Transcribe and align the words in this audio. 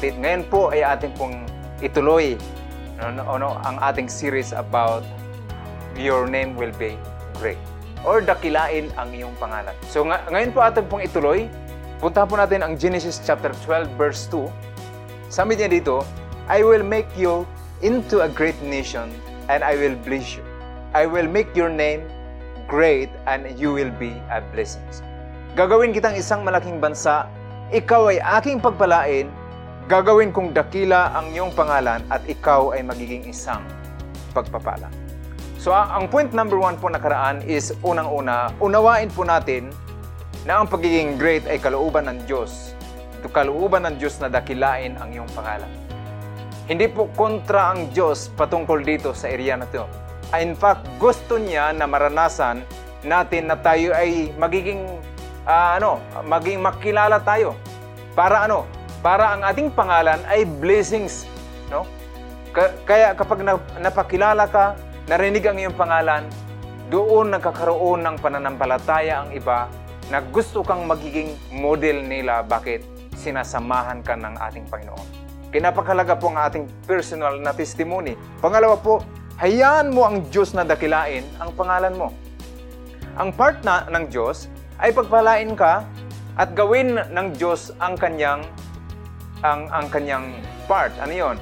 kapatid. 0.00 0.16
Ngayon 0.16 0.42
po 0.48 0.72
ay 0.72 0.80
ating 0.80 1.12
pong 1.20 1.44
ituloy 1.84 2.40
ano, 3.04 3.20
ano, 3.36 3.60
ang 3.68 3.76
ating 3.84 4.08
series 4.08 4.56
about 4.56 5.04
Your 5.92 6.24
Name 6.24 6.56
Will 6.56 6.72
Be 6.80 6.96
Great 7.36 7.60
or 8.00 8.24
dakilain 8.24 8.88
ang 8.96 9.12
iyong 9.12 9.36
pangalan. 9.36 9.76
So 9.92 10.08
nga, 10.08 10.24
ngayon 10.32 10.56
po 10.56 10.64
ating 10.64 10.88
pong 10.88 11.04
ituloy. 11.04 11.52
Punta 12.00 12.24
po 12.24 12.40
natin 12.40 12.64
ang 12.64 12.80
Genesis 12.80 13.20
chapter 13.20 13.52
12 13.68 13.92
verse 14.00 14.24
2. 14.32 14.48
Sabi 15.28 15.60
niya 15.60 15.68
dito, 15.68 16.00
I 16.48 16.64
will 16.64 16.80
make 16.80 17.12
you 17.12 17.44
into 17.84 18.24
a 18.24 18.28
great 18.32 18.56
nation 18.64 19.12
and 19.52 19.60
I 19.60 19.76
will 19.76 20.00
bless 20.00 20.32
you. 20.32 20.44
I 20.96 21.04
will 21.04 21.28
make 21.28 21.52
your 21.52 21.68
name 21.68 22.08
great 22.72 23.12
and 23.28 23.44
you 23.60 23.76
will 23.76 23.92
be 24.00 24.16
a 24.32 24.40
blessing. 24.48 24.80
Gagawin 25.60 25.92
kitang 25.92 26.16
isang 26.16 26.40
malaking 26.40 26.80
bansa 26.80 27.28
ikaw 27.68 28.10
ay 28.10 28.18
aking 28.40 28.58
pagpalain, 28.64 29.30
gagawin 29.90 30.30
kong 30.30 30.54
dakila 30.54 31.10
ang 31.18 31.34
iyong 31.34 31.50
pangalan 31.50 31.98
at 32.14 32.22
ikaw 32.30 32.70
ay 32.78 32.86
magiging 32.86 33.26
isang 33.26 33.66
pagpapala. 34.30 34.86
So 35.58 35.74
ang 35.74 36.06
point 36.06 36.30
number 36.30 36.62
one 36.62 36.78
po 36.78 36.86
nakaraan 36.86 37.42
is 37.42 37.74
unang-una, 37.82 38.54
unawain 38.62 39.10
po 39.10 39.26
natin 39.26 39.74
na 40.46 40.62
ang 40.62 40.70
pagiging 40.70 41.18
great 41.18 41.42
ay 41.50 41.58
kalooban 41.58 42.06
ng 42.06 42.22
Diyos. 42.22 42.70
Ito 43.18 43.34
kalooban 43.34 43.82
ng 43.82 43.98
Diyos 43.98 44.22
na 44.22 44.30
dakilain 44.30 44.94
ang 44.94 45.10
iyong 45.10 45.26
pangalan. 45.34 45.66
Hindi 46.70 46.86
po 46.86 47.10
kontra 47.18 47.74
ang 47.74 47.90
Diyos 47.90 48.30
patungkol 48.38 48.86
dito 48.86 49.10
sa 49.10 49.26
area 49.26 49.58
na 49.58 49.66
ito. 49.66 49.90
In 50.38 50.54
fact, 50.54 50.86
gusto 51.02 51.34
niya 51.34 51.74
na 51.74 51.90
maranasan 51.90 52.62
natin 53.02 53.50
na 53.50 53.58
tayo 53.58 53.90
ay 53.90 54.30
magiging 54.38 54.86
uh, 55.50 55.82
ano, 55.82 55.98
maging 56.22 56.62
makilala 56.62 57.18
tayo. 57.26 57.58
Para 58.14 58.46
ano? 58.46 58.79
Para 59.00 59.32
ang 59.32 59.40
ating 59.40 59.72
pangalan 59.72 60.20
ay 60.28 60.44
blessings, 60.44 61.24
no? 61.72 61.88
Kaya 62.84 63.16
kapag 63.16 63.40
napakilala 63.80 64.44
ka, 64.44 64.76
narinig 65.08 65.40
ang 65.48 65.56
iyong 65.56 65.72
pangalan, 65.72 66.28
doon 66.92 67.32
nagkakaroon 67.32 68.04
ng 68.04 68.16
pananampalataya 68.20 69.24
ang 69.24 69.32
iba 69.32 69.72
na 70.12 70.20
gusto 70.20 70.60
kang 70.60 70.84
magiging 70.84 71.32
model 71.48 72.04
nila. 72.04 72.44
Bakit? 72.44 72.84
Sinasamahan 73.16 74.04
ka 74.04 74.20
ng 74.20 74.36
ating 74.36 74.68
Panginoon. 74.68 75.08
Kinapakalaga 75.48 76.20
po 76.20 76.28
ang 76.34 76.38
ating 76.44 76.68
personal 76.84 77.40
na 77.40 77.56
testimony. 77.56 78.18
Pangalawa 78.44 78.76
po, 78.76 79.00
hayaan 79.40 79.96
mo 79.96 80.04
ang 80.04 80.28
Diyos 80.28 80.52
na 80.52 80.66
dakilain 80.66 81.24
ang 81.40 81.56
pangalan 81.56 81.96
mo. 81.96 82.12
Ang 83.16 83.32
part 83.32 83.64
na 83.64 83.88
ng 83.88 84.12
Diyos 84.12 84.50
ay 84.76 84.92
pagpalain 84.92 85.56
ka 85.56 85.88
at 86.36 86.52
gawin 86.52 87.00
ng 87.00 87.26
Diyos 87.32 87.72
ang 87.80 87.96
kanyang 87.96 88.44
ang 89.42 89.68
ang 89.72 89.86
kanyang 89.88 90.32
part. 90.68 90.92
Ano 91.00 91.12
'yon? 91.12 91.36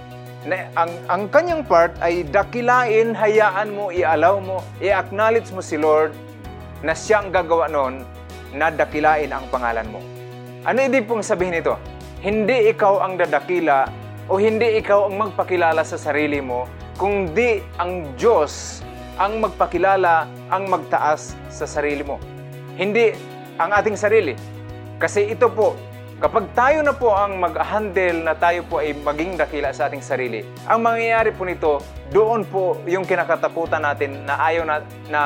Na, 0.46 0.70
ang 0.78 0.92
ang 1.10 1.22
kanyang 1.28 1.62
part 1.66 1.92
ay 1.98 2.22
dakilain, 2.22 3.12
hayaan 3.12 3.74
mo, 3.74 3.90
i-allow 3.90 4.38
mo, 4.38 4.62
i-acknowledge 4.78 5.50
mo 5.50 5.60
si 5.60 5.74
Lord 5.74 6.14
na 6.80 6.94
siya 6.94 7.26
ang 7.26 7.34
gagawa 7.34 7.66
noon 7.66 8.06
na 8.54 8.70
dakilain 8.70 9.34
ang 9.34 9.44
pangalan 9.50 9.86
mo. 9.90 10.00
Ano 10.62 10.78
ibig 10.82 11.10
pong 11.10 11.26
sabihin 11.26 11.58
nito? 11.58 11.74
Hindi 12.22 12.70
ikaw 12.70 13.02
ang 13.02 13.18
dadakila 13.18 13.90
o 14.30 14.38
hindi 14.38 14.78
ikaw 14.78 15.10
ang 15.10 15.16
magpakilala 15.18 15.82
sa 15.82 15.98
sarili 15.98 16.38
mo, 16.38 16.70
kundi 16.98 17.62
ang 17.78 18.14
Diyos 18.14 18.82
ang 19.18 19.42
magpakilala, 19.42 20.30
ang 20.46 20.70
magtaas 20.70 21.34
sa 21.50 21.66
sarili 21.66 22.06
mo. 22.06 22.22
Hindi 22.78 23.10
ang 23.58 23.74
ating 23.74 23.98
sarili. 23.98 24.38
Kasi 25.02 25.26
ito 25.26 25.50
po, 25.50 25.74
kapag 26.18 26.50
tayo 26.50 26.82
na 26.82 26.90
po 26.90 27.14
ang 27.14 27.38
mag-handle 27.38 28.26
na 28.26 28.34
tayo 28.34 28.66
po 28.66 28.82
ay 28.82 28.90
maging 28.90 29.38
dakila 29.38 29.70
sa 29.70 29.86
ating 29.86 30.02
sarili, 30.02 30.42
ang 30.66 30.82
mangyayari 30.82 31.30
po 31.30 31.46
nito, 31.46 31.78
doon 32.10 32.42
po 32.42 32.74
yung 32.90 33.06
kinakatakutan 33.06 33.78
natin 33.78 34.26
na 34.26 34.34
ayaw 34.42 34.66
na, 34.66 34.76
na 35.06 35.20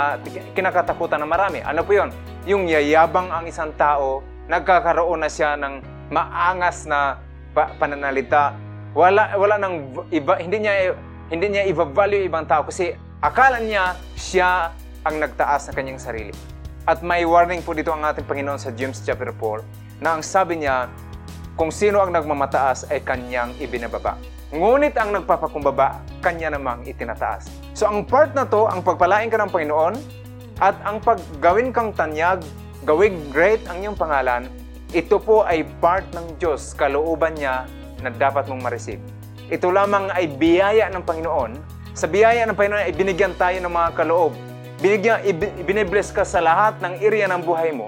kinakatakutan 0.52 1.25
na 1.25 1.28
marami. 1.28 1.64
Ano 1.64 1.81
po 1.81 1.97
yon? 1.97 2.12
Yung 2.44 2.69
yayabang 2.69 3.32
ang 3.32 3.48
isang 3.48 3.72
tao, 3.81 4.20
nagkakaroon 4.52 5.25
na 5.25 5.32
siya 5.32 5.56
ng 5.56 5.81
maangas 6.12 6.84
na 6.84 7.16
pa- 7.56 7.72
pananalita. 7.81 8.52
Wala 8.92 9.32
wala 9.41 9.56
nang 9.56 10.04
iba 10.12 10.36
hindi 10.36 10.69
niya 10.69 10.92
hindi 11.32 11.47
niya 11.48 11.64
i-value 11.72 12.28
ibang 12.28 12.44
tao 12.44 12.69
kasi 12.69 12.92
akala 13.25 13.56
niya 13.56 13.97
siya 14.12 14.69
ang 15.08 15.16
nagtaas 15.16 15.72
ng 15.72 15.75
kanyang 15.75 15.97
sarili. 15.97 16.36
At 16.84 17.00
may 17.00 17.25
warning 17.25 17.64
po 17.64 17.72
dito 17.72 17.94
ang 17.94 18.04
ating 18.04 18.28
Panginoon 18.28 18.60
sa 18.60 18.75
James 18.75 19.00
chapter 19.00 19.32
4 19.32 19.91
na 20.02 20.18
ang 20.18 20.22
sabi 20.26 20.58
niya, 20.58 20.90
kung 21.54 21.70
sino 21.70 22.02
ang 22.02 22.10
nagmamataas 22.10 22.90
ay 22.90 23.06
kanyang 23.06 23.54
ibinababa. 23.62 24.18
Ngunit 24.50 24.98
ang 24.98 25.14
nagpapakumbaba, 25.14 26.02
kanya 26.18 26.52
namang 26.58 26.82
itinataas. 26.84 27.46
So 27.72 27.86
ang 27.86 28.04
part 28.04 28.34
na 28.34 28.42
to, 28.42 28.66
ang 28.66 28.82
pagpalain 28.82 29.30
ka 29.30 29.38
ng 29.38 29.54
Panginoon 29.54 29.94
at 30.58 30.74
ang 30.82 30.98
paggawin 30.98 31.70
kang 31.70 31.94
tanyag, 31.94 32.42
gawing 32.82 33.30
great 33.30 33.62
ang 33.70 33.78
iyong 33.78 33.96
pangalan, 33.96 34.50
ito 34.90 35.22
po 35.22 35.46
ay 35.46 35.62
part 35.78 36.04
ng 36.12 36.36
Diyos, 36.36 36.74
kalooban 36.74 37.38
niya 37.38 37.64
na 38.02 38.10
dapat 38.10 38.50
mong 38.50 38.60
ma-receive. 38.60 39.00
Ito 39.48 39.70
lamang 39.70 40.10
ay 40.12 40.26
biyaya 40.34 40.90
ng 40.90 41.06
Panginoon. 41.06 41.52
Sa 41.94 42.10
biyaya 42.10 42.42
ng 42.44 42.58
Panginoon 42.58 42.90
ay 42.90 42.92
binigyan 42.92 43.38
tayo 43.38 43.56
ng 43.62 43.70
mga 43.70 43.90
kaloob 43.94 44.34
binigyan, 44.82 45.22
binibless 45.62 46.10
ka 46.10 46.26
sa 46.26 46.42
lahat 46.42 46.74
ng 46.82 46.98
area 46.98 47.30
ng 47.30 47.46
buhay 47.46 47.70
mo. 47.70 47.86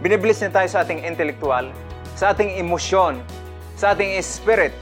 Binibless 0.00 0.40
niya 0.40 0.48
tayo 0.48 0.68
sa 0.72 0.80
ating 0.80 1.04
intellectual, 1.04 1.68
sa 2.16 2.32
ating 2.32 2.56
emosyon, 2.56 3.20
sa 3.76 3.92
ating 3.92 4.16
spirit. 4.24 4.72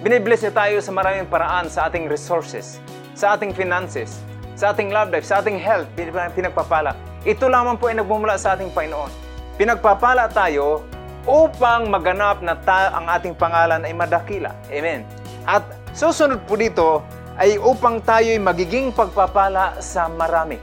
Binibless 0.00 0.40
niya 0.40 0.56
tayo 0.56 0.80
sa 0.80 0.88
maraming 0.88 1.28
paraan 1.28 1.68
sa 1.68 1.92
ating 1.92 2.08
resources, 2.08 2.80
sa 3.12 3.36
ating 3.36 3.52
finances, 3.52 4.24
sa 4.56 4.72
ating 4.72 4.88
love 4.88 5.12
life, 5.12 5.28
sa 5.28 5.44
ating 5.44 5.60
health, 5.60 5.84
pinagpapala. 6.32 6.96
Ito 7.28 7.44
lamang 7.44 7.76
po 7.76 7.92
ay 7.92 8.00
nagmumula 8.00 8.40
sa 8.40 8.56
ating 8.56 8.72
Panginoon. 8.72 9.12
Pinagpapala 9.60 10.32
tayo 10.32 10.80
upang 11.28 11.92
maganap 11.92 12.40
na 12.40 12.56
ta- 12.56 12.92
ang 12.96 13.04
ating 13.08 13.36
pangalan 13.36 13.84
ay 13.84 13.92
madakila. 13.92 14.52
Amen. 14.72 15.04
At 15.44 15.64
susunod 15.92 16.40
po 16.48 16.56
dito, 16.56 17.04
ay 17.34 17.58
upang 17.58 17.98
tayo'y 17.98 18.38
magiging 18.38 18.94
pagpapala 18.94 19.76
sa 19.82 20.06
marami. 20.06 20.56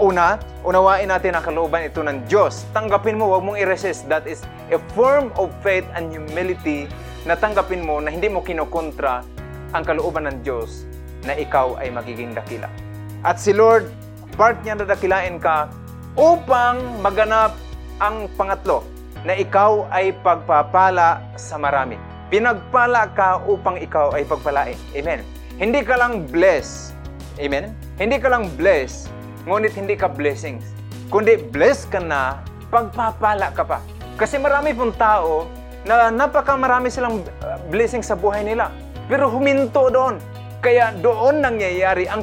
Una, 0.00 0.40
unawain 0.64 1.12
natin 1.12 1.36
ang 1.36 1.44
kalooban 1.44 1.84
ito 1.84 2.00
ng 2.00 2.24
Diyos. 2.24 2.64
Tanggapin 2.72 3.20
mo, 3.20 3.36
huwag 3.36 3.44
mong 3.44 3.60
i-resist. 3.60 4.08
That 4.08 4.24
is 4.24 4.40
a 4.72 4.80
form 4.96 5.28
of 5.36 5.52
faith 5.60 5.84
and 5.92 6.08
humility 6.08 6.88
na 7.28 7.36
tanggapin 7.36 7.84
mo 7.84 8.00
na 8.00 8.08
hindi 8.08 8.32
mo 8.32 8.40
kinokontra 8.40 9.20
ang 9.76 9.84
kalooban 9.84 10.24
ng 10.24 10.40
Diyos 10.40 10.88
na 11.28 11.36
ikaw 11.36 11.76
ay 11.76 11.92
magiging 11.92 12.32
dakila. 12.32 12.72
At 13.28 13.36
si 13.36 13.52
Lord, 13.52 13.92
part 14.40 14.56
niya 14.64 14.80
na 14.80 14.88
dakilain 14.88 15.36
ka 15.36 15.68
upang 16.16 16.80
maganap 17.04 17.52
ang 18.00 18.24
pangatlo 18.40 18.80
na 19.28 19.36
ikaw 19.36 19.84
ay 19.92 20.16
pagpapala 20.24 21.20
sa 21.36 21.60
marami. 21.60 22.00
Pinagpala 22.32 23.12
ka 23.12 23.44
upang 23.44 23.76
ikaw 23.76 24.16
ay 24.16 24.24
pagpalain. 24.24 24.80
Amen. 24.96 25.20
Hindi 25.60 25.84
ka 25.84 26.00
lang 26.00 26.24
bless. 26.24 26.96
Amen? 27.36 27.76
Hindi 28.00 28.16
ka 28.16 28.32
lang 28.32 28.48
bless, 28.56 29.12
ngunit 29.44 29.72
hindi 29.76 29.94
ka 29.96 30.08
blessings. 30.10 30.64
Kundi 31.12 31.36
bless 31.38 31.84
ka 31.88 31.98
na, 31.98 32.40
pagpapala 32.68 33.50
ka 33.54 33.62
pa. 33.66 33.78
Kasi 34.14 34.36
marami 34.36 34.76
pong 34.76 34.94
tao 34.94 35.48
na 35.84 36.12
napaka 36.12 36.54
marami 36.54 36.92
silang 36.92 37.24
uh, 37.44 37.56
blessings 37.72 38.08
sa 38.08 38.16
buhay 38.16 38.44
nila. 38.44 38.68
Pero 39.08 39.26
huminto 39.32 39.88
doon. 39.90 40.20
Kaya 40.60 40.92
doon 41.00 41.40
nangyayari 41.40 42.04
ang 42.04 42.20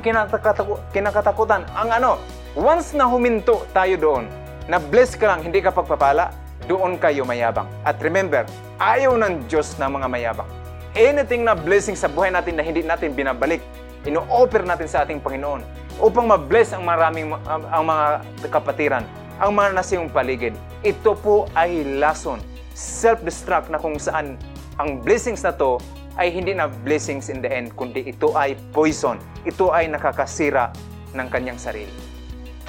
kinakatakutan. 0.94 1.66
Ang 1.74 1.90
ano, 1.90 2.22
once 2.54 2.94
na 2.94 3.10
huminto 3.10 3.66
tayo 3.74 3.98
doon, 3.98 4.24
na 4.70 4.78
bless 4.78 5.18
ka 5.18 5.26
lang, 5.26 5.42
hindi 5.42 5.58
ka 5.58 5.74
pagpapala, 5.74 6.30
doon 6.70 7.02
kayo 7.02 7.26
mayabang. 7.26 7.66
At 7.82 7.98
remember, 8.04 8.46
ayaw 8.78 9.18
ng 9.18 9.50
Diyos 9.50 9.74
na 9.82 9.90
mga 9.90 10.06
mayabang 10.06 10.50
anything 10.98 11.46
na 11.46 11.54
blessing 11.54 11.94
sa 11.94 12.10
buhay 12.10 12.34
natin 12.34 12.58
na 12.58 12.66
hindi 12.66 12.82
natin 12.82 13.14
binabalik, 13.14 13.62
ino-offer 14.08 14.64
natin 14.64 14.88
sa 14.88 15.04
ating 15.04 15.20
Panginoon 15.20 15.62
upang 16.00 16.26
ma-bless 16.26 16.72
ang 16.72 16.88
maraming 16.88 17.36
ang 17.46 17.84
mga 17.84 18.06
kapatiran, 18.48 19.04
ang 19.38 19.52
mga 19.54 19.70
nasa 19.76 20.00
iyong 20.00 20.10
paligid. 20.10 20.56
Ito 20.82 21.14
po 21.20 21.46
ay 21.54 22.00
lason, 22.00 22.40
self-destruct 22.72 23.68
na 23.68 23.78
kung 23.78 24.00
saan 24.00 24.40
ang 24.80 25.04
blessings 25.04 25.44
na 25.44 25.52
to 25.52 25.82
ay 26.18 26.34
hindi 26.34 26.56
na 26.56 26.66
blessings 26.88 27.30
in 27.30 27.46
the 27.46 27.50
end, 27.52 27.76
kundi 27.78 28.02
ito 28.02 28.34
ay 28.34 28.58
poison. 28.74 29.22
Ito 29.46 29.70
ay 29.70 29.92
nakakasira 29.92 30.74
ng 31.14 31.28
kanyang 31.30 31.62
sarili. 31.62 31.94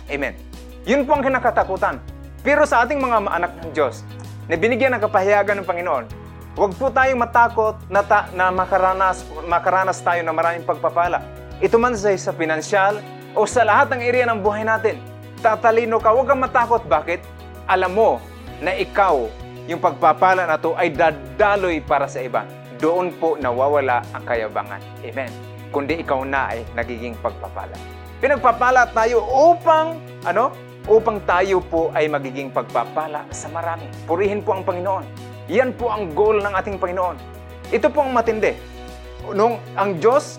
Amen. 0.08 0.36
Yun 0.84 1.08
po 1.08 1.16
ang 1.16 1.24
kinakatakutan. 1.24 2.00
Pero 2.44 2.64
sa 2.68 2.84
ating 2.84 3.00
mga 3.00 3.28
anak 3.28 3.52
ng 3.60 3.72
Diyos, 3.72 4.04
na 4.48 4.56
binigyan 4.56 4.96
ng 4.96 5.02
kapahayagan 5.04 5.60
ng 5.60 5.66
Panginoon, 5.68 6.04
Huwag 6.58 6.74
po 6.74 6.90
tayong 6.90 7.22
matakot 7.22 7.78
na, 7.86 8.02
ta- 8.02 8.26
na 8.34 8.50
makaranas, 8.50 9.22
makaranas 9.46 10.02
tayo 10.02 10.26
ng 10.26 10.34
maraming 10.34 10.66
pagpapala. 10.66 11.22
Ito 11.62 11.78
man 11.78 11.94
sa, 11.94 12.10
sa 12.18 12.34
pinansyal 12.34 12.98
o 13.38 13.46
sa 13.46 13.62
lahat 13.62 13.94
ng 13.94 14.02
area 14.02 14.26
ng 14.26 14.42
buhay 14.42 14.66
natin. 14.66 14.98
Tatalino 15.38 16.02
ka, 16.02 16.10
huwag 16.10 16.26
kang 16.26 16.42
matakot. 16.42 16.82
Bakit? 16.82 17.22
Alam 17.70 17.94
mo 17.94 18.10
na 18.58 18.74
ikaw 18.74 19.30
yung 19.70 19.78
pagpapala 19.78 20.50
na 20.50 20.58
to 20.58 20.74
ay 20.74 20.90
dadaloy 20.90 21.78
para 21.78 22.10
sa 22.10 22.18
iba. 22.26 22.42
Doon 22.82 23.14
po 23.22 23.38
nawawala 23.38 24.02
ang 24.10 24.26
kayabangan. 24.26 24.82
Amen. 25.06 25.30
Kundi 25.70 26.02
ikaw 26.02 26.26
na 26.26 26.58
ay 26.58 26.66
nagiging 26.74 27.14
pagpapala. 27.22 27.78
Pinagpapala 28.18 28.90
tayo 28.90 29.22
upang, 29.30 29.94
ano? 30.26 30.50
Upang 30.90 31.22
tayo 31.22 31.62
po 31.62 31.94
ay 31.94 32.10
magiging 32.10 32.50
pagpapala 32.50 33.30
sa 33.30 33.46
marami. 33.46 33.86
Purihin 34.10 34.42
po 34.42 34.58
ang 34.58 34.66
Panginoon. 34.66 35.27
Yan 35.48 35.72
po 35.72 35.88
ang 35.88 36.12
goal 36.12 36.44
ng 36.44 36.52
ating 36.52 36.76
Panginoon. 36.76 37.16
Ito 37.72 37.88
po 37.88 38.04
ang 38.04 38.12
matindi. 38.12 38.52
Nung 39.32 39.56
ang 39.72 39.96
Diyos, 39.96 40.36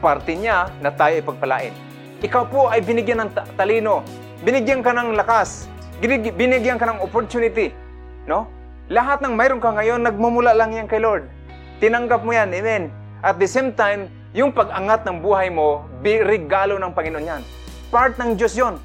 parte 0.00 0.32
niya 0.32 0.72
na 0.80 0.88
tayo 0.88 1.20
ay 1.20 1.24
pagpalain. 1.24 1.74
Ikaw 2.24 2.42
po 2.48 2.72
ay 2.72 2.80
binigyan 2.80 3.28
ng 3.28 3.30
talino, 3.60 4.00
binigyan 4.40 4.80
ka 4.80 4.96
ng 4.96 5.20
lakas, 5.20 5.68
binigyan 6.00 6.80
ka 6.80 6.88
ng 6.88 7.04
opportunity, 7.04 7.76
no? 8.24 8.48
Lahat 8.88 9.20
ng 9.20 9.36
mayroon 9.36 9.60
ka 9.60 9.68
ngayon, 9.68 10.00
nagmumula 10.00 10.56
lang 10.56 10.72
yan 10.72 10.88
kay 10.88 10.96
Lord. 10.96 11.28
Tinanggap 11.76 12.24
mo 12.24 12.32
yan, 12.32 12.48
amen. 12.48 12.88
At 13.20 13.36
the 13.36 13.44
same 13.44 13.76
time, 13.76 14.08
yung 14.32 14.56
pag-angat 14.56 15.04
ng 15.04 15.20
buhay 15.20 15.52
mo, 15.52 15.84
regalo 16.00 16.80
ng 16.80 16.96
Panginoon 16.96 17.26
yan. 17.36 17.42
Part 17.92 18.16
ng 18.16 18.32
Diyos 18.32 18.56
yon. 18.56 18.80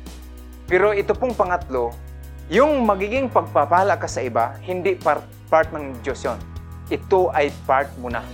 Pero 0.68 0.92
ito 0.92 1.16
pong 1.16 1.32
pangatlo, 1.32 1.96
yung 2.52 2.84
magiging 2.84 3.32
pagpapala 3.32 3.96
ka 3.96 4.12
sa 4.12 4.20
iba, 4.20 4.60
hindi 4.60 5.00
part, 5.00 5.24
part 5.54 5.70
ng 5.70 6.02
Diyos 6.02 6.26
yon. 6.26 6.42
Ito 6.90 7.30
ay 7.30 7.54
part 7.70 7.94
mo 8.02 8.10
na. 8.10 8.26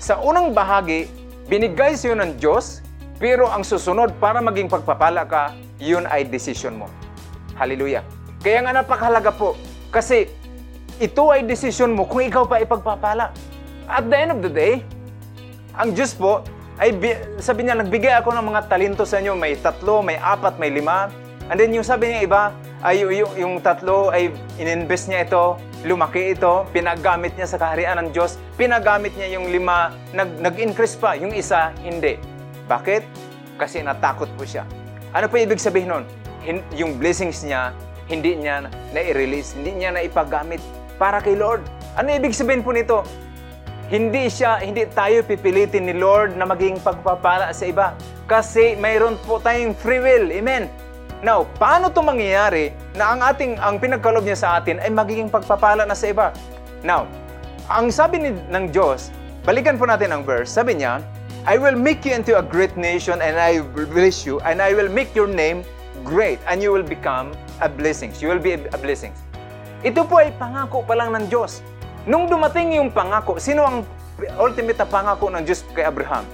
Sa 0.00 0.16
unang 0.24 0.56
bahagi, 0.56 1.12
binigay 1.52 2.00
sa 2.00 2.08
iyo 2.08 2.16
ng 2.16 2.40
Diyos, 2.40 2.80
pero 3.20 3.52
ang 3.52 3.60
susunod 3.60 4.16
para 4.16 4.40
maging 4.40 4.72
pagpapala 4.72 5.28
ka, 5.28 5.52
yun 5.76 6.08
ay 6.08 6.24
decision 6.24 6.80
mo. 6.80 6.88
Hallelujah. 7.60 8.00
Kaya 8.40 8.64
nga 8.64 8.72
napakahalaga 8.72 9.36
po, 9.36 9.52
kasi 9.92 10.32
ito 10.96 11.28
ay 11.28 11.44
decision 11.44 11.92
mo 11.92 12.08
kung 12.08 12.24
ikaw 12.24 12.48
pa 12.48 12.64
ipagpapala. 12.64 13.36
At 13.84 14.08
the 14.08 14.16
end 14.16 14.32
of 14.32 14.40
the 14.40 14.48
day, 14.48 14.80
ang 15.76 15.92
Diyos 15.92 16.16
po, 16.16 16.40
ay 16.76 16.92
sabi 17.40 17.64
niya, 17.64 17.76
nagbigay 17.76 18.12
ako 18.20 18.32
ng 18.36 18.46
mga 18.52 18.60
talento 18.68 19.04
sa 19.08 19.20
inyo. 19.20 19.32
May 19.36 19.56
tatlo, 19.56 20.04
may 20.04 20.20
apat, 20.20 20.60
may 20.60 20.68
lima. 20.68 21.08
And 21.48 21.56
then 21.56 21.72
yung 21.72 21.84
sabi 21.84 22.12
niya 22.12 22.28
iba, 22.28 22.42
ay 22.86 23.02
yung, 23.02 23.34
yung 23.34 23.54
tatlo 23.58 24.14
ay 24.14 24.30
ininvest 24.62 25.10
niya 25.10 25.26
ito, 25.26 25.58
lumaki 25.82 26.38
ito, 26.38 26.62
pinagamit 26.70 27.34
niya 27.34 27.50
sa 27.50 27.58
kaharian 27.58 27.98
ng 27.98 28.14
Diyos, 28.14 28.38
pinagamit 28.54 29.10
niya 29.18 29.34
yung 29.34 29.50
lima, 29.50 29.90
nag, 30.14 30.38
nag-increase 30.38 30.94
pa, 30.94 31.18
yung 31.18 31.34
isa, 31.34 31.74
hindi. 31.82 32.14
Bakit? 32.70 33.02
Kasi 33.58 33.82
natakot 33.82 34.30
po 34.38 34.46
siya. 34.46 34.62
Ano 35.10 35.26
pa 35.26 35.42
ibig 35.42 35.58
sabihin 35.58 35.90
nun? 35.90 36.04
Hin- 36.46 36.62
yung 36.78 36.94
blessings 37.02 37.42
niya, 37.42 37.74
hindi 38.06 38.38
niya 38.38 38.70
na-release, 38.94 39.58
hindi 39.58 39.82
niya 39.82 39.90
na 39.90 40.06
ipagamit 40.06 40.62
para 40.94 41.18
kay 41.18 41.34
Lord. 41.34 41.66
Ano 41.98 42.14
ibig 42.14 42.38
sabihin 42.38 42.62
po 42.62 42.70
nito? 42.70 43.02
Hindi 43.90 44.30
siya, 44.30 44.62
hindi 44.62 44.86
tayo 44.94 45.26
pipilitin 45.26 45.90
ni 45.90 45.94
Lord 45.94 46.38
na 46.38 46.46
maging 46.46 46.78
pagpapala 46.82 47.50
sa 47.50 47.66
iba. 47.66 47.98
Kasi 48.30 48.78
mayroon 48.78 49.18
po 49.26 49.42
tayong 49.42 49.74
free 49.74 50.02
will. 50.02 50.30
Amen. 50.30 50.85
Now, 51.24 51.48
paano 51.56 51.88
to 51.88 52.04
mangyayari 52.04 52.76
na 52.92 53.16
ang 53.16 53.24
ating 53.24 53.56
ang 53.56 53.80
pinagkalob 53.80 54.28
niya 54.28 54.36
sa 54.36 54.48
atin 54.60 54.76
ay 54.84 54.92
magiging 54.92 55.32
pagpapala 55.32 55.88
na 55.88 55.96
sa 55.96 56.12
iba? 56.12 56.28
Now, 56.84 57.08
ang 57.72 57.88
sabi 57.88 58.20
ni, 58.20 58.30
ng 58.52 58.68
Diyos, 58.68 59.08
balikan 59.48 59.80
po 59.80 59.88
natin 59.88 60.12
ang 60.12 60.28
verse. 60.28 60.52
Sabi 60.52 60.76
niya, 60.76 61.00
I 61.48 61.56
will 61.56 61.78
make 61.78 62.04
you 62.04 62.12
into 62.12 62.36
a 62.36 62.44
great 62.44 62.76
nation 62.76 63.24
and 63.24 63.40
I 63.40 63.64
will 63.72 63.88
bless 63.88 64.28
you 64.28 64.44
and 64.44 64.60
I 64.60 64.76
will 64.76 64.92
make 64.92 65.16
your 65.16 65.30
name 65.30 65.64
great 66.04 66.36
and 66.44 66.60
you 66.60 66.68
will 66.68 66.84
become 66.84 67.32
a 67.64 67.68
blessing. 67.70 68.12
You 68.20 68.36
will 68.36 68.42
be 68.42 68.60
a 68.60 68.78
blessing. 68.78 69.16
Ito 69.86 70.04
po 70.04 70.20
ay 70.20 70.36
pangako 70.36 70.84
pa 70.84 71.00
lang 71.00 71.16
ng 71.16 71.32
Diyos. 71.32 71.64
Nung 72.04 72.28
dumating 72.28 72.76
yung 72.76 72.92
pangako, 72.92 73.40
sino 73.40 73.64
ang 73.64 73.88
ultimate 74.36 74.76
na 74.76 74.88
pangako 74.90 75.32
ng 75.32 75.48
Diyos 75.48 75.64
kay 75.72 75.88
Abraham? 75.88 76.28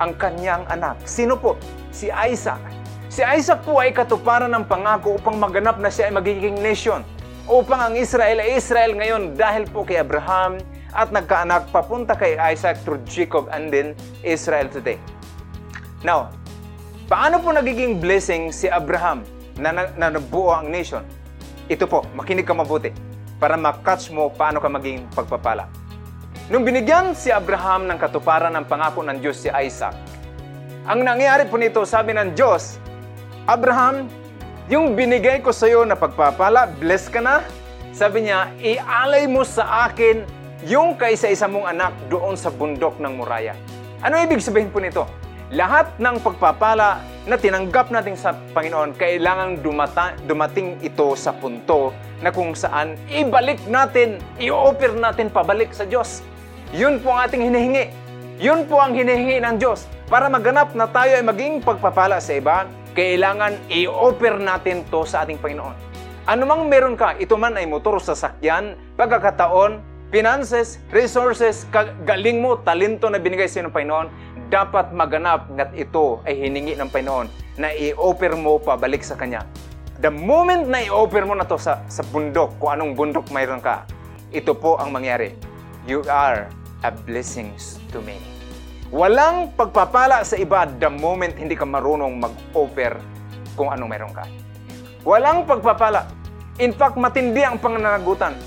Ang 0.00 0.16
kanyang 0.16 0.64
anak. 0.72 1.04
Sino 1.04 1.36
po? 1.36 1.60
Si 1.92 2.08
Isaac. 2.08 2.85
Si 3.06 3.22
Isaac 3.22 3.62
po 3.62 3.78
ay 3.78 3.94
katuparan 3.94 4.50
ng 4.50 4.66
pangako 4.66 5.14
upang 5.14 5.38
maganap 5.38 5.78
na 5.78 5.86
siya 5.86 6.10
ay 6.10 6.14
magiging 6.18 6.58
nation. 6.58 7.06
Upang 7.46 7.78
ang 7.78 7.94
Israel 7.94 8.42
ay 8.42 8.58
Israel 8.58 8.98
ngayon 8.98 9.38
dahil 9.38 9.62
po 9.70 9.86
kay 9.86 10.02
Abraham 10.02 10.58
at 10.90 11.14
nagkaanak 11.14 11.70
papunta 11.70 12.18
kay 12.18 12.34
Isaac 12.34 12.82
through 12.82 12.98
Jacob 13.06 13.46
and 13.54 13.70
then 13.70 13.94
Israel 14.26 14.66
today. 14.66 14.98
Now, 16.02 16.34
paano 17.06 17.38
po 17.38 17.54
nagiging 17.54 18.02
blessing 18.02 18.50
si 18.50 18.66
Abraham 18.66 19.22
na, 19.54 19.70
na, 19.70 19.82
na 19.94 20.06
nabuo 20.18 20.50
ang 20.50 20.66
nation? 20.66 21.06
Ito 21.70 21.86
po, 21.86 22.02
makinig 22.10 22.42
ka 22.42 22.58
mabuti 22.58 22.90
para 23.38 23.54
makatch 23.54 24.10
mo 24.10 24.34
paano 24.34 24.58
ka 24.58 24.66
maging 24.66 25.06
pagpapala. 25.14 25.70
Nung 26.50 26.66
binigyan 26.66 27.14
si 27.14 27.30
Abraham 27.30 27.86
ng 27.86 27.98
katuparan 28.02 28.50
ng 28.50 28.66
pangako 28.66 29.06
ng 29.06 29.22
Diyos 29.22 29.38
si 29.38 29.48
Isaac, 29.50 29.94
ang 30.86 31.06
nangyari 31.06 31.46
po 31.46 31.54
nito, 31.58 31.82
sabi 31.86 32.14
ng 32.14 32.34
Diyos, 32.34 32.82
Abraham, 33.46 34.10
yung 34.66 34.98
binigay 34.98 35.38
ko 35.38 35.54
sa 35.54 35.70
iyo 35.70 35.86
na 35.86 35.94
pagpapala, 35.94 36.66
bless 36.82 37.06
ka 37.06 37.22
na. 37.22 37.46
Sabi 37.94 38.26
niya, 38.26 38.50
ialay 38.58 39.30
mo 39.30 39.46
sa 39.46 39.86
akin 39.86 40.26
yung 40.66 40.98
kaisa-isa 40.98 41.46
mong 41.46 41.70
anak 41.70 41.94
doon 42.10 42.34
sa 42.34 42.50
bundok 42.50 42.98
ng 42.98 43.14
Muraya. 43.14 43.54
Ano 44.02 44.18
ibig 44.18 44.42
sabihin 44.42 44.66
po 44.74 44.82
nito? 44.82 45.06
Lahat 45.54 45.94
ng 45.94 46.18
pagpapala 46.26 46.98
na 47.30 47.38
tinanggap 47.38 47.94
natin 47.94 48.18
sa 48.18 48.34
Panginoon, 48.50 48.98
kailangang 48.98 49.62
dumata, 49.62 50.18
dumating 50.26 50.82
ito 50.82 51.14
sa 51.14 51.30
punto 51.30 51.94
na 52.18 52.34
kung 52.34 52.50
saan 52.58 52.98
ibalik 53.06 53.62
natin, 53.70 54.18
i-offer 54.42 54.90
natin 54.98 55.30
pabalik 55.30 55.70
sa 55.70 55.86
Diyos. 55.86 56.18
Yun 56.74 56.98
po 56.98 57.14
ang 57.14 57.30
ating 57.30 57.46
hinihingi. 57.46 57.94
Yun 58.42 58.66
po 58.66 58.82
ang 58.82 58.90
hinihingi 58.90 59.38
ng 59.38 59.54
Diyos. 59.54 59.86
Para 60.10 60.26
maganap 60.26 60.74
na 60.74 60.90
tayo 60.90 61.14
ay 61.14 61.22
maging 61.22 61.62
pagpapala 61.62 62.18
sa 62.18 62.34
iba, 62.34 62.66
kailangan 62.96 63.60
i-offer 63.68 64.40
natin 64.40 64.80
to 64.88 65.04
sa 65.04 65.28
ating 65.28 65.36
Panginoon. 65.36 65.76
Anumang 66.26 66.66
meron 66.66 66.96
ka, 66.96 67.14
ito 67.20 67.36
man 67.36 67.54
ay 67.54 67.68
motor, 67.68 68.00
sasakyan, 68.00 68.74
pagkakataon, 68.96 69.84
finances, 70.08 70.80
resources, 70.90 71.68
galing 72.08 72.40
mo, 72.40 72.58
talento 72.64 73.06
na 73.12 73.20
binigay 73.20 73.46
sa 73.46 73.62
ng 73.62 73.70
Panginoon, 73.70 74.08
dapat 74.48 74.96
maganap 74.96 75.46
ngat 75.52 75.76
ito 75.76 76.24
ay 76.24 76.34
hiningi 76.48 76.74
ng 76.80 76.88
Panginoon 76.88 77.28
na 77.60 77.70
i-offer 77.76 78.32
mo 78.34 78.56
pabalik 78.58 79.04
sa 79.04 79.14
Kanya. 79.14 79.44
The 80.00 80.10
moment 80.10 80.66
na 80.66 80.80
i-offer 80.82 81.22
mo 81.28 81.36
na 81.36 81.44
to 81.44 81.60
sa, 81.60 81.84
sa 81.92 82.00
bundok, 82.10 82.56
kung 82.58 82.74
anong 82.74 82.96
bundok 82.96 83.28
mayroon 83.28 83.60
ka, 83.60 83.84
ito 84.32 84.56
po 84.56 84.80
ang 84.80 84.90
mangyari. 84.90 85.36
You 85.84 86.02
are 86.08 86.48
a 86.82 86.90
blessing 86.90 87.54
to 87.94 88.02
many. 88.02 88.35
Walang 88.94 89.50
pagpapala 89.58 90.22
sa 90.22 90.38
iba 90.38 90.62
the 90.62 90.86
moment 90.86 91.34
hindi 91.34 91.58
ka 91.58 91.66
marunong 91.66 92.22
mag-offer 92.22 92.94
kung 93.58 93.66
anong 93.66 93.90
meron 93.90 94.14
ka. 94.14 94.22
Walang 95.02 95.42
pagpapala. 95.42 96.06
In 96.62 96.70
fact, 96.70 96.94
matindi 96.94 97.42
ang 97.42 97.58
pananagutan. 97.58 98.38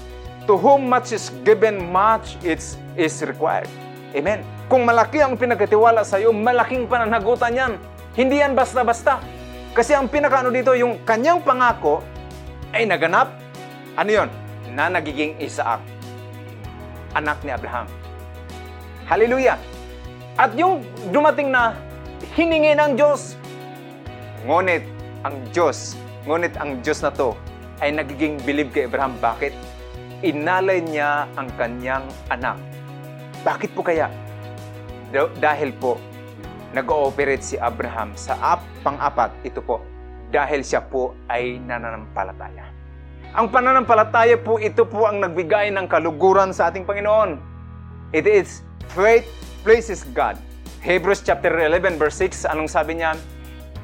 To 0.48 0.55
whom 0.55 0.88
much 0.88 1.12
is 1.12 1.27
given, 1.43 1.91
much 1.91 2.39
is, 2.39 2.79
is 2.96 3.19
required. 3.27 3.67
Amen. 4.15 4.39
Kung 4.72 4.88
malaki 4.88 5.19
ang 5.19 5.36
pinagkatiwala 5.36 6.08
sa 6.08 6.24
iyo, 6.24 6.31
malaking 6.31 6.88
pananagutan 6.88 7.51
yan. 7.51 7.72
Hindi 8.15 8.39
yan 8.39 8.55
basta-basta. 8.55 9.19
Kasi 9.75 9.91
ang 9.91 10.08
pinakaano 10.08 10.55
dito, 10.55 10.72
yung 10.72 11.03
kanyang 11.03 11.43
pangako 11.43 12.00
ay 12.72 12.88
naganap. 12.88 13.27
Ano 14.00 14.10
yon? 14.10 14.29
Na 14.72 14.88
nagiging 14.88 15.36
Isaac. 15.43 15.84
Anak 17.12 17.43
ni 17.43 17.51
Abraham. 17.51 17.91
Hallelujah! 19.03 19.78
At 20.39 20.55
yung 20.55 20.88
dumating 21.12 21.51
na 21.51 21.75
hiningi 22.31 22.72
ng 22.72 22.96
Diyos, 22.96 23.36
ngunit 24.48 24.88
ang 25.27 25.36
Diyos, 25.51 26.00
ngunit 26.24 26.55
ang 26.55 26.79
Diyos 26.79 27.03
na 27.03 27.12
to 27.12 27.36
ay 27.84 27.91
nagiging 27.91 28.39
bilib 28.48 28.72
kay 28.72 28.88
Abraham. 28.88 29.19
Bakit? 29.19 29.51
Inalay 30.24 30.79
niya 30.79 31.27
ang 31.36 31.51
kanyang 31.60 32.08
anak. 32.31 32.55
Bakit 33.43 33.75
po 33.75 33.84
kaya? 33.84 34.08
Dahil 35.43 35.75
po, 35.75 36.00
nag-ooperate 36.72 37.43
si 37.43 37.60
Abraham 37.60 38.15
sa 38.15 38.39
ap, 38.39 38.63
pang-apat, 38.79 39.36
ito 39.43 39.60
po, 39.60 39.84
dahil 40.31 40.63
siya 40.63 40.79
po 40.79 41.19
ay 41.27 41.60
nananampalataya. 41.67 42.63
Ang 43.36 43.51
pananampalataya 43.51 44.39
po, 44.39 44.55
ito 44.55 44.88
po 44.88 45.03
ang 45.03 45.19
nagbigay 45.19 45.67
ng 45.75 45.84
kaluguran 45.91 46.55
sa 46.55 46.72
ating 46.72 46.88
Panginoon. 46.88 47.36
It 48.15 48.24
is 48.24 48.63
faith 48.96 49.27
pleases 49.62 50.08
God. 50.16 50.39
Hebrews 50.80 51.24
chapter 51.25 51.51
11 51.51 52.00
verse 52.00 52.16
6, 52.24 52.48
anong 52.48 52.72
sabi 52.72 53.04
niya? 53.04 53.20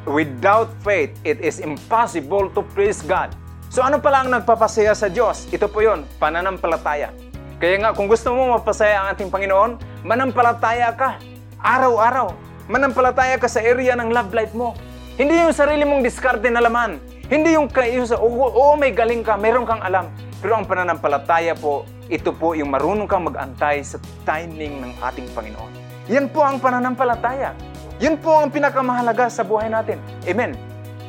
Without 0.07 0.69
faith, 0.85 1.11
it 1.25 1.41
is 1.41 1.59
impossible 1.59 2.47
to 2.53 2.61
please 2.77 3.01
God. 3.03 3.33
So 3.73 3.83
ano 3.83 3.99
pala 3.99 4.23
ang 4.23 4.31
nagpapasaya 4.31 4.95
sa 4.95 5.11
Diyos? 5.11 5.49
Ito 5.51 5.67
po 5.67 5.83
yon, 5.83 6.07
pananampalataya. 6.21 7.11
Kaya 7.55 7.75
nga, 7.79 7.91
kung 7.95 8.11
gusto 8.11 8.35
mo 8.35 8.55
mapasaya 8.55 9.03
ang 9.03 9.07
ating 9.15 9.31
Panginoon, 9.31 10.03
manampalataya 10.03 10.91
ka. 10.91 11.19
Araw-araw. 11.63 12.35
Manampalataya 12.67 13.39
ka 13.39 13.47
sa 13.47 13.63
area 13.63 13.95
ng 13.95 14.11
love 14.11 14.31
life 14.35 14.51
mo. 14.51 14.75
Hindi 15.15 15.39
yung 15.39 15.55
sarili 15.55 15.87
mong 15.87 16.03
diskarte 16.03 16.51
na 16.51 16.59
laman. 16.59 16.99
Hindi 17.31 17.55
yung, 17.55 17.71
yung 17.71 18.07
sa, 18.07 18.19
oo, 18.19 18.45
oh, 18.51 18.75
may 18.75 18.91
galing 18.91 19.23
ka, 19.23 19.39
meron 19.39 19.63
kang 19.63 19.79
alam. 19.79 20.11
Pero 20.43 20.59
ang 20.59 20.65
pananampalataya 20.67 21.55
po, 21.55 21.87
ito 22.11 22.35
po 22.35 22.53
yung 22.53 22.69
marunong 22.69 23.07
kang 23.09 23.25
mag-antay 23.25 23.81
sa 23.81 23.97
timing 24.27 24.83
ng 24.83 24.91
ating 25.01 25.25
Panginoon. 25.33 25.71
Yan 26.11 26.29
po 26.29 26.45
ang 26.45 26.61
pananampalataya. 26.61 27.57
Yun 27.97 28.19
po 28.19 28.35
ang 28.35 28.51
pinakamahalaga 28.51 29.31
sa 29.31 29.41
buhay 29.41 29.71
natin. 29.71 29.97
Amen. 30.27 30.53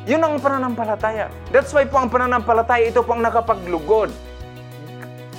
Yun 0.07 0.23
ang 0.23 0.39
pananampalataya. 0.39 1.27
That's 1.51 1.75
why 1.75 1.83
po 1.83 1.99
ang 1.99 2.07
pananampalataya, 2.07 2.87
ito 2.87 3.03
po 3.03 3.13
ang 3.13 3.21
nakapaglugod. 3.21 4.09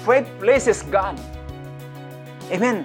Faith 0.04 0.28
places 0.38 0.84
God. 0.86 1.16
Amen. 2.52 2.84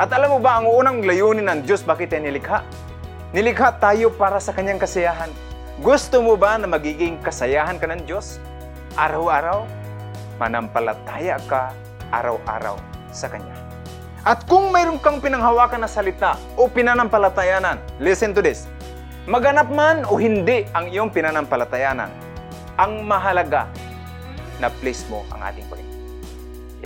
At 0.00 0.08
alam 0.10 0.34
mo 0.34 0.38
ba 0.40 0.58
ang 0.58 0.66
unang 0.66 1.04
layunin 1.04 1.46
ng 1.46 1.68
Diyos 1.68 1.84
bakit 1.84 2.10
tayo 2.10 2.24
nilikha? 2.24 2.64
Nilikha 3.36 3.76
tayo 3.76 4.08
para 4.08 4.40
sa 4.40 4.56
kanyang 4.56 4.80
kasiyahan. 4.80 5.28
Gusto 5.84 6.24
mo 6.24 6.34
ba 6.34 6.56
na 6.56 6.64
magiging 6.64 7.20
kasayahan 7.20 7.76
ka 7.76 7.86
ng 7.86 8.08
Diyos? 8.08 8.40
Araw-araw? 8.96 9.77
Manampalataya 10.38 11.42
ka 11.50 11.74
araw-araw 12.14 12.78
sa 13.10 13.26
Kanya. 13.26 13.54
At 14.22 14.46
kung 14.46 14.70
mayroon 14.70 15.02
kang 15.02 15.18
pinanghawakan 15.18 15.82
na 15.82 15.90
salita 15.90 16.38
o 16.54 16.70
pinanampalatayanan, 16.70 17.78
listen 17.98 18.30
to 18.34 18.42
this. 18.42 18.70
Maganap 19.26 19.68
man 19.74 20.06
o 20.06 20.14
hindi 20.14 20.64
ang 20.72 20.88
iyong 20.88 21.10
pinanampalatayanan, 21.10 22.08
ang 22.78 22.92
mahalaga 23.02 23.66
na 24.62 24.70
please 24.80 25.02
mo 25.10 25.26
ang 25.34 25.42
ating 25.42 25.66
Panginoon. 25.66 25.98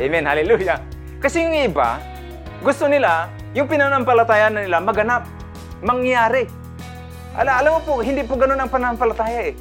Amen. 0.01 0.25
Hallelujah. 0.25 0.81
Kasi 1.21 1.45
yung 1.45 1.55
iba, 1.55 2.01
gusto 2.65 2.89
nila, 2.89 3.29
yung 3.53 3.69
pinanampalatayanan 3.69 4.65
nila 4.65 4.81
maganap, 4.81 5.29
mangyari. 5.85 6.49
Ala, 7.37 7.61
alam 7.61 7.77
mo 7.77 7.81
po, 7.85 7.93
hindi 8.01 8.25
po 8.25 8.37
ganun 8.37 8.61
ang 8.61 8.73
pananampalataya 8.73 9.53
eh. 9.53 9.55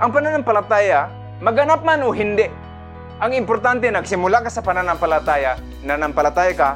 Ang 0.00 0.10
pananampalataya, 0.12 1.12
maganap 1.44 1.84
man 1.84 2.00
o 2.04 2.12
hindi. 2.12 2.48
Ang 3.24 3.32
importante, 3.40 3.88
nagsimula 3.88 4.44
ka 4.44 4.52
sa 4.52 4.60
pananampalataya, 4.60 5.56
nanampalataya 5.80 6.52
ka, 6.52 6.70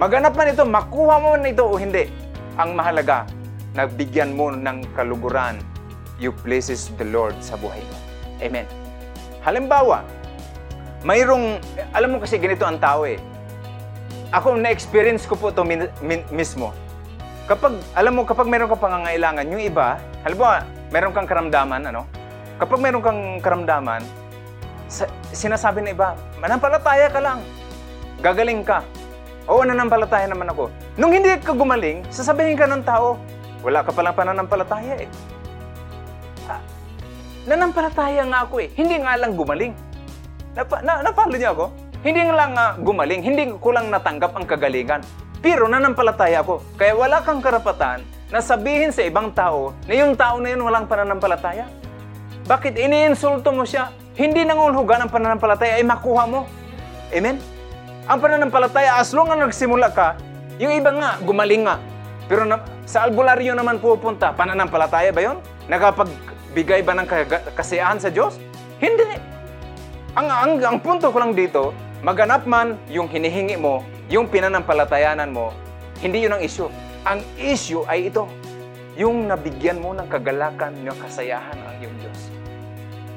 maganap 0.00 0.32
man 0.32 0.48
ito, 0.48 0.64
makuha 0.64 1.20
mo 1.20 1.36
man 1.36 1.44
ito 1.44 1.60
o 1.60 1.76
hindi. 1.76 2.08
Ang 2.56 2.72
mahalaga, 2.72 3.28
nabigyan 3.76 4.32
mo 4.32 4.48
ng 4.48 4.96
kaluguran, 4.96 5.60
you 6.16 6.32
places 6.32 6.88
the 6.96 7.04
Lord 7.04 7.36
sa 7.44 7.60
buhay 7.60 7.84
mo. 7.84 7.96
Amen. 8.40 8.64
Halimbawa, 9.44 10.00
mayroong, 11.04 11.60
alam 11.92 12.16
mo 12.16 12.24
kasi 12.24 12.40
ganito 12.40 12.64
ang 12.64 12.80
tao 12.80 13.04
eh. 13.04 13.20
Ako, 14.32 14.56
na-experience 14.56 15.28
ko 15.28 15.36
po 15.36 15.52
ito 15.52 15.60
min, 15.68 15.84
min, 16.00 16.24
mismo. 16.32 16.72
Kapag, 17.44 17.76
alam 17.92 18.16
mo, 18.16 18.24
kapag 18.24 18.48
meron 18.48 18.72
ka 18.72 18.80
pangangailangan, 18.80 19.52
yung 19.52 19.60
iba, 19.60 20.00
halimbawa, 20.24 20.64
meron 20.88 21.12
kang 21.12 21.28
karamdaman, 21.28 21.92
ano? 21.92 22.08
Kapag 22.56 22.80
meron 22.80 23.04
kang 23.04 23.36
karamdaman, 23.44 24.00
sa, 24.90 25.06
sinasabi 25.30 25.86
ng 25.86 25.94
iba, 25.94 26.18
manampalataya 26.42 27.06
ka 27.06 27.22
lang. 27.22 27.38
Gagaling 28.20 28.66
ka. 28.66 28.82
Oo, 29.46 29.62
nanampalataya 29.62 30.26
naman 30.26 30.50
ako. 30.50 30.68
Nung 30.98 31.14
hindi 31.14 31.30
ka 31.40 31.54
gumaling, 31.54 32.04
sasabihin 32.10 32.58
ka 32.58 32.66
ng 32.66 32.82
tao, 32.82 33.16
wala 33.62 33.86
ka 33.86 33.94
palang 33.94 34.12
pananampalataya 34.18 35.06
eh. 35.06 35.08
Ah, 36.50 36.60
nanampalataya 37.46 38.26
nga 38.26 38.44
ako 38.44 38.66
eh. 38.66 38.68
Hindi 38.74 39.00
nga 39.00 39.16
lang 39.16 39.38
gumaling. 39.38 39.72
Napa, 40.58 40.82
na, 40.82 41.00
napalo 41.06 41.38
niyo 41.38 41.50
ako? 41.54 41.66
Hindi 42.02 42.20
nga 42.26 42.34
lang 42.34 42.52
uh, 42.58 42.72
gumaling, 42.82 43.22
hindi 43.22 43.42
ko 43.60 43.70
lang 43.70 43.88
natanggap 43.88 44.34
ang 44.34 44.44
kagalingan. 44.44 45.00
Pero 45.40 45.70
nanampalataya 45.70 46.44
ako. 46.44 46.60
Kaya 46.76 46.92
wala 46.92 47.24
kang 47.24 47.40
karapatan 47.40 48.04
na 48.28 48.44
sabihin 48.44 48.92
sa 48.92 49.06
ibang 49.06 49.32
tao 49.32 49.72
na 49.88 49.94
yung 49.96 50.12
tao 50.18 50.36
na 50.42 50.52
yun 50.52 50.60
walang 50.60 50.84
pananampalataya. 50.84 51.64
Bakit 52.44 52.76
iniinsulto 52.76 53.54
mo 53.54 53.64
siya? 53.64 53.88
Hindi 54.20 54.44
nangulhugan 54.44 55.00
ang 55.00 55.08
pananampalataya 55.08 55.80
ay 55.80 55.84
makuha 55.88 56.28
mo. 56.28 56.44
Amen? 57.08 57.40
Ang 58.04 58.18
pananampalataya, 58.20 59.00
as 59.00 59.16
long 59.16 59.32
as 59.32 59.40
nagsimula 59.40 59.88
ka, 59.96 60.20
yung 60.60 60.76
iba 60.76 60.92
nga, 60.92 61.16
gumaling 61.24 61.64
nga. 61.64 61.80
Pero 62.28 62.44
na, 62.44 62.60
sa 62.84 63.08
albularyo 63.08 63.56
naman 63.56 63.80
pupunta, 63.80 64.36
pananampalataya 64.36 65.08
ba 65.08 65.24
yon? 65.24 65.40
Nakapagbigay 65.72 66.84
ba 66.84 67.00
ng 67.00 67.08
kasiyahan 67.56 67.96
sa 67.96 68.12
Diyos? 68.12 68.36
Hindi. 68.76 69.16
Ang, 70.12 70.28
ang, 70.28 70.52
ang 70.68 70.78
punto 70.84 71.08
ko 71.08 71.16
lang 71.16 71.32
dito, 71.32 71.72
maganap 72.04 72.44
man 72.44 72.76
yung 72.92 73.08
hinihingi 73.08 73.56
mo, 73.56 73.88
yung 74.12 74.28
pinanampalatayanan 74.28 75.32
mo, 75.32 75.48
hindi 76.04 76.28
yun 76.28 76.36
ang 76.36 76.44
issue. 76.44 76.68
Ang 77.08 77.24
issue 77.40 77.88
ay 77.88 78.12
ito, 78.12 78.28
yung 79.00 79.32
nabigyan 79.32 79.80
mo 79.80 79.96
ng 79.96 80.12
kagalakan, 80.12 80.76
ng 80.84 80.98
kasayahan 81.08 81.56
ang 81.56 81.74
iyong 81.80 81.96
Diyos. 82.04 82.20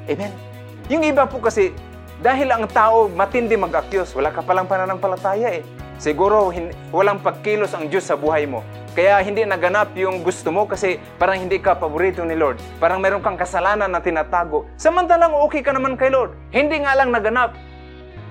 Amen? 0.08 0.53
Yung 0.92 1.00
iba 1.00 1.24
po 1.24 1.40
kasi, 1.40 1.72
dahil 2.20 2.52
ang 2.52 2.68
tao 2.68 3.08
matindi 3.08 3.56
mag-accuse, 3.56 4.12
wala 4.12 4.28
ka 4.28 4.44
palang 4.44 4.68
pananampalataya 4.68 5.60
eh. 5.60 5.64
Siguro 5.96 6.52
hin- 6.52 6.76
walang 6.92 7.24
pagkilos 7.24 7.72
ang 7.72 7.88
Diyos 7.88 8.04
sa 8.04 8.20
buhay 8.20 8.44
mo. 8.44 8.60
Kaya 8.92 9.16
hindi 9.24 9.42
naganap 9.48 9.96
yung 9.96 10.20
gusto 10.20 10.52
mo 10.52 10.68
kasi 10.68 11.00
parang 11.16 11.40
hindi 11.40 11.56
ka 11.58 11.80
paborito 11.80 12.20
ni 12.22 12.36
Lord. 12.36 12.60
Parang 12.78 13.00
meron 13.00 13.24
kang 13.24 13.40
kasalanan 13.40 13.90
na 13.90 14.04
tinatago. 14.04 14.68
Samantalang 14.76 15.32
okay 15.48 15.64
ka 15.64 15.72
naman 15.72 15.96
kay 15.96 16.12
Lord. 16.12 16.36
Hindi 16.52 16.84
nga 16.84 16.94
lang 16.94 17.10
naganap. 17.10 17.56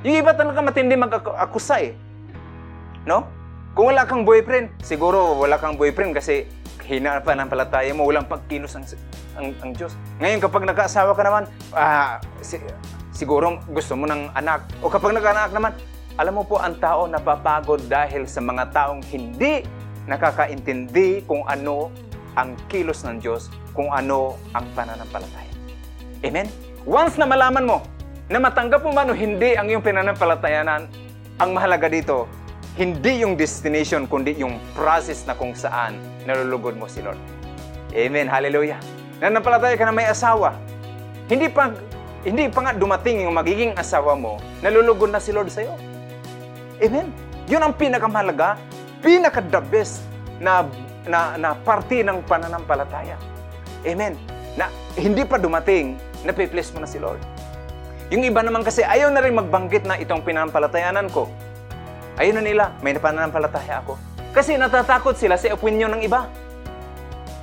Yung 0.05 0.24
iba 0.24 0.31
talaga 0.38 0.62
matindi 0.62 0.93
mag-akusa 0.93 1.83
eh. 1.83 1.98
No? 3.03 3.27
Kung 3.74 3.89
wala 3.89 4.05
kang 4.05 4.24
boyfriend, 4.24 4.69
siguro 4.86 5.41
wala 5.41 5.57
kang 5.57 5.75
boyfriend 5.75 6.13
kasi 6.13 6.45
hina 6.84 7.24
pa 7.24 7.34
ng 7.34 7.48
palataya 7.48 7.92
mo, 7.96 8.04
walang 8.04 8.28
pagkilos 8.28 8.75
ang, 8.75 8.86
ang, 9.40 9.48
ang 9.63 9.72
Diyos. 9.72 9.96
Ngayon, 10.20 10.40
kapag 10.44 10.63
nagkaasawa 10.68 11.12
ka 11.16 11.24
naman, 11.24 11.44
ah, 11.72 12.20
si, 12.44 12.60
siguro 13.16 13.62
gusto 13.72 13.96
mo 13.96 14.10
ng 14.10 14.34
anak. 14.36 14.68
O 14.84 14.92
kapag 14.92 15.16
nagkaanak 15.16 15.54
naman, 15.56 15.72
alam 16.20 16.34
mo 16.38 16.44
po, 16.46 16.62
ang 16.62 16.78
tao 16.78 17.10
napapagod 17.10 17.82
dahil 17.90 18.30
sa 18.30 18.44
mga 18.44 18.70
taong 18.70 19.02
hindi 19.10 19.66
nakakaintindi 20.06 21.24
kung 21.25 21.48
ano 21.48 21.90
ang 22.36 22.54
kilos 22.68 23.06
ng 23.08 23.22
Diyos, 23.24 23.50
kung 23.72 23.90
ano 23.90 24.38
ang 24.52 24.66
pananampalataya. 24.78 25.54
Amen? 26.25 26.50
Once 26.84 27.16
na 27.16 27.24
malaman 27.24 27.63
mo 27.63 27.78
na 28.28 28.38
matanggap 28.42 28.84
mo 28.84 28.92
man 28.92 29.10
o 29.10 29.16
hindi 29.16 29.56
ang 29.56 29.70
iyong 29.72 29.86
pinanampalatayanan, 29.86 30.90
ang 31.40 31.50
mahalaga 31.54 31.88
dito, 31.88 32.30
hindi 32.74 33.22
yung 33.22 33.38
destination, 33.38 34.10
kundi 34.10 34.34
yung 34.42 34.58
process 34.74 35.25
na 35.30 35.38
kung 35.38 35.54
saan 35.54 35.98
nalulugod 36.25 36.75
mo 36.75 36.88
si 36.88 37.03
Lord. 37.03 37.20
Amen. 37.94 38.25
Hallelujah. 38.25 38.80
Nanampalataya 39.22 39.77
ka 39.77 39.86
na 39.88 39.94
may 39.96 40.10
asawa. 40.10 40.58
Hindi 41.30 41.48
pa, 41.48 41.72
hindi 42.27 42.51
pa 42.51 42.60
nga 42.68 42.74
dumating 42.75 43.24
yung 43.24 43.36
magiging 43.36 43.72
asawa 43.80 44.18
mo, 44.18 44.39
nalulugod 44.60 45.12
na 45.12 45.24
si 45.24 45.32
Lord 45.32 45.48
sa'yo. 45.48 45.75
Amen. 46.84 47.12
Yun 47.48 47.63
ang 47.63 47.75
pinakamahalaga, 47.75 48.60
pinaka-the 49.00 49.62
best 49.72 50.03
na, 50.44 50.68
na, 51.08 51.39
na 51.39 51.50
parte 51.56 52.03
ng 52.03 52.24
pananampalataya. 52.27 53.15
Amen. 53.88 54.20
Na 54.60 54.68
hindi 55.00 55.24
pa 55.24 55.39
dumating, 55.39 55.96
napiplace 56.27 56.72
mo 56.75 56.84
na 56.84 56.89
si 56.89 57.00
Lord. 57.00 57.20
Yung 58.12 58.24
iba 58.27 58.44
naman 58.44 58.68
kasi 58.68 58.84
ayaw 58.84 59.10
na 59.12 59.24
rin 59.24 59.36
magbanggit 59.36 59.88
na 59.88 59.96
itong 59.96 60.24
pinanampalatayanan 60.27 61.08
ko. 61.12 61.32
Ayun 62.20 62.39
na 62.39 62.44
nila, 62.44 62.63
may 62.84 62.94
pananampalataya 62.94 63.82
ako. 63.82 63.98
Kasi 64.34 64.58
natatakot 64.58 65.13
sila 65.13 65.38
sa 65.38 65.54
opinion 65.54 65.94
ng 65.94 66.02
iba. 66.04 66.25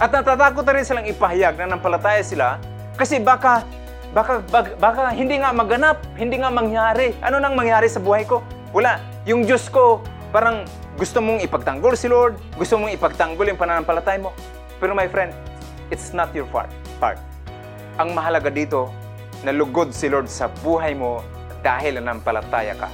At 0.02 0.10
natatakot 0.10 0.66
na 0.66 0.72
rin 0.74 0.84
silang 0.84 1.06
ipahayag 1.06 1.54
na 1.60 1.76
nampalataya 1.78 2.24
sila 2.26 2.58
kasi 3.00 3.16
baka, 3.16 3.64
baka, 4.12 4.44
baka, 4.52 4.70
baka 4.76 5.02
hindi 5.16 5.40
nga 5.40 5.56
maganap, 5.56 6.02
hindi 6.20 6.36
nga 6.36 6.52
mangyari. 6.52 7.16
Ano 7.24 7.40
nang 7.40 7.56
mangyari 7.56 7.88
sa 7.88 7.96
buhay 7.96 8.28
ko? 8.28 8.44
Wala. 8.76 9.00
Yung 9.24 9.48
Diyos 9.48 9.72
ko, 9.72 10.04
parang 10.34 10.68
gusto 11.00 11.20
mong 11.24 11.40
ipagtanggol 11.40 11.96
si 11.96 12.12
Lord, 12.12 12.36
gusto 12.60 12.76
mong 12.76 12.92
ipagtanggol 12.92 13.48
yung 13.48 13.56
pananampalataya 13.56 14.20
mo. 14.20 14.36
Pero 14.76 14.92
my 14.92 15.08
friend, 15.08 15.32
it's 15.88 16.12
not 16.12 16.28
your 16.36 16.48
part. 16.48 16.68
part. 17.00 17.16
Ang 17.96 18.12
mahalaga 18.12 18.48
dito, 18.48 18.88
nalugod 19.44 19.92
si 19.96 20.08
Lord 20.08 20.28
sa 20.28 20.52
buhay 20.60 20.92
mo 20.92 21.24
dahil 21.60 22.00
nanampalataya 22.00 22.76
ka. 22.76 22.88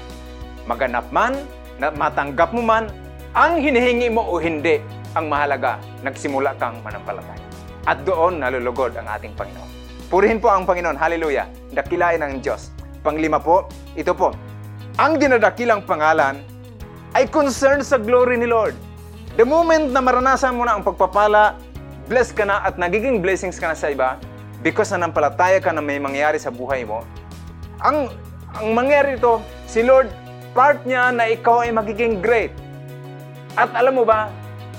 Maganap 0.66 1.10
man, 1.14 1.38
matanggap 1.78 2.50
mo 2.50 2.62
man, 2.62 2.90
ang 3.36 3.60
hinihingi 3.60 4.08
mo 4.08 4.24
o 4.24 4.40
hindi, 4.40 4.80
ang 5.12 5.28
mahalaga, 5.28 5.76
nagsimula 6.00 6.56
kang 6.56 6.80
manampalataya. 6.80 7.44
At 7.84 8.00
doon 8.08 8.40
nalulugod 8.40 8.96
ang 8.96 9.04
ating 9.12 9.36
Panginoon. 9.36 9.70
Purihin 10.08 10.40
po 10.40 10.48
ang 10.48 10.64
Panginoon. 10.64 10.96
Hallelujah. 10.96 11.44
Dakilain 11.68 12.24
ng 12.24 12.40
Diyos. 12.40 12.72
Panglima 13.04 13.36
po, 13.36 13.68
ito 13.92 14.16
po. 14.16 14.32
Ang 14.96 15.20
dinadakilang 15.20 15.84
pangalan 15.84 16.40
ay 17.12 17.28
concern 17.28 17.84
sa 17.84 18.00
glory 18.00 18.40
ni 18.40 18.48
Lord. 18.48 18.72
The 19.36 19.44
moment 19.44 19.92
na 19.92 20.00
maranasan 20.00 20.56
mo 20.56 20.64
na 20.64 20.80
ang 20.80 20.82
pagpapala, 20.82 21.60
bless 22.08 22.32
ka 22.32 22.48
na 22.48 22.64
at 22.64 22.80
nagiging 22.80 23.20
blessings 23.20 23.60
ka 23.60 23.68
na 23.68 23.76
sa 23.76 23.92
iba, 23.92 24.16
because 24.64 24.88
na 24.96 25.04
nampalataya 25.04 25.60
ka 25.60 25.76
na 25.76 25.84
may 25.84 26.00
mangyari 26.00 26.40
sa 26.40 26.48
buhay 26.48 26.88
mo, 26.88 27.04
ang, 27.84 28.08
ang 28.56 28.72
mangyari 28.72 29.20
ito, 29.20 29.44
si 29.68 29.84
Lord 29.84 30.08
part 30.56 30.80
niya 30.88 31.12
na 31.12 31.28
ikaw 31.28 31.68
ay 31.68 31.70
magiging 31.76 32.24
great. 32.24 32.56
At 33.56 33.72
alam 33.72 33.96
mo 33.96 34.04
ba, 34.04 34.28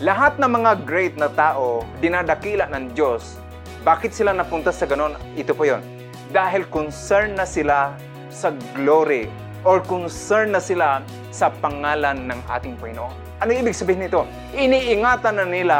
lahat 0.05 0.37
ng 0.37 0.51
mga 0.61 0.71
great 0.85 1.17
na 1.17 1.33
tao, 1.33 1.81
dinadakila 1.97 2.69
ng 2.69 2.93
Diyos. 2.93 3.41
Bakit 3.81 4.13
sila 4.13 4.37
napunta 4.37 4.69
sa 4.69 4.85
ganon? 4.85 5.17
Ito 5.33 5.57
po 5.57 5.65
yon. 5.65 5.81
Dahil 6.29 6.69
concern 6.69 7.33
na 7.33 7.49
sila 7.49 7.97
sa 8.29 8.53
glory 8.77 9.33
or 9.65 9.81
concern 9.81 10.53
na 10.53 10.61
sila 10.61 11.01
sa 11.33 11.49
pangalan 11.49 12.29
ng 12.29 12.39
ating 12.53 12.77
Panginoon. 12.77 13.41
Ano 13.41 13.49
ibig 13.49 13.73
sabihin 13.73 14.05
nito? 14.05 14.29
Iniingatan 14.53 15.41
na 15.41 15.45
nila 15.49 15.77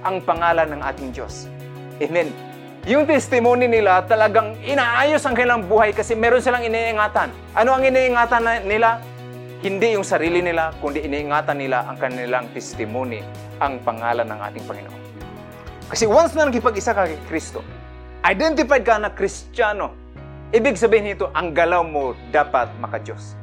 ang 0.00 0.24
pangalan 0.24 0.72
ng 0.72 0.80
ating 0.80 1.12
Diyos. 1.12 1.52
Amen. 2.00 2.32
Yung 2.88 3.04
testimony 3.04 3.68
nila 3.68 4.08
talagang 4.08 4.56
inaayos 4.64 5.20
ang 5.28 5.36
kanilang 5.36 5.68
buhay 5.68 5.92
kasi 5.92 6.16
meron 6.16 6.40
silang 6.40 6.64
iniingatan. 6.64 7.28
Ano 7.52 7.76
ang 7.76 7.84
iniingatan 7.84 8.64
nila? 8.64 9.04
Hindi 9.58 9.98
yung 9.98 10.06
sarili 10.06 10.38
nila, 10.38 10.70
kundi 10.78 11.02
iniingatan 11.02 11.58
nila 11.58 11.82
ang 11.82 11.98
kanilang 11.98 12.46
testimony, 12.54 13.18
ang 13.58 13.82
pangalan 13.82 14.22
ng 14.30 14.38
ating 14.38 14.62
Panginoon. 14.70 15.02
Kasi 15.90 16.06
once 16.06 16.38
na 16.38 16.46
nakipag-isa 16.46 16.94
ka 16.94 17.10
kay 17.10 17.18
Kristo, 17.26 17.66
identified 18.22 18.86
ka 18.86 19.02
na 19.02 19.10
Kristiyano, 19.10 19.98
ibig 20.54 20.78
sabihin 20.78 21.10
nito, 21.10 21.34
ang 21.34 21.50
galaw 21.50 21.82
mo 21.82 22.14
dapat 22.30 22.70
maka-Diyos. 22.78 23.34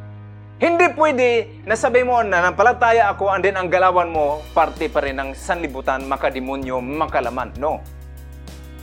Hindi 0.56 0.88
pwede 0.96 1.52
na 1.68 1.76
sabi 1.76 2.08
mo 2.08 2.24
na 2.24 2.48
nampalataya 2.48 3.12
ako 3.12 3.36
and 3.36 3.44
then 3.44 3.60
ang 3.60 3.68
galawan 3.68 4.08
mo 4.08 4.40
parte 4.56 4.88
pa 4.88 5.04
rin 5.04 5.20
ng 5.20 5.36
sanlibutan, 5.36 6.08
makademonyo, 6.08 6.80
makalaman. 6.80 7.52
No. 7.60 7.84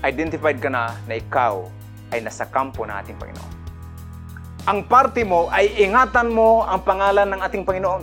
Identified 0.05 0.61
ka 0.61 0.69
na 0.69 1.01
na 1.09 1.17
ikaw 1.17 1.65
ay 2.13 2.21
nasa 2.21 2.45
kampo 2.45 2.85
ng 2.85 2.93
ating 2.93 3.17
Panginoon. 3.17 3.62
Ang 4.63 4.87
parte 4.87 5.27
mo 5.27 5.51
ay 5.51 5.75
ingatan 5.75 6.31
mo 6.31 6.63
ang 6.63 6.87
pangalan 6.87 7.35
ng 7.35 7.41
ating 7.43 7.67
Panginoon 7.67 8.03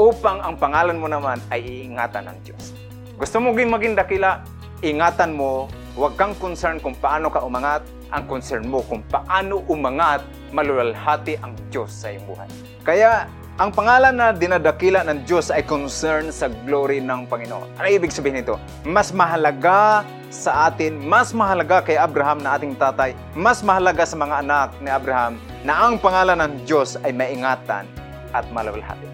upang 0.00 0.40
ang 0.40 0.56
pangalan 0.56 0.96
mo 0.96 1.12
naman 1.12 1.36
ay 1.52 1.60
iingatan 1.60 2.32
ng 2.32 2.36
Diyos. 2.40 2.72
Gusto 3.20 3.36
mo 3.36 3.52
maging 3.52 3.68
maging 3.68 3.94
dakila, 4.00 4.40
ingatan 4.80 5.36
mo, 5.36 5.68
huwag 5.92 6.16
kang 6.16 6.32
concern 6.40 6.80
kung 6.80 6.96
paano 6.96 7.28
ka 7.28 7.44
umangat, 7.44 7.84
ang 8.08 8.24
concern 8.24 8.64
mo 8.64 8.80
kung 8.88 9.04
paano 9.12 9.60
umangat, 9.68 10.24
malulalhati 10.56 11.36
ang 11.44 11.52
Diyos 11.68 11.92
sa 11.92 12.08
iyong 12.08 12.24
buhay. 12.24 12.48
Kaya, 12.80 13.28
ang 13.60 13.76
pangalan 13.76 14.16
na 14.16 14.32
dinadakila 14.32 15.04
ng 15.04 15.28
Diyos 15.28 15.52
ay 15.52 15.68
concern 15.68 16.32
sa 16.32 16.48
glory 16.64 17.04
ng 17.04 17.28
Panginoon. 17.28 17.76
Ano 17.76 17.86
ibig 17.92 18.08
sabihin 18.08 18.40
nito? 18.40 18.56
Mas 18.88 19.12
mahalaga 19.12 20.00
sa 20.30 20.70
atin, 20.70 21.02
mas 21.02 21.34
mahalaga 21.34 21.82
kay 21.82 21.98
Abraham 21.98 22.38
na 22.40 22.54
ating 22.54 22.78
tatay, 22.78 23.18
mas 23.34 23.60
mahalaga 23.66 24.06
sa 24.06 24.14
mga 24.14 24.46
anak 24.46 24.70
ni 24.78 24.88
Abraham 24.88 25.36
na 25.66 25.90
ang 25.90 25.98
pangalan 25.98 26.38
ng 26.38 26.52
Diyos 26.64 26.94
ay 27.02 27.10
maingatan 27.10 27.84
at 28.30 28.46
malulalhati. 28.54 29.10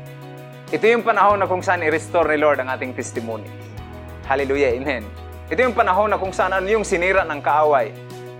Ito 0.70 0.85
yung 0.85 1.02
panahon 1.02 1.40
na 1.40 1.49
kung 1.49 1.64
saan 1.64 1.80
i-restore 1.80 2.28
ni 2.30 2.38
Lord 2.38 2.61
ang 2.61 2.68
ating 2.68 2.92
testimony. 2.92 3.49
Hallelujah, 4.28 4.76
Amen. 4.76 5.08
Ito 5.49 5.64
yung 5.64 5.75
panahon 5.75 6.12
na 6.12 6.20
kung 6.20 6.37
saan 6.37 6.52
ano 6.52 6.68
yung 6.68 6.85
sinira 6.85 7.25
ng 7.25 7.40
kaaway, 7.40 7.90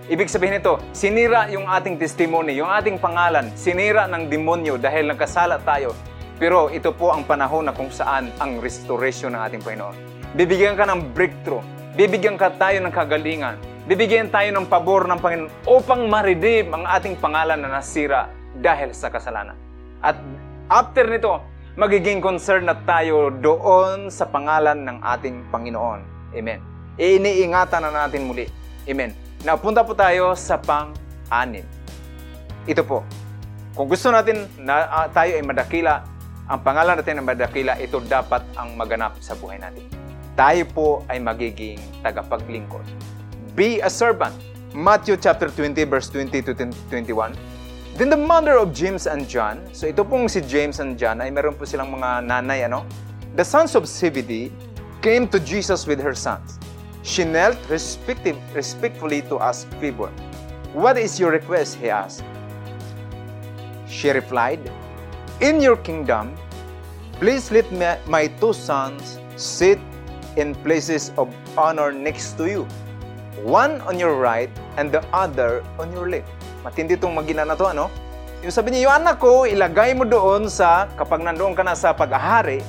Ibig 0.07 0.31
sabihin 0.31 0.63
nito, 0.63 0.79
sinira 0.95 1.51
yung 1.51 1.67
ating 1.67 1.99
testimony, 1.99 2.55
yung 2.55 2.71
ating 2.71 2.95
pangalan, 2.95 3.51
sinira 3.59 4.07
ng 4.07 4.31
demonyo 4.31 4.79
dahil 4.79 5.11
nagkasala 5.11 5.59
tayo. 5.67 5.91
Pero 6.39 6.71
ito 6.71 6.95
po 6.95 7.11
ang 7.11 7.27
panahon 7.27 7.67
na 7.67 7.75
kung 7.75 7.91
saan 7.91 8.31
ang 8.39 8.63
restoration 8.63 9.35
ng 9.35 9.41
ating 9.43 9.61
Panginoon. 9.67 9.95
Bibigyan 10.31 10.79
ka 10.79 10.87
ng 10.87 11.11
breakthrough. 11.11 11.59
Bibigyan 11.97 12.37
ka 12.37 12.53
tayo 12.53 12.77
ng 12.85 12.93
kagalingan. 12.93 13.57
Bibigyan 13.89 14.29
tayo 14.29 14.53
ng 14.53 14.69
pabor 14.69 15.09
ng 15.09 15.17
Panginoon 15.17 15.49
upang 15.65 16.05
ma-redeem 16.05 16.69
ang 16.69 16.85
ating 16.85 17.17
pangalan 17.17 17.57
na 17.57 17.73
nasira 17.73 18.29
dahil 18.53 18.93
sa 18.93 19.09
kasalanan. 19.09 19.57
At 19.97 20.13
after 20.69 21.09
nito, 21.09 21.41
magiging 21.73 22.21
concern 22.21 22.69
na 22.69 22.77
tayo 22.85 23.33
doon 23.33 24.13
sa 24.13 24.29
pangalan 24.29 24.85
ng 24.85 25.01
ating 25.01 25.49
Panginoon. 25.49 26.05
Amen. 26.37 26.61
Iniingatan 27.01 27.89
na 27.89 28.05
natin 28.05 28.29
muli. 28.29 28.45
Amen. 28.85 29.17
Napunta 29.41 29.81
po 29.81 29.97
tayo 29.97 30.37
sa 30.37 30.61
pang-anim. 30.61 31.65
Ito 32.69 32.85
po. 32.85 33.09
Kung 33.73 33.89
gusto 33.89 34.13
natin 34.13 34.45
na 34.61 34.85
uh, 34.85 35.07
tayo 35.09 35.33
ay 35.33 35.41
madakila, 35.41 36.05
ang 36.45 36.61
pangalan 36.61 36.93
natin 36.93 37.17
na 37.17 37.25
madakila, 37.25 37.73
ito 37.81 37.97
dapat 38.05 38.45
ang 38.53 38.77
maganap 38.77 39.17
sa 39.17 39.33
buhay 39.33 39.57
natin. 39.57 40.06
Tayo 40.37 40.63
po 40.69 40.87
ay 41.09 41.17
magiging 41.17 41.81
tagapaglingkod. 42.05 42.85
Be 43.57 43.81
a 43.81 43.89
servant. 43.89 44.37
Matthew 44.77 45.17
chapter 45.17 45.49
20 45.49 45.73
verse 45.89 46.13
20 46.13 46.29
to 46.45 46.53
21. 46.53 47.33
Then 47.97 48.13
the 48.13 48.21
mother 48.21 48.61
of 48.61 48.69
James 48.69 49.09
and 49.09 49.25
John, 49.25 49.65
so 49.73 49.89
ito 49.89 50.05
pong 50.05 50.29
si 50.29 50.45
James 50.45 50.77
and 50.77 50.93
John 50.93 51.25
ay 51.25 51.33
meron 51.33 51.57
po 51.57 51.65
silang 51.65 51.89
mga 51.89 52.29
nanay 52.29 52.69
ano. 52.69 52.85
The 53.33 53.41
sons 53.41 53.73
of 53.73 53.89
Zebedee 53.89 54.53
came 55.01 55.25
to 55.33 55.41
Jesus 55.41 55.89
with 55.89 55.97
her 55.97 56.13
sons 56.13 56.61
She 57.07 57.23
knelt 57.23 57.55
respectfully 57.71 59.21
to 59.31 59.39
ask 59.39 59.63
favor. 59.79 60.11
What 60.73 60.97
is 60.99 61.17
your 61.17 61.31
request? 61.31 61.79
he 61.79 61.89
asked. 61.89 62.21
She 63.87 64.11
replied, 64.11 64.59
In 65.39 65.61
your 65.61 65.77
kingdom, 65.77 66.35
please 67.13 67.49
let 67.49 67.71
my 68.11 68.27
two 68.27 68.51
sons 68.51 69.23
sit 69.37 69.79
in 70.37 70.53
places 70.61 71.09
of 71.17 71.27
honor 71.57 71.89
next 71.89 72.37
to 72.37 72.45
you, 72.45 72.63
one 73.41 73.81
on 73.89 73.97
your 73.97 74.15
right 74.15 74.53
and 74.77 74.93
the 74.93 75.01
other 75.09 75.65
on 75.81 75.89
your 75.91 76.07
left. 76.07 76.29
Matindi 76.61 76.95
itong 76.95 77.17
magina 77.17 77.43
na 77.43 77.57
to, 77.57 77.65
ano? 77.67 77.89
Yung 78.45 78.53
sabi 78.53 78.69
niya, 78.69 78.87
yung 78.87 78.95
anak 79.01 79.17
ko, 79.17 79.49
ilagay 79.49 79.97
mo 79.97 80.05
doon 80.05 80.45
sa, 80.45 80.85
kapag 80.93 81.25
nandoon 81.25 81.57
ka 81.57 81.65
na 81.65 81.73
sa 81.73 81.89
pag-ahari, 81.91 82.61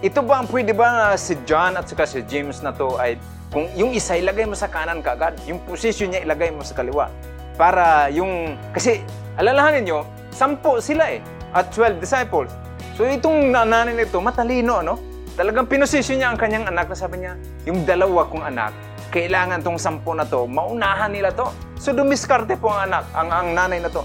ito 0.00 0.20
ba 0.24 0.40
ang 0.40 0.48
pwede 0.48 0.72
ba 0.72 0.88
na 0.88 1.06
si 1.20 1.36
John 1.44 1.76
at 1.76 1.88
saka 1.88 2.08
si 2.08 2.24
James 2.24 2.60
na 2.60 2.72
to 2.72 2.96
ay 3.00 3.16
kung 3.52 3.68
yung 3.76 3.92
isa 3.96 4.16
ilagay 4.16 4.44
mo 4.44 4.52
sa 4.52 4.68
kanan 4.68 5.00
kaagad, 5.00 5.36
yung 5.48 5.60
position 5.64 6.12
niya 6.12 6.24
ilagay 6.24 6.52
mo 6.52 6.60
sa 6.64 6.76
kaliwa. 6.76 7.08
Para 7.56 8.12
yung, 8.12 8.56
kasi 8.76 9.00
alalahanin 9.40 9.88
nyo, 9.88 10.04
sampo 10.32 10.80
sila 10.80 11.08
eh, 11.12 11.20
at 11.56 11.72
12 11.72 11.96
disciples. 12.00 12.52
So 12.96 13.08
itong 13.08 13.52
nanay 13.52 13.96
nito, 13.96 14.20
matalino, 14.20 14.84
ano? 14.84 15.15
Talagang 15.36 15.68
pinosisyon 15.68 16.16
niya 16.16 16.32
ang 16.32 16.40
kanyang 16.40 16.64
anak 16.64 16.88
na 16.88 16.96
sabi 16.96 17.20
niya, 17.20 17.36
yung 17.68 17.84
dalawa 17.84 18.24
kong 18.32 18.40
anak, 18.40 18.72
kailangan 19.12 19.60
tong 19.60 19.76
sampo 19.76 20.16
na 20.16 20.24
to, 20.24 20.48
maunahan 20.48 21.12
nila 21.12 21.28
to. 21.28 21.52
So 21.76 21.92
dumiskarte 21.92 22.56
po 22.56 22.72
ang 22.72 22.88
anak, 22.88 23.04
ang, 23.12 23.28
ang 23.28 23.48
nanay 23.52 23.84
na 23.84 23.92
to. 23.92 24.00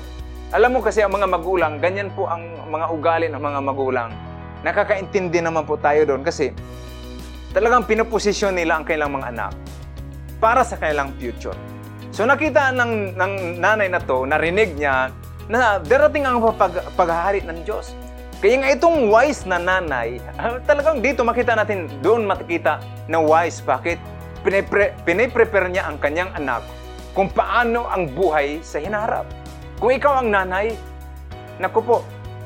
Alam 0.52 0.76
mo 0.76 0.80
kasi 0.84 1.00
ang 1.00 1.16
mga 1.16 1.32
magulang, 1.32 1.80
ganyan 1.80 2.12
po 2.12 2.28
ang 2.28 2.44
mga 2.68 2.86
ugali 2.92 3.28
ng 3.32 3.40
mga 3.40 3.60
magulang. 3.64 4.12
Nakakaintindi 4.68 5.40
naman 5.40 5.64
po 5.64 5.80
tayo 5.80 6.04
doon 6.04 6.20
kasi 6.20 6.52
talagang 7.56 7.88
pinoposisyon 7.88 8.52
nila 8.52 8.76
ang 8.76 8.84
kailang 8.84 9.16
mga 9.16 9.32
anak 9.32 9.56
para 10.44 10.68
sa 10.68 10.76
kailang 10.76 11.16
future. 11.16 11.56
So 12.12 12.28
nakita 12.28 12.76
ng, 12.76 13.16
ng 13.16 13.34
nanay 13.64 13.88
na 13.88 14.04
to, 14.04 14.28
narinig 14.28 14.76
niya 14.76 15.16
na 15.48 15.80
darating 15.80 16.28
ang 16.28 16.44
pag, 16.60 16.76
paghahari 17.00 17.40
ng 17.48 17.64
Diyos. 17.64 17.96
Kaya 18.42 18.58
nga 18.58 18.74
itong 18.74 19.14
wise 19.14 19.46
na 19.46 19.62
nanay, 19.62 20.18
talagang 20.66 20.98
dito 20.98 21.22
makita 21.22 21.54
natin, 21.54 21.86
doon 22.02 22.26
makikita 22.26 22.82
na 23.06 23.22
wise. 23.22 23.62
Bakit? 23.62 24.02
Pinipre, 24.42 24.98
piniprepare 25.06 25.70
niya 25.70 25.86
ang 25.86 26.02
kanyang 26.02 26.34
anak 26.34 26.66
kung 27.14 27.30
paano 27.30 27.86
ang 27.86 28.10
buhay 28.10 28.58
sa 28.66 28.82
hinaharap. 28.82 29.30
Kung 29.78 29.94
ikaw 29.94 30.26
ang 30.26 30.34
nanay, 30.34 30.74
naku 31.62 31.86
po, 31.86 31.98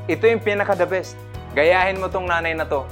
ito 0.04 0.28
yung 0.28 0.44
pinaka-the 0.44 0.84
best. 0.84 1.16
Gayahin 1.56 1.96
mo 1.96 2.12
tong 2.12 2.28
nanay 2.28 2.52
na 2.52 2.68
to. 2.68 2.84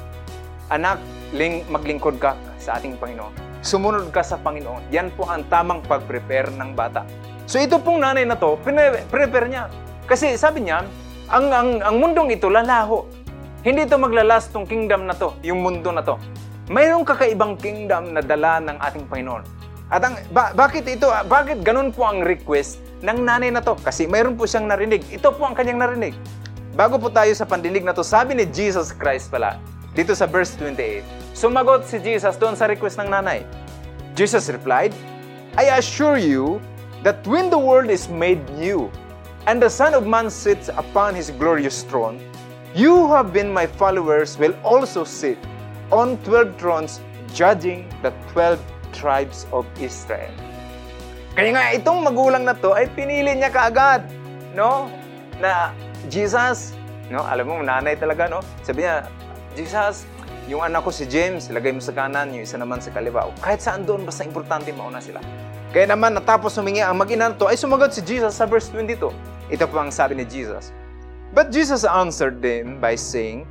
Anak, 0.72 0.96
ling 1.36 1.60
maglingkod 1.68 2.16
ka 2.16 2.32
sa 2.56 2.80
ating 2.80 2.96
Panginoon. 2.96 3.60
Sumunod 3.60 4.08
ka 4.16 4.24
sa 4.24 4.40
Panginoon. 4.40 4.88
Yan 4.88 5.12
po 5.12 5.28
ang 5.28 5.44
tamang 5.52 5.84
pag-prepare 5.84 6.48
ng 6.56 6.72
bata. 6.72 7.04
So 7.44 7.60
ito 7.60 7.76
pong 7.84 8.00
nanay 8.00 8.24
na 8.24 8.40
to, 8.40 8.56
prepare 9.12 9.44
niya. 9.52 9.68
Kasi 10.08 10.40
sabi 10.40 10.64
niya, 10.64 10.88
ang, 11.28 11.46
ang, 11.48 11.70
ang 11.80 11.96
mundong 11.96 12.36
ito 12.36 12.52
lalaho. 12.52 13.08
Hindi 13.64 13.88
ito 13.88 13.96
maglalas 13.96 14.52
tong 14.52 14.68
kingdom 14.68 15.08
na 15.08 15.16
to, 15.16 15.32
yung 15.40 15.64
mundo 15.64 15.88
na 15.88 16.04
to. 16.04 16.20
Mayroong 16.68 17.04
kakaibang 17.04 17.56
kingdom 17.56 18.12
na 18.12 18.20
dala 18.20 18.60
ng 18.60 18.76
ating 18.76 19.08
Panginoon. 19.08 19.44
At 19.88 20.04
ang, 20.04 20.16
ba, 20.32 20.52
bakit 20.52 20.88
ito, 20.88 21.08
bakit 21.28 21.60
ganun 21.64 21.92
po 21.92 22.04
ang 22.08 22.24
request 22.24 22.80
ng 23.04 23.24
nanay 23.24 23.52
na 23.52 23.60
to? 23.60 23.76
Kasi 23.80 24.08
mayroon 24.08 24.36
po 24.36 24.48
siyang 24.48 24.68
narinig. 24.68 25.04
Ito 25.12 25.32
po 25.32 25.48
ang 25.48 25.56
kanyang 25.56 25.80
narinig. 25.80 26.16
Bago 26.74 26.96
po 26.98 27.12
tayo 27.12 27.30
sa 27.36 27.46
pandinig 27.46 27.84
na 27.84 27.92
to, 27.92 28.02
sabi 28.02 28.34
ni 28.34 28.48
Jesus 28.48 28.90
Christ 28.90 29.28
pala, 29.30 29.60
dito 29.94 30.10
sa 30.16 30.26
verse 30.26 30.56
28, 30.58 31.36
sumagot 31.36 31.86
si 31.86 32.02
Jesus 32.02 32.34
doon 32.34 32.58
sa 32.58 32.66
request 32.66 32.98
ng 32.98 33.08
nanay. 33.12 33.46
Jesus 34.18 34.50
replied, 34.50 34.90
I 35.54 35.78
assure 35.78 36.18
you 36.18 36.58
that 37.06 37.22
when 37.30 37.46
the 37.46 37.60
world 37.60 37.92
is 37.92 38.10
made 38.10 38.42
new, 38.58 38.90
and 39.46 39.60
the 39.60 39.68
Son 39.68 39.92
of 39.92 40.06
Man 40.08 40.32
sits 40.32 40.72
upon 40.72 41.14
his 41.14 41.28
glorious 41.30 41.84
throne, 41.84 42.20
you 42.74 42.94
who 42.94 43.12
have 43.12 43.32
been 43.32 43.52
my 43.52 43.66
followers 43.66 44.38
will 44.38 44.56
also 44.64 45.04
sit 45.04 45.38
on 45.92 46.16
12 46.24 46.56
thrones 46.56 47.00
judging 47.36 47.86
the 48.00 48.10
12 48.32 48.58
tribes 48.92 49.44
of 49.52 49.68
Israel. 49.76 50.32
Kaya 51.34 51.50
nga 51.50 51.64
itong 51.74 52.06
magulang 52.06 52.46
na 52.46 52.54
to 52.54 52.72
ay 52.72 52.88
pinili 52.94 53.34
niya 53.34 53.50
kaagad, 53.50 54.06
no? 54.54 54.86
Na 55.42 55.74
Jesus, 56.06 56.72
no? 57.10 57.26
Alam 57.26 57.44
mo, 57.50 57.54
nanay 57.60 57.98
talaga, 57.98 58.30
no? 58.30 58.40
Sabi 58.62 58.86
niya, 58.86 59.10
Jesus, 59.58 60.06
yung 60.46 60.62
anak 60.62 60.86
ko 60.86 60.94
si 60.94 61.04
James, 61.10 61.50
lagay 61.50 61.74
mo 61.74 61.82
sa 61.82 61.90
kanan, 61.90 62.30
yung 62.32 62.46
isa 62.46 62.54
naman 62.54 62.78
sa 62.78 62.94
kaliwa. 62.94 63.28
Kahit 63.42 63.60
saan 63.60 63.82
doon, 63.82 64.06
basta 64.06 64.22
importante 64.22 64.70
mauna 64.70 65.02
sila. 65.02 65.18
Kaya 65.74 65.90
naman, 65.90 66.14
natapos 66.14 66.54
humingi 66.54 66.86
ang 66.86 66.94
mag 66.94 67.10
ay 67.10 67.58
sumagot 67.58 67.90
si 67.90 67.98
Jesus 68.06 68.38
sa 68.38 68.46
verse 68.46 68.70
22. 68.70 69.10
Ito 69.50 69.66
po 69.66 69.82
ang 69.82 69.90
sabi 69.90 70.14
ni 70.14 70.22
Jesus. 70.22 70.70
But 71.34 71.50
Jesus 71.50 71.82
answered 71.82 72.38
them 72.38 72.78
by 72.78 72.94
saying, 72.94 73.42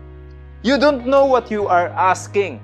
You 0.64 0.80
don't 0.80 1.04
know 1.04 1.28
what 1.28 1.52
you 1.52 1.68
are 1.68 1.92
asking. 1.92 2.64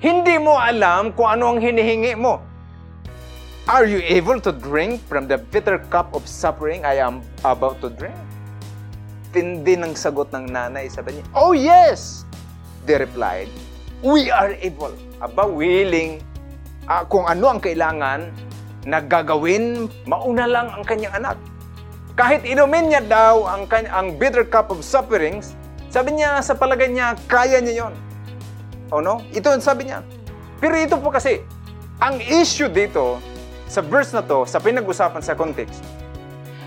Hindi 0.00 0.40
mo 0.40 0.56
alam 0.56 1.12
kung 1.12 1.28
ano 1.28 1.52
ang 1.52 1.60
hinihingi 1.60 2.16
mo. 2.16 2.40
Are 3.68 3.84
you 3.84 4.00
able 4.08 4.40
to 4.40 4.56
drink 4.56 5.04
from 5.04 5.28
the 5.28 5.36
bitter 5.36 5.76
cup 5.92 6.08
of 6.16 6.24
suffering 6.24 6.80
I 6.88 6.96
am 6.96 7.20
about 7.44 7.84
to 7.84 7.92
drink? 7.92 8.16
Tindi 9.36 9.76
ng 9.76 9.92
sagot 9.92 10.32
ng 10.32 10.48
nanay. 10.48 10.88
Sabi 10.88 11.20
niya, 11.20 11.24
Oh 11.36 11.52
yes! 11.52 12.24
They 12.88 12.96
replied, 12.96 13.52
We 14.00 14.32
are 14.32 14.56
able. 14.64 14.96
Aba, 15.20 15.44
willing. 15.44 16.24
Ah, 16.88 17.04
kung 17.04 17.28
ano 17.28 17.52
ang 17.52 17.60
kailangan 17.60 18.32
na 18.82 18.98
gagawin, 18.98 19.86
mauna 20.06 20.46
lang 20.46 20.66
ang 20.74 20.82
kanyang 20.82 21.14
anak. 21.22 21.36
Kahit 22.18 22.44
inumin 22.44 22.92
niya 22.92 23.02
daw 23.02 23.48
ang, 23.48 23.64
ang 23.70 24.18
bitter 24.20 24.44
cup 24.44 24.68
of 24.68 24.84
sufferings, 24.84 25.56
sabi 25.88 26.16
niya 26.16 26.40
sa 26.44 26.56
palagay 26.56 26.88
niya, 26.88 27.16
kaya 27.28 27.60
niya 27.60 27.86
yon. 27.86 27.94
O 28.92 29.00
no? 29.00 29.24
Ito 29.32 29.54
ang 29.54 29.64
sabi 29.64 29.88
niya. 29.88 30.04
Pero 30.60 30.76
ito 30.76 30.96
po 31.00 31.08
kasi, 31.08 31.40
ang 32.02 32.20
issue 32.20 32.68
dito, 32.68 33.22
sa 33.70 33.80
verse 33.80 34.12
na 34.12 34.20
to, 34.20 34.44
sa 34.44 34.60
pinag-usapan 34.60 35.22
sa 35.24 35.32
context, 35.32 35.80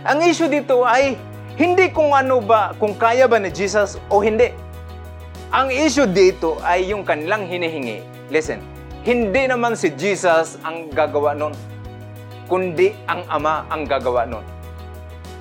ang 0.06 0.22
issue 0.26 0.50
dito 0.50 0.86
ay 0.86 1.18
hindi 1.56 1.90
kung 1.94 2.14
ano 2.14 2.42
ba, 2.42 2.74
kung 2.82 2.98
kaya 2.98 3.30
ba 3.30 3.38
ni 3.38 3.54
Jesus 3.54 4.02
o 4.10 4.22
hindi. 4.22 4.52
Ang 5.54 5.70
issue 5.72 6.10
dito 6.10 6.58
ay 6.66 6.90
yung 6.92 7.06
kanilang 7.06 7.46
hinihingi. 7.46 8.02
Listen, 8.34 8.60
hindi 9.06 9.46
naman 9.46 9.78
si 9.78 9.94
Jesus 9.94 10.58
ang 10.66 10.90
gagawa 10.90 11.38
nun, 11.38 11.54
kundi 12.46 12.94
ang 13.10 13.26
Ama 13.30 13.66
ang 13.70 13.86
gagawa 13.86 14.26
nun. 14.26 14.46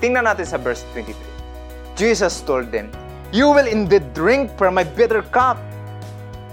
Tingnan 0.01 0.29
natin 0.29 0.45
sa 0.45 0.61
verse 0.61 0.85
23. 0.93 1.17
Jesus 1.95 2.43
told 2.43 2.69
them, 2.75 2.91
You 3.35 3.51
will 3.51 3.67
indeed 3.67 4.15
drink 4.15 4.53
from 4.55 4.79
my 4.79 4.87
bitter 4.87 5.23
cup, 5.35 5.59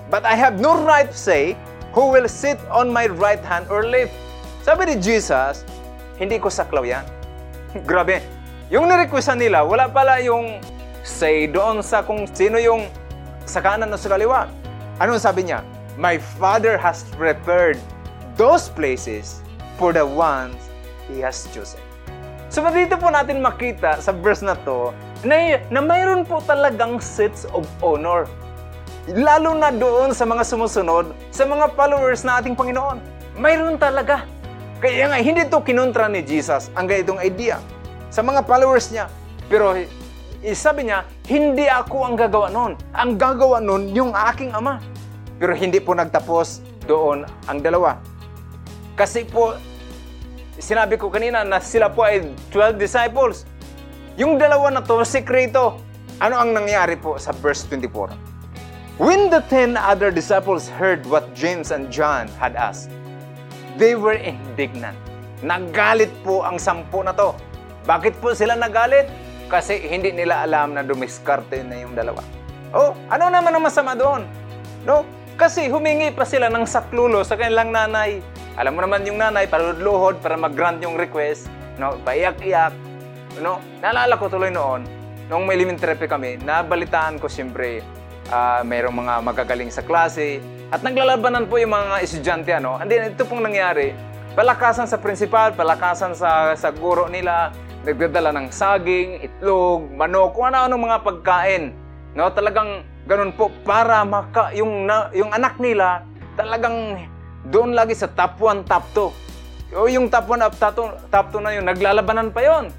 but 0.10 0.26
I 0.26 0.34
have 0.34 0.58
no 0.58 0.82
right 0.82 1.10
to 1.10 1.18
say 1.18 1.54
who 1.94 2.10
will 2.10 2.26
sit 2.30 2.58
on 2.72 2.90
my 2.90 3.12
right 3.12 3.42
hand 3.42 3.68
or 3.70 3.86
left. 3.86 4.14
Sabi 4.64 4.94
ni 4.94 4.96
Jesus, 5.02 5.66
hindi 6.18 6.38
ko 6.38 6.48
saklaw 6.48 6.86
yan. 6.86 7.06
Grabe. 7.90 8.22
Yung 8.72 8.88
nirequestan 8.88 9.42
nila, 9.42 9.68
wala 9.68 9.92
pala 9.92 10.24
yung 10.24 10.64
say 11.04 11.50
doon 11.50 11.84
sa 11.84 12.06
kung 12.06 12.30
sino 12.30 12.62
yung 12.62 12.88
sa 13.44 13.60
kanan 13.60 13.92
o 13.92 13.98
sa 14.00 14.16
kaliwa. 14.16 14.48
Anong 15.02 15.20
sabi 15.20 15.50
niya? 15.50 15.66
My 16.00 16.22
Father 16.40 16.80
has 16.80 17.04
prepared 17.20 17.76
those 18.40 18.72
places 18.72 19.44
for 19.82 19.90
the 19.90 20.06
ones 20.06 20.54
He 21.10 21.26
has 21.26 21.50
chosen. 21.50 21.82
So 22.54 22.62
dito 22.70 23.02
po 23.02 23.10
natin 23.10 23.42
makita 23.42 23.98
sa 23.98 24.14
verse 24.14 24.46
na 24.46 24.54
to 24.62 24.94
na, 25.26 25.58
na 25.74 25.82
mayroon 25.82 26.22
po 26.22 26.38
talagang 26.46 27.02
seats 27.02 27.50
of 27.50 27.66
honor. 27.82 28.30
Lalo 29.10 29.58
na 29.58 29.74
doon 29.74 30.14
sa 30.14 30.30
mga 30.30 30.46
sumusunod, 30.46 31.18
sa 31.34 31.50
mga 31.50 31.74
followers 31.74 32.22
na 32.22 32.38
ating 32.38 32.54
Panginoon. 32.54 33.02
Mayroon 33.42 33.82
talaga. 33.82 34.30
Kaya 34.78 35.10
nga, 35.10 35.18
hindi 35.18 35.42
to 35.50 35.62
kinontra 35.66 36.06
ni 36.06 36.22
Jesus 36.22 36.70
ang 36.78 36.86
ganitong 36.86 37.18
idea 37.18 37.58
sa 38.14 38.22
mga 38.22 38.46
followers 38.46 38.94
niya. 38.94 39.10
Pero 39.50 39.74
sabi 40.54 40.90
niya, 40.90 41.06
hindi 41.26 41.66
ako 41.66 42.06
ang 42.06 42.16
gagawa 42.18 42.50
noon. 42.50 42.74
Ang 42.94 43.18
gagawa 43.18 43.58
noon, 43.62 43.94
yung 43.94 44.12
aking 44.14 44.54
ama. 44.54 44.78
Pero 45.42 45.54
hindi 45.58 45.82
po 45.82 45.94
nagtapos 45.94 46.62
doon 46.86 47.26
ang 47.50 47.60
dalawa. 47.62 47.98
Kasi 48.98 49.26
po, 49.26 49.56
sinabi 50.62 50.96
ko 50.96 51.10
kanina 51.10 51.42
na 51.42 51.58
sila 51.58 51.90
po 51.90 52.06
ay 52.06 52.24
12 52.54 52.78
disciples. 52.78 53.44
Yung 54.16 54.38
dalawa 54.38 54.70
na 54.70 54.86
to, 54.86 55.02
sekreto. 55.02 55.82
Ano 56.22 56.38
ang 56.38 56.54
nangyari 56.54 56.96
po 56.96 57.18
sa 57.18 57.34
verse 57.34 57.66
24? 57.66 58.14
When 59.02 59.34
the 59.34 59.42
ten 59.50 59.74
other 59.74 60.14
disciples 60.14 60.70
heard 60.70 61.02
what 61.10 61.34
James 61.34 61.74
and 61.74 61.90
John 61.90 62.30
had 62.38 62.54
asked, 62.54 62.94
They 63.82 63.98
were 63.98 64.20
indignant. 64.20 64.94
Nagalit 65.42 66.14
po 66.22 66.46
ang 66.46 66.62
sampu 66.62 67.02
na 67.02 67.16
to. 67.18 67.34
Bakit 67.90 68.22
po 68.22 68.38
sila 68.38 68.54
nagalit? 68.54 69.10
Kasi 69.50 69.82
hindi 69.82 70.14
nila 70.14 70.46
alam 70.46 70.78
na 70.78 70.86
dumiskarte 70.86 71.66
na 71.66 71.82
yung 71.82 71.98
dalawa. 71.98 72.22
Oh, 72.72 72.94
ano 73.10 73.34
naman 73.34 73.52
ang 73.52 73.64
masama 73.66 73.98
doon? 73.98 74.28
No? 74.86 75.02
Kasi 75.34 75.66
humingi 75.72 76.14
pa 76.14 76.28
sila 76.28 76.52
ng 76.54 76.64
saklulo 76.68 77.26
sa 77.26 77.34
kanilang 77.40 77.74
nanay. 77.74 78.22
Alam 78.62 78.78
mo 78.78 78.86
naman 78.86 79.02
yung 79.10 79.18
nanay, 79.18 79.50
paludluhod 79.50 80.22
para 80.22 80.38
mag-grant 80.38 80.78
yung 80.86 80.94
request. 80.94 81.50
No? 81.82 81.98
Paiyak-iyak. 82.06 82.70
No? 83.42 83.58
Naalala 83.82 84.14
ko 84.22 84.30
tuloy 84.30 84.54
noon, 84.54 84.86
nung 85.34 85.50
may 85.50 85.58
elementary 85.58 85.98
kami, 86.06 86.38
nabalitaan 86.46 87.18
ko 87.18 87.26
siyempre 87.26 87.82
uh, 88.30 88.62
mayroong 88.62 89.02
mga 89.02 89.14
magagaling 89.26 89.74
sa 89.74 89.82
klase, 89.82 90.46
at 90.70 90.86
naglalabanan 90.86 91.50
po 91.50 91.58
yung 91.58 91.74
mga 91.74 92.06
estudyante, 92.06 92.54
ano? 92.54 92.78
And 92.78 92.86
then, 92.86 93.10
ito 93.10 93.26
pong 93.26 93.42
nangyari, 93.42 93.98
palakasan 94.38 94.86
sa 94.86 95.02
principal, 95.02 95.58
palakasan 95.58 96.14
sa, 96.14 96.54
sa 96.54 96.70
guro 96.70 97.10
nila, 97.10 97.50
nagdadala 97.82 98.30
ng 98.30 98.54
saging, 98.54 99.26
itlog, 99.26 99.90
manok, 99.90 100.38
kung 100.38 100.54
ano-ano 100.54 100.78
mga 100.78 101.02
pagkain. 101.02 101.74
No, 102.14 102.30
talagang 102.30 102.86
ganun 103.10 103.34
po 103.34 103.50
para 103.66 104.06
maka 104.06 104.54
yung 104.54 104.86
na, 104.86 105.10
yung 105.18 105.34
anak 105.34 105.58
nila 105.58 106.06
talagang 106.38 107.10
doon 107.50 107.74
lagi 107.74 107.98
sa 107.98 108.12
top 108.12 108.38
1, 108.38 108.70
top 108.70 108.86
2. 109.74 109.80
O 109.82 109.88
yung 109.88 110.12
top 110.12 110.28
1 110.28 110.46
up 110.46 110.54
top 110.60 110.74
2, 111.08 111.10
top 111.10 111.28
2 111.34 111.42
na 111.42 111.52
yun, 111.56 111.66
naglalabanan 111.66 112.30
pa 112.30 112.44
yon. 112.44 112.70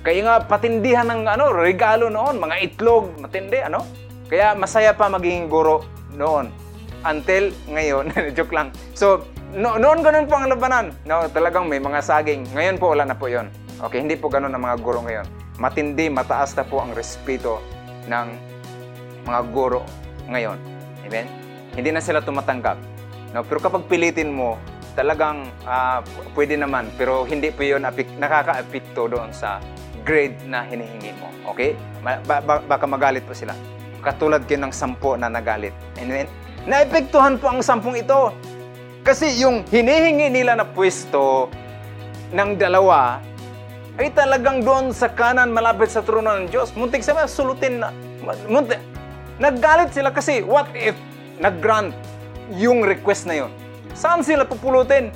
Kaya 0.00 0.20
nga 0.24 0.36
patindihan 0.44 1.06
ng 1.08 1.28
ano, 1.28 1.52
regalo 1.52 2.08
noon, 2.08 2.40
mga 2.40 2.56
itlog, 2.64 3.16
matindi 3.20 3.60
ano. 3.60 3.84
Kaya 4.26 4.56
masaya 4.56 4.96
pa 4.96 5.12
maging 5.12 5.46
guro 5.46 5.84
noon 6.16 6.48
until 7.04 7.52
ngayon. 7.70 8.12
Joke 8.36 8.52
lang. 8.52 8.72
So, 8.96 9.24
no, 9.52 9.76
noon 9.76 10.04
ganun 10.04 10.26
po 10.28 10.40
ang 10.40 10.48
labanan. 10.48 10.92
No, 11.04 11.24
talagang 11.28 11.68
may 11.68 11.80
mga 11.80 12.00
saging. 12.00 12.48
Ngayon 12.52 12.76
po 12.80 12.92
wala 12.92 13.04
na 13.04 13.16
po 13.16 13.28
yon. 13.28 13.48
Okay, 13.80 14.00
hindi 14.00 14.16
po 14.16 14.28
ganun 14.28 14.52
ang 14.52 14.64
mga 14.64 14.76
guro 14.80 15.00
ngayon. 15.04 15.26
Matindi, 15.60 16.08
mataas 16.08 16.56
na 16.56 16.64
po 16.64 16.80
ang 16.80 16.92
respeto 16.96 17.60
ng 18.08 18.26
mga 19.28 19.40
guro 19.52 19.84
ngayon. 20.28 20.56
Amen? 21.04 21.26
Hindi 21.76 21.90
na 21.92 22.00
sila 22.00 22.24
tumatanggap. 22.24 22.99
No, 23.30 23.46
pero 23.46 23.62
kapag 23.62 23.86
pilitin 23.86 24.34
mo, 24.34 24.58
talagang 24.98 25.46
uh, 25.66 26.02
pwede 26.34 26.58
naman. 26.58 26.90
Pero 26.98 27.22
hindi 27.24 27.54
po 27.54 27.62
yun 27.62 27.86
nakaka-apekto 28.18 29.06
doon 29.06 29.30
sa 29.30 29.62
grade 30.02 30.36
na 30.50 30.66
hinihingi 30.66 31.14
mo. 31.22 31.30
Okay? 31.54 31.78
Ba- 32.02 32.20
ba- 32.24 32.62
baka 32.64 32.84
magalit 32.90 33.22
po 33.24 33.36
sila. 33.36 33.54
Katulad 34.00 34.48
kayo 34.48 34.64
ng 34.64 34.74
sampo 34.74 35.14
na 35.14 35.30
nagalit. 35.30 35.76
Amen? 36.00 36.26
naepektuhan 36.68 37.40
po 37.40 37.48
ang 37.48 37.64
sampung 37.64 37.96
ito. 37.96 38.34
Kasi 39.00 39.32
yung 39.40 39.64
hinihingi 39.64 40.28
nila 40.28 40.60
na 40.60 40.66
pwesto 40.68 41.48
ng 42.36 42.60
dalawa 42.60 43.22
ay 43.96 44.12
talagang 44.12 44.60
doon 44.60 44.92
sa 44.92 45.08
kanan 45.08 45.52
malapit 45.52 45.88
sa 45.88 46.04
trono 46.04 46.36
ng 46.36 46.52
Diyos. 46.52 46.72
Muntik 46.76 47.00
sa 47.00 47.24
sulutin 47.24 47.80
na. 47.80 47.88
Muntik. 48.48 48.80
Naggalit 49.40 49.96
sila 49.96 50.12
kasi 50.12 50.44
what 50.44 50.68
if 50.76 50.92
nag-grant 51.40 51.96
yung 52.54 52.82
request 52.82 53.30
na 53.30 53.46
yon? 53.46 53.52
Saan 53.94 54.26
sila 54.26 54.46
pupulutin? 54.46 55.14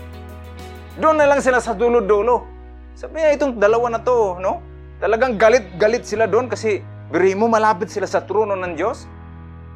Doon 0.99 1.19
na 1.19 1.27
lang 1.27 1.43
sila 1.43 1.59
sa 1.59 1.75
dulo-dulo. 1.75 2.47
Sabi 2.95 3.19
niya, 3.19 3.35
itong 3.35 3.59
dalawa 3.59 3.99
na 3.99 4.01
to, 4.03 4.39
no? 4.39 4.63
Talagang 5.03 5.35
galit-galit 5.35 6.07
sila 6.07 6.31
doon 6.31 6.47
kasi 6.47 6.79
biri 7.11 7.35
mo 7.35 7.51
malapit 7.51 7.91
sila 7.91 8.07
sa 8.07 8.23
trono 8.23 8.55
ng 8.55 8.79
Diyos. 8.79 9.11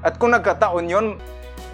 At 0.06 0.14
kung 0.22 0.30
nagkataon 0.30 0.86
yon, 0.86 1.06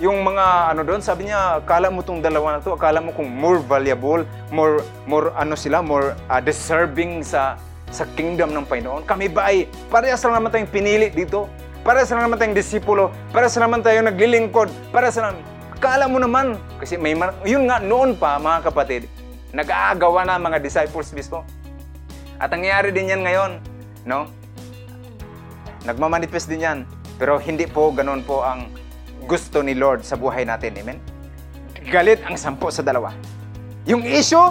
yung 0.03 0.25
mga 0.25 0.75
ano 0.75 0.83
doon, 0.83 1.05
sabi 1.05 1.29
niya, 1.29 1.61
akala 1.61 1.92
mo 1.92 2.01
tong 2.01 2.25
dalawa 2.25 2.57
na 2.57 2.61
to, 2.64 2.73
akala 2.75 2.99
mo 3.05 3.12
kung 3.12 3.29
more 3.29 3.61
valuable, 3.62 4.25
more 4.49 4.83
more 5.07 5.31
ano 5.37 5.55
sila, 5.55 5.85
more 5.85 6.16
uh, 6.27 6.40
deserving 6.40 7.23
sa 7.23 7.61
sa 7.94 8.09
kingdom 8.18 8.51
ng 8.51 8.66
Panginoon. 8.66 9.07
Kami 9.07 9.31
ba 9.31 9.53
ay 9.55 9.70
parehas 9.92 10.25
lang 10.27 10.40
naman 10.40 10.51
tayong 10.51 10.73
pinili 10.73 11.12
dito? 11.14 11.47
Parehas 11.85 12.11
lang 12.11 12.27
naman 12.27 12.40
tayong 12.40 12.57
disipulo? 12.57 13.12
Parehas 13.31 13.55
lang 13.55 13.70
naman 13.70 13.85
tayong 13.85 14.09
naglilingkod? 14.11 14.73
Parehas 14.90 15.20
lang 15.20 15.38
Akala 15.74 16.06
mo 16.06 16.22
naman, 16.22 16.56
kasi 16.78 16.94
may 16.94 17.18
yun 17.42 17.66
nga 17.66 17.82
noon 17.82 18.14
pa 18.14 18.38
mga 18.38 18.70
kapatid, 18.70 19.10
nag-aagawa 19.50 20.22
na 20.22 20.38
mga 20.38 20.62
disciples 20.62 21.10
mismo. 21.10 21.42
At 22.38 22.50
ang 22.50 22.62
nangyayari 22.62 22.90
din 22.90 23.10
yan 23.10 23.22
ngayon, 23.22 23.52
no? 24.06 24.30
Nagmamanifest 25.84 26.48
din 26.48 26.64
yan. 26.64 26.78
Pero 27.18 27.38
hindi 27.38 27.68
po 27.68 27.94
ganun 27.94 28.26
po 28.26 28.42
ang 28.42 28.66
gusto 29.28 29.62
ni 29.62 29.76
Lord 29.76 30.02
sa 30.02 30.18
buhay 30.18 30.42
natin. 30.42 30.74
Amen? 30.80 30.98
Galit 31.87 32.24
ang 32.26 32.34
sampo 32.34 32.72
sa 32.72 32.82
dalawa. 32.82 33.14
Yung 33.84 34.02
issue, 34.02 34.50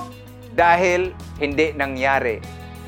dahil 0.54 1.12
hindi 1.42 1.74
nangyari. 1.74 2.38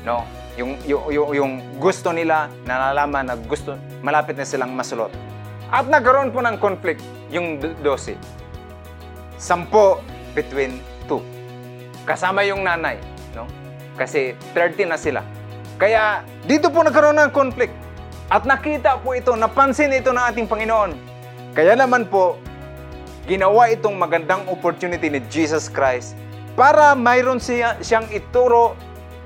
No? 0.06 0.22
Yung, 0.56 0.78
yung, 0.86 1.02
yung, 1.10 1.30
yung 1.34 1.52
gusto 1.82 2.14
nila, 2.14 2.48
nalalaman 2.64 3.28
na 3.28 3.34
gusto, 3.36 3.76
malapit 4.00 4.38
na 4.38 4.46
silang 4.46 4.72
masulot. 4.72 5.10
At 5.68 5.90
nagkaroon 5.90 6.30
po 6.30 6.40
ng 6.40 6.56
conflict, 6.62 7.02
yung 7.30 7.58
12. 7.58 8.16
Sampo 9.36 10.00
between 10.32 10.80
two. 11.10 11.20
Kasama 12.06 12.46
yung 12.46 12.62
nanay. 12.62 12.96
No? 13.34 13.48
Kasi 13.98 14.36
30 14.54 14.92
na 14.92 14.98
sila. 15.00 15.20
Kaya 15.76 16.24
dito 16.48 16.72
po 16.72 16.80
nagkaroon 16.80 17.20
ng 17.20 17.32
conflict. 17.32 17.72
At 18.26 18.42
nakita 18.42 18.98
po 19.00 19.14
ito, 19.14 19.38
napansin 19.38 19.94
ito 19.94 20.10
ng 20.10 20.24
ating 20.34 20.50
Panginoon. 20.50 20.98
Kaya 21.54 21.78
naman 21.78 22.10
po, 22.10 22.40
ginawa 23.26 23.70
itong 23.70 23.94
magandang 23.94 24.46
opportunity 24.50 25.06
ni 25.06 25.22
Jesus 25.30 25.70
Christ 25.70 26.18
para 26.58 26.96
mayroon 26.96 27.38
siya, 27.38 27.78
siyang 27.78 28.08
ituro 28.10 28.74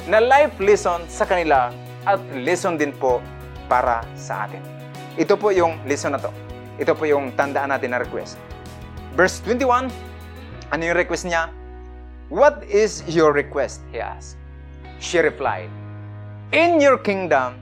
na 0.09 0.21
life 0.21 0.57
lesson 0.61 1.05
sa 1.09 1.25
kanila 1.29 1.73
at 2.05 2.21
lesson 2.33 2.81
din 2.81 2.93
po 2.97 3.21
para 3.69 4.05
sa 4.17 4.49
atin. 4.49 4.61
Ito 5.21 5.37
po 5.37 5.53
yung 5.53 5.79
lesson 5.85 6.17
na 6.17 6.21
to. 6.21 6.33
Ito 6.81 6.97
po 6.97 7.05
yung 7.05 7.37
tandaan 7.37 7.77
natin 7.77 7.93
na 7.93 8.01
request. 8.01 8.41
Verse 9.13 9.45
21, 9.45 9.93
ano 10.73 10.81
yung 10.81 10.97
request 10.97 11.29
niya? 11.29 11.53
What 12.33 12.65
is 12.65 13.05
your 13.05 13.37
request? 13.37 13.85
He 13.93 14.01
asked. 14.01 14.41
She 14.97 15.21
replied, 15.21 15.69
In 16.57 16.81
your 16.81 16.97
kingdom, 16.97 17.61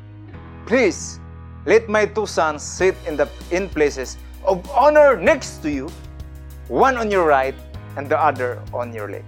please 0.70 1.18
let 1.66 1.90
my 1.90 2.06
two 2.06 2.30
sons 2.30 2.62
sit 2.62 2.94
in 3.10 3.18
the 3.18 3.26
in 3.50 3.66
places 3.66 4.14
of 4.46 4.62
honor 4.70 5.18
next 5.18 5.66
to 5.66 5.68
you, 5.68 5.90
one 6.70 6.94
on 6.94 7.10
your 7.10 7.26
right 7.26 7.58
and 7.98 8.06
the 8.06 8.14
other 8.14 8.62
on 8.70 8.94
your 8.94 9.10
left. 9.10 9.26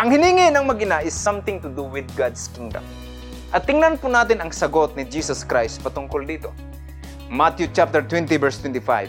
Ang 0.00 0.16
hiningi 0.16 0.48
ng 0.48 0.64
mag 0.64 0.80
is 1.04 1.12
something 1.12 1.60
to 1.60 1.68
do 1.68 1.84
with 1.84 2.08
God's 2.16 2.48
kingdom. 2.56 2.80
At 3.52 3.68
tingnan 3.68 4.00
po 4.00 4.08
natin 4.08 4.40
ang 4.40 4.48
sagot 4.48 4.96
ni 4.96 5.04
Jesus 5.04 5.44
Christ 5.44 5.84
patungkol 5.84 6.24
dito. 6.24 6.54
Matthew 7.30 7.70
chapter 7.70 8.02
20 8.02 8.42
verse 8.42 8.58
25. 8.58 9.06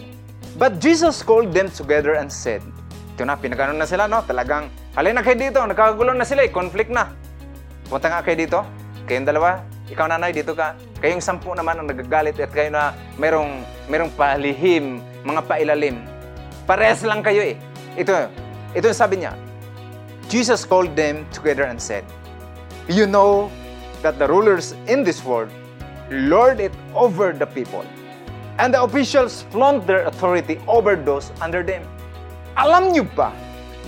But 0.54 0.78
Jesus 0.78 1.26
called 1.26 1.50
them 1.50 1.66
together 1.74 2.14
and 2.14 2.30
said, 2.30 2.62
ito 3.18 3.26
na, 3.26 3.34
pinagano 3.34 3.74
na 3.74 3.82
sila, 3.82 4.06
no? 4.06 4.22
Talagang, 4.22 4.70
halina 4.94 5.26
kayo 5.26 5.34
dito, 5.34 5.58
nagkakagulo 5.58 6.14
na 6.14 6.22
sila, 6.22 6.46
eh, 6.46 6.50
conflict 6.54 6.94
na. 6.94 7.10
Punta 7.90 8.06
nga 8.06 8.22
kayo 8.22 8.38
dito, 8.38 8.62
kayong 9.10 9.26
dalawa, 9.26 9.66
ikaw 9.90 10.06
nanay, 10.06 10.30
dito 10.30 10.54
ka. 10.54 10.78
Kayong 11.02 11.18
sampu 11.18 11.50
naman 11.50 11.82
ang 11.82 11.90
nagagalit 11.90 12.38
at 12.38 12.54
kayo 12.54 12.70
na 12.70 12.94
merong, 13.18 13.66
merong 13.90 14.14
palihim, 14.14 15.02
mga 15.26 15.42
pailalim. 15.50 15.98
Parehas 16.62 17.02
lang 17.02 17.26
kayo 17.26 17.42
eh. 17.42 17.58
Ito, 17.98 18.30
ito 18.70 18.86
yung 18.86 19.00
sabi 19.02 19.18
niya. 19.18 19.34
Jesus 20.30 20.62
called 20.62 20.94
them 20.94 21.26
together 21.34 21.66
and 21.66 21.82
said, 21.82 22.06
You 22.86 23.10
know 23.10 23.50
that 24.06 24.22
the 24.22 24.30
rulers 24.30 24.78
in 24.86 25.02
this 25.02 25.26
world 25.26 25.50
lord 26.08 26.62
it 26.62 26.72
over 26.94 27.34
the 27.34 27.50
people, 27.50 27.84
and 28.60 28.74
the 28.74 28.80
officials 28.80 29.48
flaunt 29.48 29.86
their 29.88 30.04
authority 30.08 30.60
over 30.68 30.96
those 30.98 31.32
under 31.40 31.64
them. 31.64 31.84
Alam 32.58 32.92
niyo 32.92 33.08
ba 33.16 33.32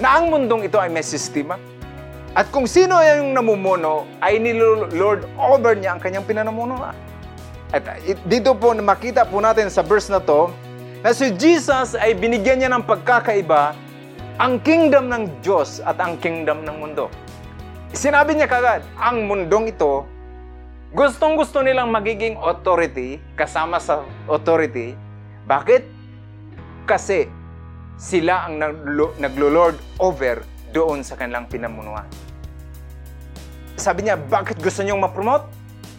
na 0.00 0.16
ang 0.20 0.32
mundong 0.32 0.64
ito 0.64 0.80
ay 0.80 0.88
may 0.88 1.04
sistema? 1.04 1.60
At 2.34 2.50
kung 2.50 2.66
sino 2.66 2.98
yung 2.98 3.30
namumuno, 3.30 4.10
ay 4.18 4.42
nilord 4.42 5.22
over 5.38 5.78
niya 5.78 5.94
ang 5.94 6.00
kanyang 6.02 6.26
pinanamunuan. 6.26 6.96
At 7.70 7.86
dito 8.26 8.54
po 8.58 8.74
makita 8.74 9.22
po 9.22 9.38
natin 9.38 9.70
sa 9.70 9.86
verse 9.86 10.10
na 10.10 10.18
to, 10.18 10.50
na 11.04 11.14
si 11.14 11.30
Jesus 11.36 11.94
ay 11.94 12.16
binigyan 12.16 12.58
niya 12.58 12.70
ng 12.74 12.82
pagkakaiba 12.88 13.76
ang 14.42 14.58
kingdom 14.66 15.06
ng 15.06 15.30
Diyos 15.46 15.78
at 15.86 15.94
ang 16.02 16.18
kingdom 16.18 16.66
ng 16.66 16.74
mundo. 16.74 17.06
Sinabi 17.94 18.34
niya 18.34 18.50
kagad, 18.50 18.82
ang 18.98 19.30
mundong 19.30 19.70
ito, 19.70 20.02
gustong 20.94 21.34
gusto 21.34 21.58
nilang 21.58 21.90
magiging 21.90 22.38
authority 22.38 23.18
kasama 23.34 23.82
sa 23.82 24.06
authority. 24.30 24.94
Bakit? 25.44 25.82
Kasi 26.86 27.26
sila 27.98 28.46
ang 28.46 28.62
naglo-lord 29.18 29.74
over 29.98 30.46
doon 30.70 31.02
sa 31.02 31.18
kanilang 31.18 31.50
pinamunuan. 31.50 32.06
Sabi 33.74 34.06
niya, 34.06 34.14
bakit 34.14 34.62
gusto 34.62 34.86
niyong 34.86 35.02
ma-promote? 35.02 35.50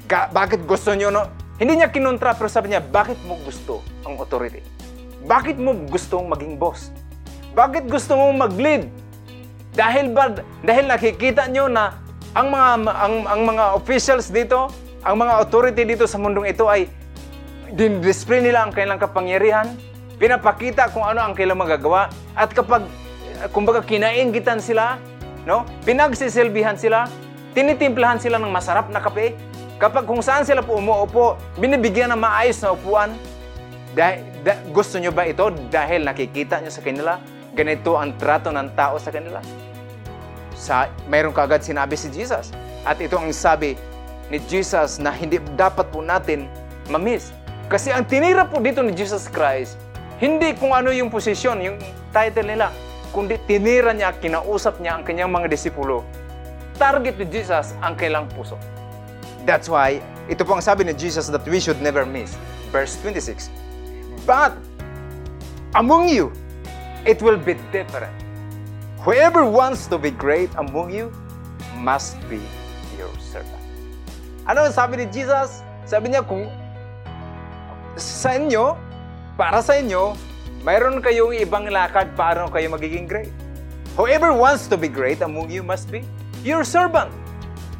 Ka- 0.08 0.32
bakit 0.32 0.64
gusto 0.64 0.96
niyo 0.96 1.12
no? 1.12 1.28
Hindi 1.60 1.80
niya 1.80 1.92
kinontra, 1.92 2.36
pero 2.36 2.48
sabi 2.48 2.72
niya, 2.72 2.80
bakit 2.80 3.20
mo 3.28 3.36
gusto 3.44 3.84
ang 4.08 4.16
authority? 4.16 4.64
Bakit 5.28 5.60
mo 5.60 5.76
gustong 5.92 6.28
maging 6.32 6.56
boss? 6.56 6.92
Bakit 7.52 7.88
gusto 7.92 8.16
mong 8.16 8.48
mag-lead? 8.48 8.88
Dahil 9.76 10.12
ba 10.16 10.32
dahil 10.64 10.88
nakikita 10.88 11.52
niyo 11.52 11.68
na 11.68 12.00
ang 12.32 12.48
mga 12.48 12.70
ang, 12.96 13.16
ang 13.28 13.42
mga 13.44 13.64
officials 13.76 14.32
dito, 14.32 14.72
ang 15.06 15.22
mga 15.22 15.34
authority 15.38 15.86
dito 15.86 16.10
sa 16.10 16.18
mundong 16.18 16.50
ito 16.50 16.66
ay 16.66 16.90
din-display 17.70 18.42
nila 18.42 18.66
ang 18.66 18.74
kanilang 18.74 18.98
kapangyarihan, 18.98 19.78
pinapakita 20.18 20.90
kung 20.90 21.06
ano 21.06 21.22
ang 21.22 21.38
kailang 21.38 21.62
magagawa 21.62 22.10
at 22.34 22.50
kapag 22.50 22.90
kumbaga 23.54 23.86
kinaingitan 23.86 24.58
sila, 24.58 24.98
no? 25.46 25.62
Pinagsisilbihan 25.86 26.74
sila, 26.74 27.06
tinitimplahan 27.54 28.18
sila 28.18 28.42
ng 28.42 28.50
masarap 28.50 28.90
na 28.90 28.98
kape. 28.98 29.38
Kapag 29.78 30.10
kung 30.10 30.26
saan 30.26 30.42
sila 30.42 30.66
po 30.66 30.82
umuupo, 30.82 31.38
binibigyan 31.62 32.10
ng 32.16 32.20
maayos 32.26 32.58
na 32.66 32.74
upuan. 32.74 33.14
Dahil, 33.94 34.26
da, 34.42 34.58
gusto 34.74 34.98
nyo 34.98 35.14
ba 35.14 35.30
ito 35.30 35.54
dahil 35.70 36.02
nakikita 36.02 36.64
nyo 36.64 36.72
sa 36.74 36.82
kanila? 36.82 37.22
Ganito 37.54 37.94
ang 37.94 38.16
trato 38.18 38.50
ng 38.50 38.74
tao 38.74 38.98
sa 38.98 39.12
kanila. 39.14 39.38
Sa, 40.56 40.88
mayroon 41.12 41.36
kagad 41.36 41.62
sinabi 41.62 41.94
si 42.00 42.08
Jesus. 42.10 42.56
At 42.88 43.00
ito 43.04 43.20
ang 43.20 43.32
sabi 43.36 43.76
ni 44.30 44.42
Jesus 44.50 44.98
na 44.98 45.14
hindi 45.14 45.38
dapat 45.60 45.90
po 45.94 46.02
natin 46.02 46.50
mamiss. 46.90 47.34
Kasi 47.70 47.90
ang 47.90 48.06
tinira 48.06 48.46
po 48.46 48.62
dito 48.62 48.86
ni 48.86 48.94
Jesus 48.94 49.26
Christ, 49.30 49.78
hindi 50.22 50.54
kung 50.58 50.74
ano 50.74 50.94
yung 50.94 51.10
posisyon, 51.10 51.62
yung 51.62 51.78
title 52.14 52.46
nila, 52.46 52.70
kundi 53.10 53.42
tinira 53.50 53.94
niya, 53.94 54.14
kinausap 54.18 54.78
niya 54.82 54.98
ang 54.98 55.04
kanyang 55.04 55.34
mga 55.34 55.50
disipulo 55.50 56.06
target 56.76 57.16
ni 57.18 57.26
Jesus 57.32 57.74
ang 57.80 57.96
kailang 57.96 58.28
puso. 58.36 58.60
That's 59.48 59.72
why, 59.72 60.04
ito 60.28 60.44
po 60.44 60.60
ang 60.60 60.64
sabi 60.64 60.84
ni 60.84 60.94
Jesus 60.94 61.32
that 61.32 61.44
we 61.48 61.60
should 61.60 61.80
never 61.80 62.04
miss. 62.04 62.36
Verse 62.70 63.00
26. 63.02 63.50
But, 64.28 64.54
among 65.74 66.12
you, 66.12 66.34
it 67.08 67.24
will 67.24 67.40
be 67.40 67.56
different. 67.72 68.12
Whoever 69.06 69.46
wants 69.46 69.86
to 69.94 69.98
be 70.02 70.10
great 70.12 70.50
among 70.58 70.92
you 70.92 71.14
must 71.78 72.18
be. 72.28 72.42
Ano 74.46 74.70
sabi 74.70 75.02
ni 75.02 75.10
Jesus? 75.10 75.66
Sabi 75.90 76.14
niya, 76.14 76.22
kung 76.22 76.46
sa 77.98 78.38
inyo, 78.38 78.78
para 79.34 79.58
sa 79.66 79.74
inyo, 79.74 80.14
mayroon 80.62 81.02
kayong 81.02 81.34
ibang 81.42 81.66
lakad 81.66 82.14
paano 82.14 82.46
kayo 82.54 82.70
magiging 82.70 83.10
great. 83.10 83.34
Whoever 83.98 84.30
wants 84.38 84.70
to 84.70 84.78
be 84.78 84.86
great 84.86 85.26
among 85.26 85.50
you 85.50 85.66
must 85.66 85.90
be 85.90 86.06
your 86.46 86.62
servant. 86.62 87.10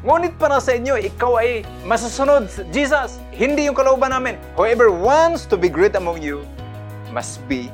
Ngunit 0.02 0.34
para 0.42 0.58
sa 0.58 0.74
inyo, 0.74 0.98
ikaw 0.98 1.38
ay 1.38 1.62
masusunod 1.86 2.50
Jesus. 2.74 3.22
Hindi 3.30 3.70
yung 3.70 3.78
kalooban 3.78 4.10
namin. 4.10 4.34
Whoever 4.58 4.90
wants 4.90 5.46
to 5.46 5.54
be 5.54 5.70
great 5.70 5.94
among 5.94 6.18
you 6.18 6.42
must 7.14 7.38
be 7.46 7.70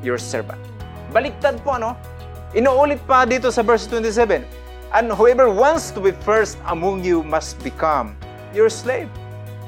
your 0.00 0.16
servant. 0.16 0.60
Baliktad 1.12 1.60
po 1.60 1.76
ano? 1.76 1.92
Inuulit 2.56 3.04
pa 3.04 3.28
dito 3.28 3.52
sa 3.52 3.60
verse 3.60 3.84
27. 3.84 4.48
And 4.96 5.12
whoever 5.12 5.52
wants 5.52 5.92
to 5.92 6.00
be 6.00 6.16
first 6.24 6.56
among 6.72 7.04
you 7.04 7.20
must 7.20 7.60
become 7.60 8.16
your 8.54 8.72
slave. 8.72 9.10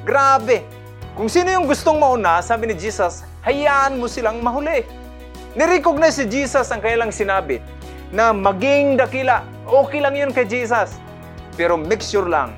Grabe! 0.03 0.67
Kung 1.13 1.29
sino 1.29 1.53
yung 1.53 1.69
gustong 1.69 2.01
mauna, 2.01 2.41
sabi 2.41 2.73
ni 2.73 2.75
Jesus, 2.75 3.23
hayaan 3.45 4.01
mo 4.01 4.09
silang 4.09 4.41
mahuli. 4.41 4.83
Nirecognize 5.53 6.25
si 6.25 6.25
Jesus 6.25 6.73
ang 6.73 6.81
kailang 6.81 7.13
sinabi 7.13 7.61
na 8.09 8.33
maging 8.33 8.97
dakila 8.97 9.45
okay 9.69 10.01
lang 10.01 10.17
yun 10.17 10.31
kay 10.33 10.49
Jesus. 10.49 10.97
Pero 11.57 11.77
make 11.77 12.01
sure 12.01 12.25
lang 12.25 12.57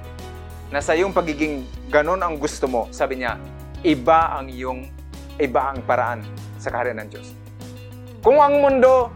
na 0.70 0.78
sa 0.78 0.94
iyong 0.94 1.10
pagiging 1.10 1.66
ganon 1.90 2.22
ang 2.22 2.38
gusto 2.38 2.66
mo, 2.66 2.86
sabi 2.90 3.22
niya, 3.22 3.38
iba 3.82 4.38
ang 4.38 4.50
iyong, 4.50 4.86
iba 5.38 5.70
ang 5.70 5.82
paraan 5.86 6.22
sa 6.58 6.70
kaharian 6.70 7.02
ng 7.02 7.08
Diyos. 7.10 7.34
Kung 8.22 8.38
ang 8.38 8.58
mundo 8.62 9.10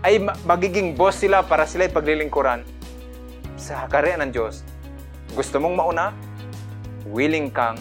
ay 0.00 0.20
magiging 0.48 0.96
boss 0.96 1.20
sila 1.20 1.44
para 1.44 1.68
sila 1.68 1.86
ay 1.88 1.92
paglilingkuran, 1.92 2.64
sa 3.60 3.84
kaharian 3.92 4.24
ng 4.24 4.32
Diyos, 4.32 4.64
gusto 5.36 5.60
mong 5.60 5.76
mauna, 5.76 6.16
willing 7.08 7.48
kang 7.48 7.78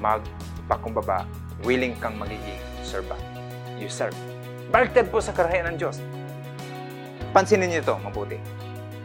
magpakumbaba, 0.00 1.28
willing 1.64 1.92
kang 2.00 2.16
magiging 2.16 2.60
servant. 2.80 3.20
You 3.76 3.92
serve. 3.92 4.16
Baliktad 4.70 5.12
po 5.12 5.20
sa 5.20 5.32
kaharian 5.34 5.74
ng 5.74 5.76
Diyos. 5.80 6.00
Pansinin 7.34 7.68
niyo 7.68 7.84
ito 7.84 7.94
mabuti. 8.00 8.40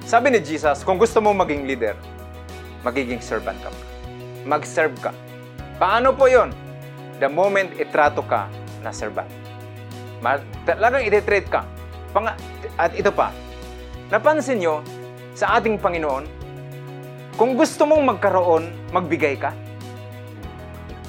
Sabi 0.06 0.30
ni 0.30 0.40
Jesus, 0.40 0.86
kung 0.86 1.02
gusto 1.02 1.18
mo 1.20 1.34
maging 1.34 1.66
leader, 1.66 1.98
magiging 2.86 3.20
servant 3.20 3.58
ka. 3.64 3.74
Mag-serve 4.46 4.94
ka. 5.02 5.12
Paano 5.82 6.14
po 6.14 6.30
yon? 6.30 6.54
The 7.18 7.26
moment 7.26 7.74
itrato 7.82 8.22
ka 8.22 8.46
na 8.86 8.94
servant. 8.94 9.28
Talagang 10.66 11.02
ititrate 11.02 11.50
ka. 11.50 11.66
Pang 12.14 12.30
at 12.78 12.92
ito 12.94 13.10
pa, 13.12 13.34
napansin 14.14 14.62
nyo 14.62 14.86
sa 15.36 15.58
ating 15.60 15.82
Panginoon, 15.82 16.24
kung 17.36 17.60
gusto 17.60 17.84
mong 17.84 18.04
magkaroon, 18.16 18.72
magbigay 18.96 19.36
ka. 19.36 19.52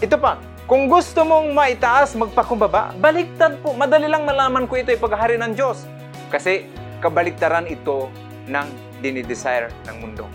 Ito 0.02 0.18
pa, 0.18 0.42
kung 0.66 0.90
gusto 0.90 1.22
mong 1.22 1.54
maitaas, 1.54 2.18
magpakumbaba, 2.18 2.98
baliktad 2.98 3.62
po. 3.62 3.70
Madali 3.70 4.10
lang 4.10 4.26
malaman 4.26 4.66
ko 4.66 4.74
ito 4.74 4.90
ay 4.90 4.98
paghahari 4.98 5.38
ng 5.38 5.54
Diyos. 5.54 5.86
Kasi 6.26 6.66
kabaliktaran 6.98 7.70
ito 7.70 8.10
ng 8.50 8.66
dinidesire 8.98 9.70
ng 9.86 9.96
mundo. 10.02 10.26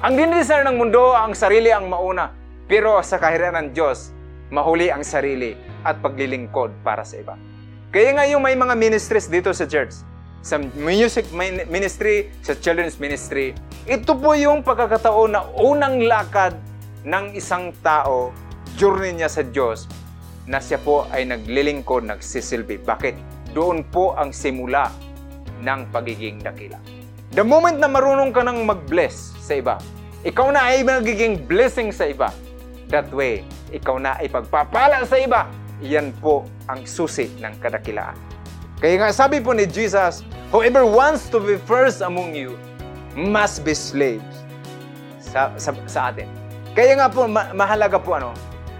Ang 0.00 0.16
dinidesire 0.16 0.64
ng 0.64 0.80
mundo, 0.80 1.12
ang 1.12 1.36
sarili 1.36 1.68
ang 1.68 1.92
mauna. 1.92 2.32
Pero 2.64 2.96
sa 3.04 3.20
kahirian 3.20 3.60
ng 3.60 3.68
Diyos, 3.76 4.16
mahuli 4.48 4.88
ang 4.88 5.04
sarili 5.04 5.52
at 5.84 6.00
paglilingkod 6.00 6.72
para 6.80 7.04
sa 7.04 7.20
iba. 7.20 7.36
Kaya 7.92 8.16
nga 8.16 8.24
yung 8.24 8.40
may 8.44 8.56
mga 8.56 8.72
ministries 8.72 9.28
dito 9.28 9.52
sa 9.52 9.68
church, 9.68 10.00
sa 10.42 10.60
music 10.78 11.28
ministry, 11.68 12.30
sa 12.40 12.54
children's 12.56 12.96
ministry, 13.02 13.52
ito 13.88 14.12
po 14.14 14.36
yung 14.36 14.62
pagkakataon 14.62 15.30
na 15.32 15.42
unang 15.58 16.04
lakad 16.04 16.54
ng 17.02 17.34
isang 17.34 17.74
tao, 17.80 18.30
journey 18.76 19.16
niya 19.16 19.30
sa 19.32 19.42
Diyos, 19.42 19.88
na 20.48 20.62
siya 20.62 20.80
po 20.80 21.04
ay 21.12 21.28
naglilingkod, 21.28 22.08
nagsisilbi. 22.08 22.80
Bakit? 22.80 23.14
Doon 23.52 23.84
po 23.88 24.16
ang 24.16 24.32
simula 24.32 24.92
ng 25.60 25.88
pagiging 25.92 26.40
dakila. 26.40 26.78
The 27.36 27.44
moment 27.44 27.76
na 27.76 27.88
marunong 27.90 28.32
ka 28.32 28.40
nang 28.40 28.64
mag-bless 28.64 29.36
sa 29.40 29.58
iba, 29.60 29.76
ikaw 30.24 30.48
na 30.48 30.72
ay 30.72 30.84
magiging 30.84 31.44
blessing 31.44 31.92
sa 31.92 32.08
iba. 32.08 32.32
That 32.88 33.12
way, 33.12 33.44
ikaw 33.68 34.00
na 34.00 34.16
ay 34.16 34.32
pagpapala 34.32 35.04
sa 35.04 35.20
iba. 35.20 35.44
Iyan 35.84 36.16
po 36.18 36.48
ang 36.66 36.88
susi 36.88 37.28
ng 37.36 37.60
kadakilaan. 37.60 38.16
Kaya 38.78 38.94
nga 38.94 39.10
sabi 39.10 39.42
po 39.42 39.50
ni 39.50 39.66
Jesus, 39.66 40.22
Whoever 40.48 40.80
wants 40.88 41.28
to 41.28 41.42
be 41.44 41.60
first 41.68 42.00
among 42.00 42.32
you 42.32 42.56
must 43.12 43.66
be 43.66 43.76
slaves 43.76 44.24
sa, 45.20 45.52
sa, 45.60 45.76
sa 45.84 46.08
atin. 46.08 46.24
Kaya 46.72 46.96
nga 46.96 47.12
po, 47.12 47.28
ma- 47.28 47.52
mahalaga 47.52 48.00
po 48.00 48.16
ano, 48.16 48.32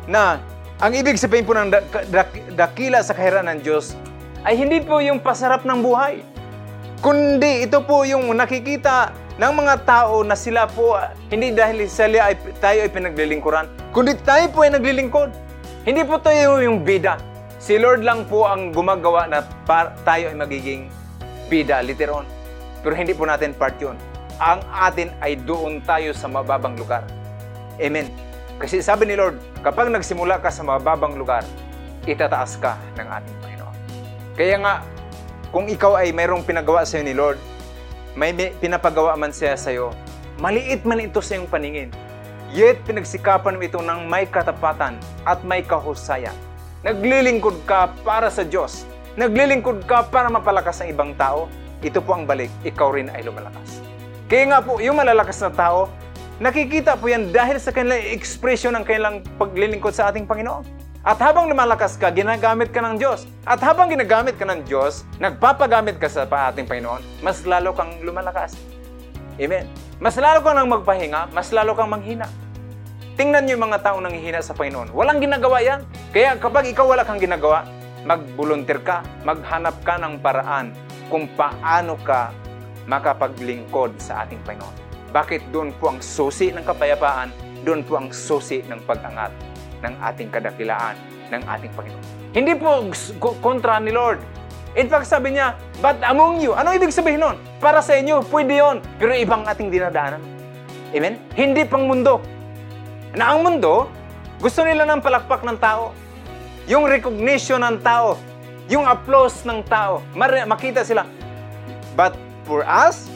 na 0.08 0.40
ang 0.80 0.96
ibig 0.96 1.20
sabihin 1.20 1.44
po 1.44 1.52
ng 1.52 1.68
dak- 1.68 2.08
dak- 2.08 2.46
dakila 2.56 3.04
sa 3.04 3.12
kahirapan 3.12 3.52
ng 3.52 3.60
Diyos 3.60 3.92
ay 4.48 4.56
hindi 4.56 4.80
po 4.80 5.02
yung 5.04 5.20
pasarap 5.20 5.68
ng 5.68 5.84
buhay. 5.84 6.24
Kundi 7.04 7.68
ito 7.68 7.84
po 7.84 8.08
yung 8.08 8.32
nakikita 8.32 9.12
ng 9.36 9.52
mga 9.52 9.84
tao 9.84 10.24
na 10.24 10.38
sila 10.38 10.64
po, 10.72 10.96
hindi 11.28 11.52
dahil 11.52 11.84
sila 11.84 12.32
ay, 12.32 12.34
tayo 12.64 12.80
ay 12.80 12.90
pinaglilingkuran, 12.90 13.68
kundi 13.92 14.16
tayo 14.24 14.48
po 14.50 14.64
ay 14.64 14.72
naglilingkod. 14.72 15.30
Hindi 15.84 16.00
po 16.06 16.16
tayo 16.16 16.64
yung 16.64 16.80
bida. 16.80 17.20
Si 17.58 17.74
Lord 17.74 18.06
lang 18.06 18.22
po 18.30 18.46
ang 18.46 18.70
gumagawa 18.70 19.26
na 19.26 19.42
tayo 20.06 20.30
ay 20.30 20.36
magiging 20.38 20.86
bida 21.50 21.82
later 21.82 22.14
on. 22.14 22.26
Pero 22.86 22.94
hindi 22.94 23.10
po 23.10 23.26
natin 23.26 23.50
part 23.50 23.74
yun. 23.82 23.98
Ang 24.38 24.62
atin 24.70 25.10
ay 25.18 25.34
doon 25.34 25.82
tayo 25.82 26.14
sa 26.14 26.30
mababang 26.30 26.78
lugar. 26.78 27.02
Amen. 27.82 28.06
Kasi 28.62 28.78
sabi 28.78 29.10
ni 29.10 29.18
Lord, 29.18 29.42
kapag 29.66 29.90
nagsimula 29.90 30.38
ka 30.38 30.54
sa 30.54 30.62
mababang 30.62 31.18
lugar, 31.18 31.42
itataas 32.06 32.54
ka 32.62 32.78
ng 32.94 33.06
ating 33.10 33.36
Panginoon. 33.42 33.76
Kaya 34.38 34.56
nga, 34.62 34.74
kung 35.50 35.66
ikaw 35.66 35.98
ay 35.98 36.14
mayroong 36.14 36.46
pinagawa 36.46 36.86
sa 36.86 37.02
iyo 37.02 37.10
ni 37.10 37.14
Lord, 37.18 37.42
may 38.14 38.30
pinapagawa 38.62 39.18
man 39.18 39.34
siya 39.34 39.58
sa 39.58 39.74
iyo, 39.74 39.90
maliit 40.38 40.86
man 40.86 41.02
ito 41.02 41.18
sa 41.18 41.34
iyong 41.34 41.50
paningin. 41.50 41.90
Yet 42.54 42.86
pinagsikapan 42.86 43.58
mo 43.58 43.66
ito 43.66 43.82
ng 43.82 44.06
may 44.06 44.30
katapatan 44.30 44.94
at 45.26 45.42
may 45.42 45.66
kahusayan. 45.66 46.34
Naglilingkod 46.86 47.66
ka 47.66 47.90
para 48.06 48.30
sa 48.30 48.46
Diyos. 48.46 48.86
Naglilingkod 49.18 49.82
ka 49.90 50.06
para 50.06 50.30
mapalakas 50.30 50.78
ang 50.78 50.94
ibang 50.94 51.10
tao. 51.18 51.50
Ito 51.82 51.98
po 51.98 52.14
ang 52.14 52.22
balik, 52.22 52.54
ikaw 52.62 52.94
rin 52.94 53.10
ay 53.10 53.26
lumalakas. 53.26 53.82
Kaya 54.30 54.46
nga 54.46 54.58
po, 54.62 54.78
yung 54.78 54.94
malalakas 54.94 55.42
na 55.42 55.50
tao, 55.50 55.90
nakikita 56.38 56.94
po 56.94 57.10
yan 57.10 57.34
dahil 57.34 57.58
sa 57.58 57.74
kanilang 57.74 57.98
ekspresyon 58.14 58.78
ng 58.78 58.84
kanilang 58.86 59.26
paglilingkod 59.42 59.90
sa 59.90 60.14
ating 60.14 60.22
Panginoon. 60.22 60.62
At 61.02 61.18
habang 61.18 61.50
lumalakas 61.50 61.98
ka, 61.98 62.14
ginagamit 62.14 62.70
ka 62.70 62.78
ng 62.78 62.94
Diyos. 62.94 63.26
At 63.42 63.58
habang 63.58 63.90
ginagamit 63.90 64.38
ka 64.38 64.46
ng 64.46 64.62
Diyos, 64.62 65.02
nagpapagamit 65.18 65.98
ka 65.98 66.06
sa 66.06 66.30
ating 66.30 66.70
Panginoon, 66.70 67.02
mas 67.26 67.42
lalo 67.42 67.74
kang 67.74 67.90
lumalakas. 68.06 68.54
Amen. 69.34 69.66
Mas 69.98 70.14
lalo 70.14 70.46
kang 70.46 70.62
magpahinga, 70.62 71.34
mas 71.34 71.50
lalo 71.50 71.74
kang 71.74 71.90
manghina. 71.90 72.30
Tingnan 73.18 73.50
niyo 73.50 73.58
yung 73.58 73.66
mga 73.66 73.82
taong 73.82 74.06
nanghihina 74.06 74.38
sa 74.38 74.54
Panginoon. 74.54 74.94
Walang 74.94 75.18
ginagawa 75.18 75.58
yan. 75.58 75.82
Kaya 76.14 76.38
kapag 76.38 76.70
ikaw 76.70 76.86
wala 76.86 77.02
kang 77.02 77.18
ginagawa, 77.18 77.66
mag-volunteer 78.06 78.78
ka, 78.78 79.02
maghanap 79.26 79.74
ka 79.82 79.98
ng 79.98 80.22
paraan 80.22 80.70
kung 81.10 81.26
paano 81.34 81.98
ka 82.06 82.30
makapaglingkod 82.86 83.98
sa 83.98 84.22
ating 84.22 84.38
Panginoon. 84.46 84.70
Bakit 85.10 85.50
doon 85.50 85.74
po 85.82 85.90
ang 85.90 85.98
susi 85.98 86.54
ng 86.54 86.62
kapayapaan, 86.62 87.34
doon 87.66 87.82
po 87.82 87.98
ang 87.98 88.14
susi 88.14 88.62
ng 88.70 88.86
pag-angat 88.86 89.34
ng 89.82 89.94
ating 89.98 90.30
kadakilaan 90.30 90.94
ng 91.34 91.42
ating 91.42 91.74
Panginoon. 91.74 92.04
Hindi 92.30 92.54
po 92.54 92.86
kontra 93.42 93.82
ni 93.82 93.90
Lord. 93.90 94.22
In 94.78 94.86
fact, 94.86 95.10
sabi 95.10 95.34
niya, 95.34 95.58
but 95.82 95.98
among 96.06 96.38
you, 96.38 96.54
ano 96.54 96.70
ibig 96.70 96.94
sabihin 96.94 97.18
nun? 97.18 97.34
Para 97.58 97.82
sa 97.82 97.98
inyo, 97.98 98.22
pwede 98.30 98.62
yon, 98.62 98.78
pero 98.94 99.10
ibang 99.10 99.42
ating 99.42 99.74
dinadaanan. 99.74 100.22
Amen? 100.94 101.18
Hindi 101.34 101.66
pang 101.66 101.82
mundo. 101.82 102.37
Na 103.16 103.32
ang 103.32 103.44
mundo, 103.44 103.88
gusto 104.42 104.64
nila 104.64 104.84
ng 104.84 105.00
palakpak 105.00 105.44
ng 105.46 105.56
tao. 105.56 105.96
Yung 106.68 106.84
recognition 106.84 107.64
ng 107.64 107.80
tao. 107.80 108.20
Yung 108.68 108.84
applause 108.84 109.44
ng 109.48 109.64
tao. 109.64 110.04
Makita 110.16 110.84
sila. 110.84 111.08
But 111.96 112.14
for 112.44 112.62
us, 112.68 113.08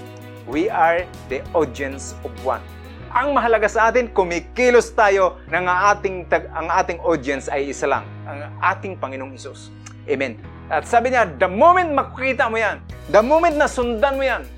we 0.49 0.73
are 0.73 1.05
the 1.29 1.45
audience 1.53 2.17
of 2.25 2.33
one. 2.41 2.65
Ang 3.13 3.37
mahalaga 3.37 3.69
sa 3.69 3.93
atin, 3.93 4.09
kumikilos 4.09 4.89
tayo 4.97 5.37
ng 5.53 5.65
ating, 5.69 6.25
ang 6.57 6.73
ating 6.73 6.97
audience 7.05 7.53
ay 7.53 7.69
isa 7.69 7.85
lang, 7.85 8.09
ang 8.25 8.49
ating 8.65 8.97
Panginoong 8.97 9.37
Isus. 9.37 9.69
Amen. 10.09 10.41
At 10.73 10.89
sabi 10.89 11.13
niya, 11.13 11.29
the 11.37 11.45
moment 11.45 11.93
makikita 11.93 12.49
mo 12.49 12.57
yan, 12.57 12.81
the 13.13 13.21
moment 13.21 13.61
na 13.61 13.69
sundan 13.69 14.17
mo 14.17 14.25
yan, 14.25 14.49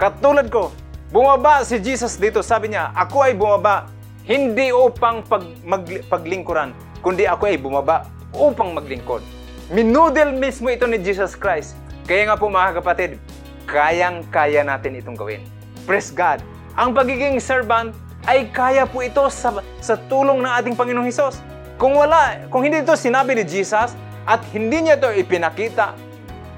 katulad 0.00 0.48
ko, 0.48 0.72
bumaba 1.12 1.60
si 1.68 1.76
Jesus 1.76 2.16
dito, 2.16 2.40
sabi 2.40 2.72
niya, 2.72 2.96
ako 2.96 3.28
ay 3.28 3.36
bumaba, 3.36 3.92
hindi 4.26 4.74
upang 4.74 5.22
pag, 5.22 5.46
mag, 5.62 5.86
paglingkuran, 6.10 6.74
kundi 6.98 7.30
ako 7.30 7.46
ay 7.46 7.62
bumaba 7.62 8.10
upang 8.34 8.74
maglingkod. 8.74 9.22
Minudel 9.70 10.34
mismo 10.34 10.66
ito 10.66 10.82
ni 10.90 10.98
Jesus 10.98 11.38
Christ. 11.38 11.78
Kaya 12.10 12.26
nga 12.26 12.34
po 12.34 12.50
mga 12.50 12.82
kapatid, 12.82 13.22
kayang-kaya 13.70 14.66
natin 14.66 14.98
itong 14.98 15.14
gawin. 15.14 15.46
Praise 15.86 16.10
God! 16.10 16.42
Ang 16.74 16.90
pagiging 16.90 17.38
servant 17.38 17.94
ay 18.26 18.50
kaya 18.50 18.82
po 18.90 18.98
ito 19.06 19.22
sa, 19.30 19.62
sa 19.78 19.94
tulong 20.10 20.42
ng 20.42 20.52
ating 20.58 20.74
Panginoong 20.74 21.06
Hesus. 21.06 21.38
Kung 21.78 21.94
wala, 21.94 22.50
kung 22.50 22.66
hindi 22.66 22.82
ito 22.82 22.98
sinabi 22.98 23.38
ni 23.38 23.46
Jesus 23.46 23.94
at 24.26 24.42
hindi 24.50 24.90
niya 24.90 24.98
ito 24.98 25.06
ipinakita, 25.06 25.94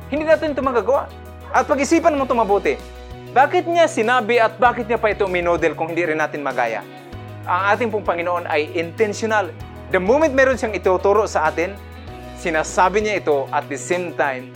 hindi 0.08 0.24
natin 0.24 0.56
ito 0.56 0.64
magagawa. 0.64 1.12
At 1.52 1.68
pag-isipan 1.68 2.16
mo 2.16 2.24
ito 2.24 2.32
mabuti. 2.32 2.80
Bakit 3.36 3.68
niya 3.68 3.84
sinabi 3.92 4.40
at 4.40 4.56
bakit 4.56 4.88
niya 4.88 4.96
pa 4.96 5.12
ito 5.12 5.28
minodel 5.28 5.76
kung 5.76 5.92
hindi 5.92 6.08
rin 6.08 6.16
natin 6.16 6.40
magaya? 6.40 6.80
Ang 7.48 7.60
ating 7.72 7.88
pong 7.88 8.04
Panginoon 8.04 8.44
ay 8.44 8.68
intentional. 8.76 9.48
The 9.88 9.96
moment 9.96 10.36
meron 10.36 10.60
siyang 10.60 10.76
ituturo 10.76 11.24
sa 11.24 11.48
atin, 11.48 11.72
sinasabi 12.36 13.00
niya 13.00 13.24
ito 13.24 13.48
at 13.48 13.64
the 13.72 13.80
same 13.80 14.12
time, 14.20 14.52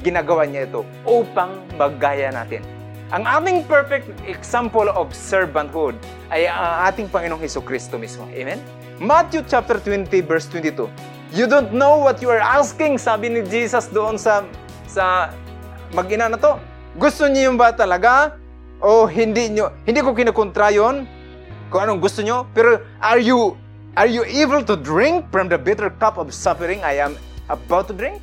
ginagawa 0.00 0.48
niya 0.48 0.64
ito 0.64 0.80
upang 1.04 1.60
magaya 1.76 2.32
natin. 2.32 2.64
Ang 3.12 3.28
aming 3.28 3.68
perfect 3.68 4.08
example 4.24 4.88
of 4.88 5.12
servanthood 5.12 5.92
ay 6.32 6.48
ang 6.48 6.88
ating 6.88 7.12
Panginoong 7.12 7.36
Heso 7.36 7.60
Kristo 7.60 8.00
mismo. 8.00 8.24
Amen? 8.32 8.64
Matthew 8.96 9.44
chapter 9.44 9.76
20 9.76 10.08
verse 10.24 10.48
22. 10.48 10.88
You 11.36 11.44
don't 11.44 11.68
know 11.68 12.00
what 12.00 12.24
you 12.24 12.32
are 12.32 12.40
asking, 12.40 12.96
sabi 12.96 13.28
ni 13.28 13.44
Jesus 13.44 13.92
doon 13.92 14.16
sa 14.16 14.40
sa 14.88 15.36
mag-ina 15.92 16.32
na 16.32 16.40
to. 16.40 16.56
Gusto 16.96 17.28
niyo 17.28 17.52
ba 17.60 17.76
talaga? 17.76 18.40
O 18.80 19.04
hindi 19.04 19.52
niyo? 19.52 19.76
Hindi 19.84 20.00
ko 20.00 20.16
kinukontra 20.16 20.72
yon 20.72 21.04
kung 21.68 21.86
anong 21.86 22.00
gusto 22.02 22.20
niyo. 22.22 22.46
Pero 22.52 22.82
are 23.00 23.20
you 23.20 23.54
are 23.96 24.10
you 24.10 24.22
able 24.26 24.60
to 24.62 24.76
drink 24.76 25.26
from 25.32 25.48
the 25.48 25.58
bitter 25.58 25.88
cup 25.88 26.20
of 26.20 26.30
suffering 26.30 26.84
I 26.84 27.00
am 27.00 27.16
about 27.48 27.88
to 27.90 27.94
drink? 27.94 28.20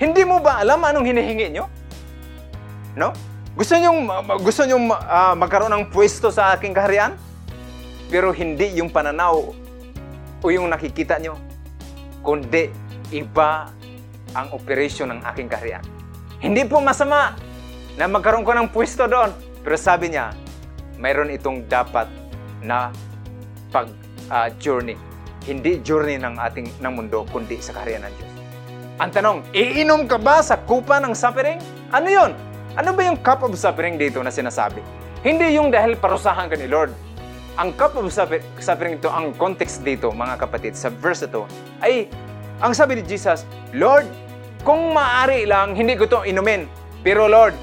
Hindi 0.00 0.24
mo 0.24 0.40
ba 0.40 0.60
alam 0.62 0.80
anong 0.80 1.04
hinihingi 1.04 1.52
niyo? 1.52 1.68
No? 2.96 3.12
Gusto 3.52 3.76
niyo 3.76 3.92
gusto 4.40 4.62
niyo 4.64 4.78
uh, 4.80 5.34
magkaroon 5.36 5.72
ng 5.74 5.84
pwesto 5.92 6.32
sa 6.32 6.56
aking 6.56 6.72
kaharian? 6.72 7.18
Pero 8.10 8.34
hindi 8.34 8.74
yung 8.80 8.90
pananaw 8.90 9.54
o 10.40 10.46
yung 10.50 10.66
nakikita 10.66 11.20
niyo, 11.20 11.38
kundi 12.24 12.72
iba 13.14 13.70
ang 14.34 14.50
operasyon 14.54 15.14
ng 15.14 15.20
aking 15.30 15.46
kaharian. 15.46 15.84
Hindi 16.40 16.64
po 16.64 16.80
masama 16.80 17.36
na 17.94 18.08
magkaroon 18.08 18.46
ko 18.46 18.56
ng 18.56 18.68
pwesto 18.72 19.04
doon. 19.04 19.30
Pero 19.60 19.76
sabi 19.76 20.10
niya, 20.14 20.32
mayroon 20.96 21.30
itong 21.34 21.68
dapat 21.68 22.08
na 22.64 22.92
pag 23.72 23.88
uh, 24.28 24.48
journey. 24.60 24.96
Hindi 25.44 25.80
journey 25.80 26.20
ng 26.20 26.36
ating 26.36 26.68
ng 26.80 26.92
mundo, 26.92 27.24
kundi 27.32 27.58
sa 27.64 27.72
kaharian 27.72 28.04
ng 28.04 28.12
Diyos. 28.12 28.32
Ang 29.00 29.10
tanong, 29.16 29.38
iinom 29.56 30.04
ka 30.04 30.20
ba 30.20 30.44
sa 30.44 30.60
kupa 30.60 31.00
ng 31.00 31.16
suffering? 31.16 31.56
Ano 31.88 32.08
yon? 32.12 32.36
Ano 32.76 32.92
ba 32.92 33.00
yung 33.00 33.16
cup 33.24 33.40
of 33.40 33.56
suffering 33.56 33.96
dito 33.96 34.20
na 34.20 34.28
sinasabi? 34.28 34.84
Hindi 35.24 35.56
yung 35.56 35.72
dahil 35.72 35.96
parusahan 35.96 36.52
ka 36.52 36.56
ni 36.60 36.68
Lord. 36.68 36.92
Ang 37.56 37.72
cup 37.80 37.96
of 37.96 38.12
suffering 38.12 39.00
ito, 39.00 39.08
ang 39.08 39.32
context 39.40 39.80
dito, 39.80 40.12
mga 40.12 40.36
kapatid, 40.36 40.76
sa 40.76 40.92
verse 40.92 41.24
ito, 41.24 41.48
ay, 41.80 42.12
ang 42.60 42.76
sabi 42.76 43.00
ni 43.00 43.02
Jesus, 43.08 43.48
Lord, 43.72 44.04
kung 44.60 44.92
maaari 44.92 45.48
lang, 45.48 45.72
hindi 45.72 45.96
ko 45.96 46.04
ito 46.04 46.20
inumin. 46.20 46.68
Pero 47.00 47.24
Lord, 47.24 47.56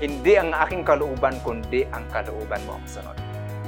hindi 0.00 0.36
ang 0.36 0.56
aking 0.56 0.84
kalooban, 0.84 1.36
kundi 1.44 1.84
ang 1.92 2.08
kalooban 2.08 2.60
mo 2.64 2.80
ang 2.80 2.86
sunod. 2.88 3.25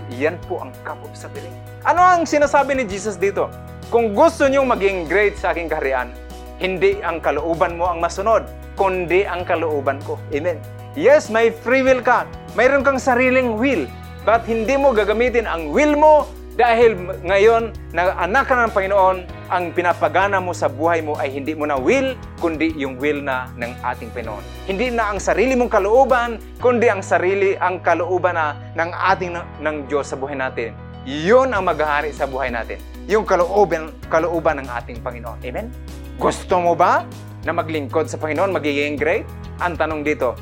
Iyan 0.08 0.40
po 0.48 0.64
ang 0.64 0.72
cup 0.88 0.96
of 1.04 1.12
suffering. 1.12 1.52
Ano 1.84 2.00
ang 2.00 2.24
sinasabi 2.24 2.72
ni 2.72 2.84
Jesus 2.88 3.20
dito? 3.20 3.52
Kung 3.92 4.16
gusto 4.16 4.48
nyo 4.48 4.64
maging 4.64 5.08
great 5.08 5.36
sa 5.36 5.52
aking 5.52 5.68
kaharian, 5.68 6.12
hindi 6.60 7.00
ang 7.04 7.20
kalooban 7.20 7.76
mo 7.76 7.88
ang 7.88 8.00
masunod, 8.00 8.44
kundi 8.76 9.28
ang 9.28 9.44
kalooban 9.44 10.00
ko. 10.04 10.16
Amen. 10.32 10.56
Yes, 10.96 11.28
may 11.28 11.52
free 11.52 11.84
will 11.84 12.00
ka. 12.00 12.24
Mayroon 12.56 12.82
kang 12.82 12.98
sariling 12.98 13.60
will. 13.60 13.84
But 14.24 14.44
hindi 14.48 14.76
mo 14.76 14.92
gagamitin 14.92 15.48
ang 15.48 15.72
will 15.72 15.94
mo 15.94 16.28
dahil 16.58 16.98
ngayon, 17.22 17.70
na 17.94 18.18
anak 18.18 18.50
ka 18.50 18.58
ng 18.58 18.74
Panginoon, 18.74 19.16
ang 19.46 19.70
pinapagana 19.70 20.42
mo 20.42 20.50
sa 20.50 20.66
buhay 20.66 21.06
mo 21.06 21.14
ay 21.14 21.30
hindi 21.30 21.54
mo 21.54 21.70
na 21.70 21.78
will, 21.78 22.18
kundi 22.42 22.74
yung 22.74 22.98
will 22.98 23.22
na 23.22 23.46
ng 23.54 23.78
ating 23.78 24.10
Panginoon. 24.10 24.42
Hindi 24.66 24.90
na 24.90 25.14
ang 25.14 25.22
sarili 25.22 25.54
mong 25.54 25.70
kalooban, 25.70 26.42
kundi 26.58 26.90
ang 26.90 26.98
sarili, 26.98 27.54
ang 27.54 27.78
kalooban 27.78 28.34
na 28.34 28.58
ng 28.74 28.90
ating 28.90 29.38
ng 29.38 29.76
Diyos 29.86 30.10
sa 30.10 30.18
buhay 30.18 30.34
natin. 30.34 30.74
Yun 31.06 31.54
ang 31.54 31.62
maghahari 31.62 32.10
sa 32.10 32.26
buhay 32.26 32.50
natin. 32.50 32.82
Yung 33.06 33.22
kalooban, 33.22 33.94
kalooban 34.10 34.58
ng 34.58 34.66
ating 34.66 34.98
Panginoon. 34.98 35.38
Amen? 35.46 35.70
Gusto 36.18 36.58
mo 36.58 36.74
ba 36.74 37.06
na 37.46 37.54
maglingkod 37.54 38.10
sa 38.10 38.18
Panginoon, 38.18 38.50
magiging 38.50 38.98
great? 38.98 39.30
Ang 39.62 39.78
tanong 39.78 40.02
dito, 40.02 40.34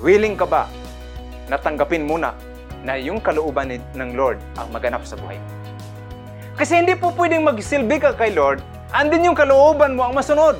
willing 0.00 0.32
ka 0.32 0.48
ba 0.48 0.64
na 1.52 1.60
tanggapin 1.60 2.08
muna 2.08 2.55
na 2.86 2.94
yung 2.94 3.18
kalooban 3.18 3.74
ng 3.74 4.10
Lord 4.14 4.38
ang 4.54 4.70
maganap 4.70 5.02
sa 5.02 5.18
buhay 5.18 5.42
mo. 5.42 5.48
Kasi 6.54 6.78
hindi 6.78 6.94
po 6.94 7.10
pwedeng 7.18 7.42
magsilbi 7.42 7.98
ka 7.98 8.14
kay 8.14 8.30
Lord, 8.32 8.62
andin 8.94 9.26
yung 9.26 9.36
kalooban 9.36 9.98
mo 9.98 10.06
ang 10.06 10.14
masunod. 10.14 10.54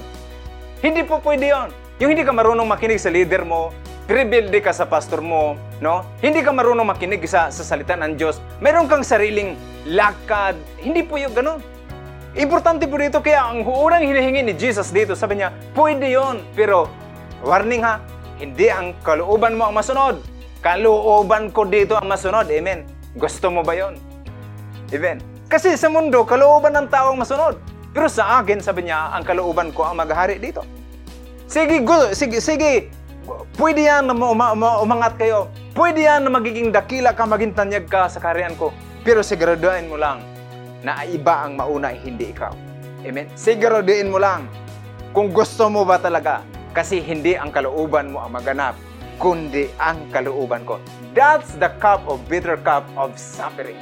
Hindi 0.83 1.07
po 1.07 1.23
pwede 1.23 1.55
yon. 1.55 1.71
Yung 2.03 2.13
hindi 2.13 2.27
ka 2.27 2.35
marunong 2.35 2.69
makinig 2.69 3.01
sa 3.01 3.09
leader 3.09 3.47
mo, 3.47 3.73
pribilde 4.05 4.61
ka 4.61 4.75
sa 4.75 4.85
pastor 4.85 5.25
mo, 5.25 5.57
no? 5.81 6.05
Hindi 6.21 6.45
ka 6.45 6.53
marunong 6.53 6.85
makinig 6.85 7.25
sa, 7.25 7.49
sa 7.49 7.65
salita 7.65 7.97
ng 7.97 8.19
Diyos, 8.19 8.43
meron 8.61 8.91
kang 8.91 9.01
sariling 9.01 9.57
lakad. 9.89 10.59
Hindi 10.77 11.01
po 11.07 11.17
yung 11.17 11.33
ganun. 11.33 11.65
Importante 12.37 12.85
po 12.85 13.01
dito, 13.01 13.25
kaya 13.25 13.49
ang 13.49 13.65
unang 13.65 14.05
hinihingi 14.05 14.45
ni 14.45 14.53
Jesus 14.53 14.93
dito, 14.93 15.17
sabi 15.17 15.41
niya, 15.41 15.57
pwede 15.73 16.13
yon 16.13 16.45
pero 16.53 16.93
warning 17.41 17.81
ha, 17.81 17.97
hindi 18.37 18.69
ang 18.69 18.93
kalooban 19.01 19.57
mo 19.57 19.65
ang 19.65 19.73
masunod, 19.73 20.21
kalooban 20.67 21.55
ko 21.55 21.63
dito 21.63 21.95
ang 21.95 22.11
masunod. 22.11 22.51
Amen. 22.51 22.83
Gusto 23.15 23.55
mo 23.55 23.63
ba 23.63 23.79
yon? 23.79 23.95
Amen. 24.91 25.23
Kasi 25.47 25.79
sa 25.79 25.87
mundo, 25.87 26.27
kalooban 26.27 26.75
ng 26.75 26.91
tao 26.91 27.15
ang 27.15 27.23
masunod. 27.23 27.55
Pero 27.95 28.11
sa 28.11 28.43
akin, 28.43 28.59
sabi 28.59 28.91
niya, 28.91 29.15
ang 29.15 29.23
kalooban 29.23 29.71
ko 29.71 29.87
ang 29.87 29.95
maghari 29.95 30.43
dito. 30.43 30.67
Sige, 31.47 31.87
go, 31.87 32.11
sige, 32.11 32.43
sige. 32.43 32.91
Pwede 33.55 33.87
yan 33.87 34.11
na 34.11 34.15
uma, 34.19 34.51
uma, 34.51 34.83
umangat 34.83 35.15
kayo. 35.15 35.47
Pwede 35.71 36.03
yan 36.03 36.27
na 36.27 36.35
magiging 36.35 36.75
dakila 36.75 37.15
ka, 37.15 37.23
maging 37.31 37.55
tanyag 37.55 37.87
ka 37.87 38.11
sa 38.11 38.19
kariyan 38.19 38.59
ko. 38.59 38.75
Pero 39.07 39.23
siguraduhin 39.23 39.87
mo 39.87 39.95
lang 39.95 40.19
na 40.83 41.07
iba 41.07 41.47
ang 41.47 41.55
mauna, 41.55 41.95
hindi 41.95 42.35
ikaw. 42.35 42.51
Amen? 43.07 43.31
Siguraduhin 43.39 44.11
mo 44.11 44.19
lang 44.19 44.51
kung 45.15 45.31
gusto 45.31 45.71
mo 45.71 45.87
ba 45.87 46.03
talaga. 46.03 46.43
Kasi 46.75 46.99
hindi 46.99 47.39
ang 47.39 47.55
kalooban 47.55 48.11
mo 48.11 48.27
ang 48.27 48.35
maganap, 48.35 48.75
kundi 49.17 49.73
ang 49.81 50.09
kalooban 50.13 50.65
ko. 50.69 50.81
That's 51.17 51.57
the 51.57 51.73
cup 51.81 52.05
of 52.05 52.25
bitter 52.29 52.61
cup 52.61 52.85
of 52.97 53.17
suffering. 53.17 53.81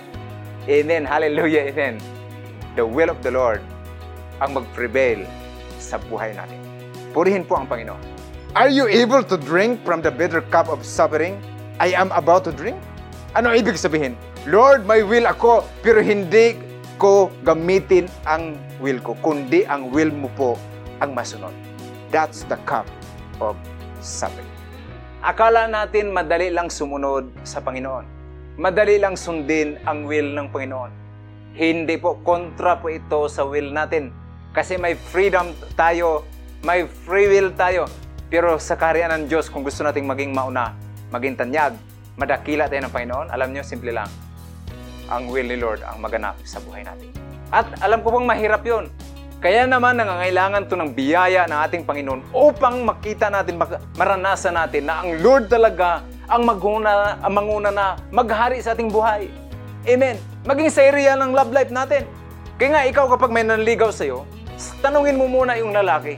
Amen. 0.70 1.04
Hallelujah. 1.04 1.68
Amen. 1.70 1.98
The 2.78 2.86
will 2.86 3.10
of 3.10 3.22
the 3.22 3.34
Lord 3.34 3.62
ang 4.42 4.58
mag-prevail 4.58 5.26
sa 5.78 5.98
buhay 6.10 6.34
natin. 6.34 6.58
Purihin 7.14 7.46
po 7.46 7.58
ang 7.58 7.70
Panginoon. 7.70 8.00
Are 8.54 8.70
you 8.70 8.86
able 8.86 9.22
to 9.26 9.34
drink 9.34 9.82
from 9.82 9.98
the 9.98 10.10
bitter 10.14 10.42
cup 10.54 10.70
of 10.70 10.86
suffering 10.86 11.38
I 11.82 11.90
am 11.94 12.14
about 12.14 12.46
to 12.46 12.54
drink? 12.54 12.78
Ano 13.34 13.50
ibig 13.50 13.74
sabihin? 13.74 14.14
Lord, 14.46 14.86
may 14.86 15.02
will 15.02 15.26
ako, 15.26 15.66
pero 15.82 15.98
hindi 15.98 16.54
ko 17.02 17.34
gamitin 17.42 18.06
ang 18.30 18.54
will 18.78 19.02
ko, 19.02 19.18
kundi 19.18 19.66
ang 19.66 19.90
will 19.90 20.14
mo 20.14 20.30
po 20.38 20.54
ang 21.02 21.18
masunod. 21.18 21.50
That's 22.14 22.46
the 22.46 22.58
cup 22.62 22.86
of 23.42 23.58
suffering. 23.98 24.53
Akala 25.24 25.64
natin 25.64 26.12
madali 26.12 26.52
lang 26.52 26.68
sumunod 26.68 27.48
sa 27.48 27.64
Panginoon. 27.64 28.04
Madali 28.60 29.00
lang 29.00 29.16
sundin 29.16 29.80
ang 29.88 30.04
will 30.04 30.36
ng 30.36 30.52
Panginoon. 30.52 30.92
Hindi 31.56 31.96
po, 31.96 32.20
kontra 32.20 32.76
po 32.76 32.92
ito 32.92 33.24
sa 33.32 33.48
will 33.48 33.72
natin. 33.72 34.12
Kasi 34.52 34.76
may 34.76 34.92
freedom 34.92 35.56
tayo, 35.80 36.28
may 36.60 36.84
free 37.08 37.24
will 37.24 37.56
tayo. 37.56 37.88
Pero 38.28 38.60
sa 38.60 38.76
kaharian 38.76 39.16
ng 39.16 39.32
Diyos, 39.32 39.48
kung 39.48 39.64
gusto 39.64 39.80
nating 39.80 40.04
maging 40.04 40.36
mauna, 40.36 40.76
maging 41.08 41.40
tanyag, 41.40 41.72
madakila 42.20 42.68
tayo 42.68 42.84
ng 42.84 42.92
Panginoon, 42.92 43.32
alam 43.32 43.48
nyo, 43.48 43.64
simple 43.64 43.96
lang. 43.96 44.12
Ang 45.08 45.32
will 45.32 45.48
ni 45.48 45.56
Lord 45.56 45.80
ang 45.88 46.04
maganap 46.04 46.36
sa 46.44 46.60
buhay 46.60 46.84
natin. 46.84 47.08
At 47.48 47.72
alam 47.80 48.04
ko 48.04 48.12
bang 48.12 48.28
mahirap 48.28 48.60
yon 48.60 48.92
kaya 49.44 49.68
naman 49.68 50.00
nangangailangan 50.00 50.72
to 50.72 50.72
ng 50.72 50.96
biyaya 50.96 51.44
ng 51.44 51.60
ating 51.68 51.84
Panginoon 51.84 52.32
upang 52.32 52.80
makita 52.80 53.28
natin, 53.28 53.60
maranasan 53.92 54.56
natin 54.56 54.88
na 54.88 55.04
ang 55.04 55.20
Lord 55.20 55.52
talaga 55.52 56.00
ang 56.32 56.48
maguna, 56.48 57.20
ang 57.20 57.28
manguna 57.36 57.68
na 57.68 58.00
maghari 58.08 58.64
sa 58.64 58.72
ating 58.72 58.88
buhay. 58.88 59.28
Amen. 59.84 60.16
Maging 60.48 60.72
sa 60.72 60.80
area 60.88 61.12
ng 61.20 61.36
love 61.36 61.52
life 61.52 61.68
natin. 61.68 62.08
Kaya 62.56 62.72
nga 62.72 62.82
ikaw 62.88 63.04
kapag 63.12 63.36
may 63.36 63.44
nanligaw 63.44 63.92
sa 63.92 64.08
iyo, 64.08 64.24
tanungin 64.80 65.20
mo 65.20 65.28
muna 65.28 65.60
yung 65.60 65.76
lalaki. 65.76 66.16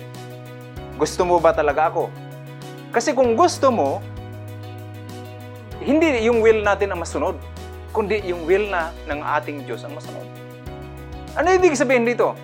Gusto 0.94 1.26
mo 1.26 1.42
ba 1.42 1.50
talaga 1.50 1.90
ako? 1.90 2.06
Kasi 2.94 3.10
kung 3.10 3.34
gusto 3.34 3.74
mo, 3.74 3.98
hindi 5.82 6.30
yung 6.30 6.46
will 6.46 6.62
natin 6.62 6.94
ang 6.94 7.02
masunod, 7.02 7.34
kundi 7.90 8.22
yung 8.22 8.46
will 8.46 8.70
na 8.70 8.94
ng 9.10 9.18
ating 9.18 9.66
Diyos 9.66 9.82
ang 9.82 9.98
masunod. 9.98 10.30
Ano 11.34 11.50
ibig 11.50 11.74
sabihin 11.74 12.06
dito? 12.06 12.38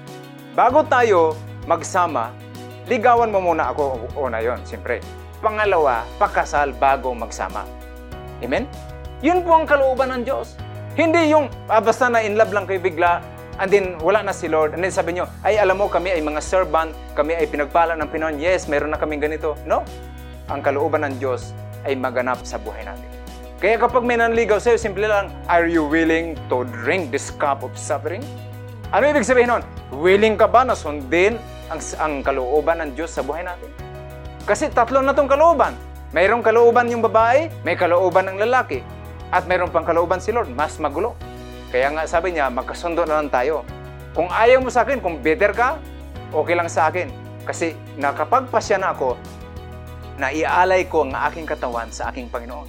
Bago 0.52 0.84
tayo 0.84 1.32
magsama, 1.64 2.28
ligawan 2.84 3.32
mo 3.32 3.40
muna 3.40 3.72
ako 3.72 4.04
una 4.20 4.36
yon, 4.44 4.60
siyempre. 4.68 5.00
Pangalawa, 5.40 6.04
pakasal 6.20 6.76
bago 6.76 7.16
magsama. 7.16 7.64
Amen? 8.44 8.68
Yun 9.24 9.40
po 9.48 9.56
ang 9.56 9.64
kalooban 9.64 10.12
ng 10.12 10.28
Diyos. 10.28 10.60
Hindi 10.92 11.32
yung 11.32 11.48
ah, 11.72 11.80
basta 11.80 12.12
na 12.12 12.20
in 12.20 12.36
love 12.36 12.52
lang 12.52 12.68
kayo 12.68 12.84
bigla, 12.84 13.24
and 13.64 13.72
then 13.72 13.96
wala 14.04 14.20
na 14.20 14.36
si 14.36 14.44
Lord. 14.44 14.76
And 14.76 14.84
then 14.84 14.92
sabi 14.92 15.16
nyo, 15.16 15.24
ay 15.40 15.56
alam 15.56 15.80
mo, 15.80 15.88
kami 15.88 16.12
ay 16.12 16.20
mga 16.20 16.44
servant, 16.44 16.92
kami 17.16 17.32
ay 17.32 17.48
pinagpala 17.48 17.96
ng 17.96 18.12
Pinoon. 18.12 18.36
Yes, 18.36 18.68
meron 18.68 18.92
na 18.92 19.00
kaming 19.00 19.24
ganito. 19.24 19.56
No? 19.64 19.80
Ang 20.52 20.60
kalooban 20.60 21.00
ng 21.08 21.16
Diyos 21.16 21.56
ay 21.88 21.96
maganap 21.96 22.44
sa 22.44 22.60
buhay 22.60 22.84
natin. 22.84 23.08
Kaya 23.56 23.80
kapag 23.80 24.04
may 24.04 24.20
nanligaw 24.20 24.60
sa'yo, 24.60 24.76
simple 24.76 25.08
lang, 25.08 25.32
are 25.48 25.64
you 25.64 25.80
willing 25.80 26.36
to 26.52 26.68
drink 26.84 27.08
this 27.08 27.32
cup 27.40 27.64
of 27.64 27.72
suffering? 27.72 28.20
Ano 28.92 29.08
ibig 29.08 29.24
sabihin 29.24 29.48
nun? 29.48 29.64
Willing 30.04 30.36
ka 30.36 30.44
ba 30.44 30.68
na 30.68 30.76
sundin 30.76 31.40
ang, 31.72 31.80
ang 31.96 32.20
kalooban 32.20 32.76
ng 32.84 32.90
Diyos 32.92 33.08
sa 33.08 33.24
buhay 33.24 33.40
natin? 33.40 33.72
Kasi 34.44 34.68
tatlo 34.68 35.00
na 35.00 35.16
tong 35.16 35.32
kalooban. 35.32 35.72
Mayroong 36.12 36.44
kalooban 36.44 36.92
yung 36.92 37.00
babae, 37.00 37.48
may 37.64 37.72
kalooban 37.72 38.28
ng 38.28 38.44
lalaki, 38.44 38.84
at 39.32 39.48
mayroon 39.48 39.72
pang 39.72 39.88
kalooban 39.88 40.20
si 40.20 40.28
Lord, 40.28 40.52
mas 40.52 40.76
magulo. 40.76 41.16
Kaya 41.72 41.88
nga 41.88 42.04
sabi 42.04 42.36
niya, 42.36 42.52
magkasundo 42.52 43.08
na 43.08 43.24
lang 43.24 43.32
tayo. 43.32 43.64
Kung 44.12 44.28
ayaw 44.28 44.60
mo 44.60 44.68
sa 44.68 44.84
akin, 44.84 45.00
kung 45.00 45.24
better 45.24 45.56
ka, 45.56 45.80
okay 46.28 46.52
lang 46.52 46.68
sa 46.68 46.92
akin. 46.92 47.08
Kasi 47.48 47.72
nakapagpasya 47.96 48.76
na 48.76 48.92
ako 48.92 49.16
na 50.20 50.36
ialay 50.36 50.84
ko 50.84 51.08
ang 51.08 51.16
aking 51.32 51.48
katawan 51.48 51.88
sa 51.88 52.12
aking 52.12 52.28
Panginoon. 52.28 52.68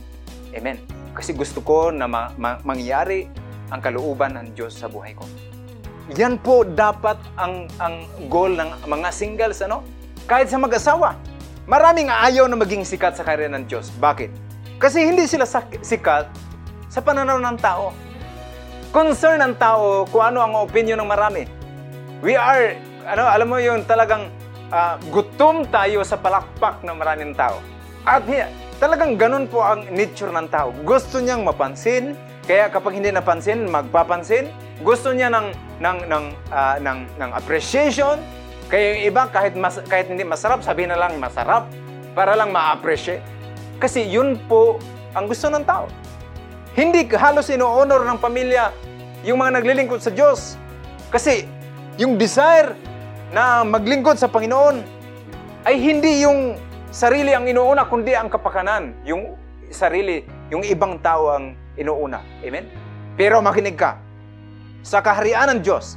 Amen. 0.56 0.80
Kasi 1.12 1.36
gusto 1.36 1.60
ko 1.60 1.92
na 1.92 2.08
ma- 2.08 2.32
ma- 2.40 2.64
mangyari 2.64 3.28
ang 3.68 3.84
kalooban 3.84 4.40
ng 4.40 4.56
Diyos 4.56 4.72
sa 4.72 4.88
buhay 4.88 5.12
ko. 5.20 5.28
Yan 6.12 6.36
po 6.36 6.68
dapat 6.68 7.16
ang 7.40 7.72
ang 7.80 8.04
goal 8.28 8.52
ng 8.60 8.84
mga 8.84 9.08
singles 9.16 9.64
ano? 9.64 9.88
Kahit 10.28 10.52
sa 10.52 10.60
mag-asawa. 10.60 11.16
Maraming 11.64 12.12
ayaw 12.12 12.52
na 12.52 12.60
maging 12.60 12.84
sikat 12.84 13.16
sa 13.16 13.24
karya 13.24 13.48
ng 13.48 13.64
Diyos. 13.72 13.88
Bakit? 13.96 14.28
Kasi 14.84 15.08
hindi 15.08 15.24
sila 15.32 15.48
sikat 15.80 16.28
sa 16.92 17.00
pananaw 17.00 17.40
ng 17.40 17.58
tao. 17.64 17.96
Concern 18.92 19.40
ng 19.40 19.56
tao 19.56 20.04
kung 20.12 20.28
ano 20.28 20.44
ang 20.44 20.54
opinion 20.60 21.00
ng 21.00 21.08
marami. 21.08 21.48
We 22.20 22.36
are, 22.36 22.76
ano, 23.08 23.24
alam 23.24 23.48
mo 23.48 23.58
yung 23.64 23.88
talagang 23.88 24.28
uh, 24.76 25.00
gutom 25.08 25.64
tayo 25.72 26.04
sa 26.04 26.20
palakpak 26.20 26.84
ng 26.84 26.96
maraming 27.00 27.32
tao. 27.32 27.64
At 28.04 28.28
talagang 28.84 29.16
ganun 29.16 29.48
po 29.48 29.64
ang 29.64 29.88
nature 29.88 30.36
ng 30.36 30.52
tao. 30.52 30.76
Gusto 30.84 31.24
niyang 31.24 31.48
mapansin, 31.48 32.20
kaya 32.44 32.68
kapag 32.68 33.00
hindi 33.00 33.08
napansin, 33.08 33.72
magpapansin. 33.72 34.52
Gusto 34.84 35.16
niya 35.16 35.32
ng 35.32 35.56
ng 35.80 35.98
ng 36.12 36.26
uh, 36.52 36.76
ng 36.84 37.00
ng 37.16 37.32
appreciation. 37.32 38.20
Kaya 38.68 39.00
yung 39.00 39.02
iba 39.16 39.32
kahit 39.32 39.56
mas, 39.56 39.80
kahit 39.88 40.12
hindi 40.12 40.28
masarap, 40.28 40.60
sabihin 40.60 40.92
na 40.92 41.00
lang 41.00 41.16
masarap 41.24 41.72
para 42.12 42.36
lang 42.36 42.52
ma-appreciate. 42.52 43.24
Kasi 43.80 44.04
yun 44.04 44.36
po 44.50 44.76
ang 45.16 45.32
gusto 45.32 45.48
ng 45.48 45.64
tao. 45.64 45.88
Hindi 46.74 47.06
halos 47.16 47.48
ino-honor 47.54 48.04
ng 48.04 48.20
pamilya 48.20 48.74
yung 49.24 49.40
mga 49.40 49.62
naglilingkod 49.62 50.02
sa 50.04 50.12
Diyos. 50.12 50.60
Kasi 51.14 51.46
yung 52.02 52.18
desire 52.18 52.74
na 53.30 53.62
maglingkod 53.62 54.18
sa 54.18 54.28
Panginoon 54.28 54.82
ay 55.64 55.76
hindi 55.80 56.26
yung 56.26 56.58
sarili 56.90 57.32
ang 57.32 57.46
inuuna, 57.46 57.86
kundi 57.88 58.18
ang 58.18 58.28
kapakanan. 58.28 58.98
Yung 59.06 59.38
sarili, 59.70 60.26
yung 60.50 60.66
ibang 60.66 60.98
tao 61.00 61.30
ang 61.30 61.63
inuuna. 61.80 62.22
Amen? 62.46 62.70
Pero 63.16 63.42
makinig 63.42 63.78
ka. 63.78 63.98
Sa 64.84 65.00
kaharian 65.00 65.48
ng 65.54 65.62
Diyos, 65.64 65.96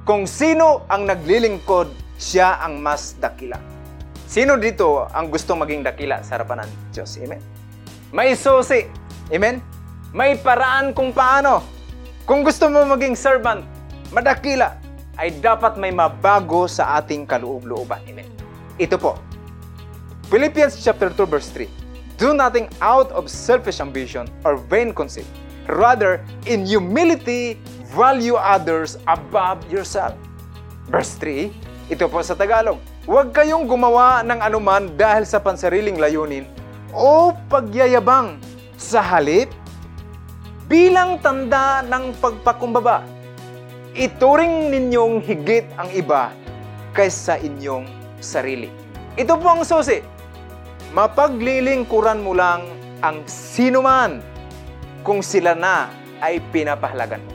Kung 0.00 0.24
sino 0.24 0.88
ang 0.88 1.04
naglilingkod, 1.04 1.92
siya 2.16 2.56
ang 2.58 2.80
mas 2.80 3.14
dakila. 3.20 3.60
Sino 4.24 4.56
dito 4.56 5.04
ang 5.12 5.28
gusto 5.28 5.52
maging 5.52 5.84
dakila 5.84 6.24
sa 6.24 6.40
harapan 6.40 6.64
ng 6.64 6.70
Diyos? 6.90 7.14
Amen? 7.20 7.38
May 8.10 8.32
susi. 8.32 8.88
Amen? 9.28 9.60
May 10.10 10.40
paraan 10.40 10.96
kung 10.96 11.12
paano. 11.12 11.62
Kung 12.24 12.42
gusto 12.42 12.66
mo 12.72 12.82
maging 12.90 13.14
servant, 13.14 13.62
madakila, 14.10 14.80
ay 15.20 15.36
dapat 15.38 15.76
may 15.76 15.92
mabago 15.92 16.64
sa 16.64 16.96
ating 16.98 17.28
kaloob-looban. 17.28 18.00
Amen? 18.08 18.26
Ito 18.80 18.96
po. 18.96 19.20
Philippians 20.32 20.80
chapter 20.80 21.12
2 21.12 21.28
verse 21.28 21.52
3. 21.54 21.79
Do 22.20 22.36
nothing 22.36 22.68
out 22.84 23.08
of 23.16 23.32
selfish 23.32 23.80
ambition 23.80 24.28
or 24.44 24.60
vain 24.60 24.92
conceit. 24.92 25.24
Rather, 25.64 26.20
in 26.44 26.68
humility, 26.68 27.56
value 27.96 28.36
others 28.36 29.00
above 29.08 29.64
yourself. 29.72 30.12
Verse 30.92 31.16
3, 31.16 31.48
ito 31.88 32.04
po 32.12 32.20
sa 32.20 32.36
Tagalog. 32.36 32.76
Huwag 33.08 33.32
kayong 33.32 33.64
gumawa 33.64 34.20
ng 34.20 34.36
anuman 34.36 34.92
dahil 35.00 35.24
sa 35.24 35.40
pansariling 35.40 35.96
layunin 35.96 36.44
o 36.92 37.32
pagyayabang 37.48 38.36
sa 38.76 39.00
halip 39.00 39.48
bilang 40.68 41.24
tanda 41.24 41.80
ng 41.88 42.12
pagpakumbaba. 42.20 43.00
Ituring 43.96 44.68
ninyong 44.68 45.24
higit 45.24 45.64
ang 45.80 45.88
iba 45.96 46.36
kaysa 46.92 47.40
inyong 47.40 47.88
sarili. 48.20 48.68
Ito 49.16 49.40
po 49.40 49.56
ang 49.56 49.64
susi. 49.64 50.19
Mapaglilingkuran 50.90 52.18
mo 52.26 52.34
lang 52.34 52.66
ang 52.98 53.22
sinuman 53.30 54.18
kung 55.06 55.22
sila 55.22 55.54
na 55.54 55.86
ay 56.18 56.42
pinapahalagan 56.50 57.22
mo. 57.22 57.32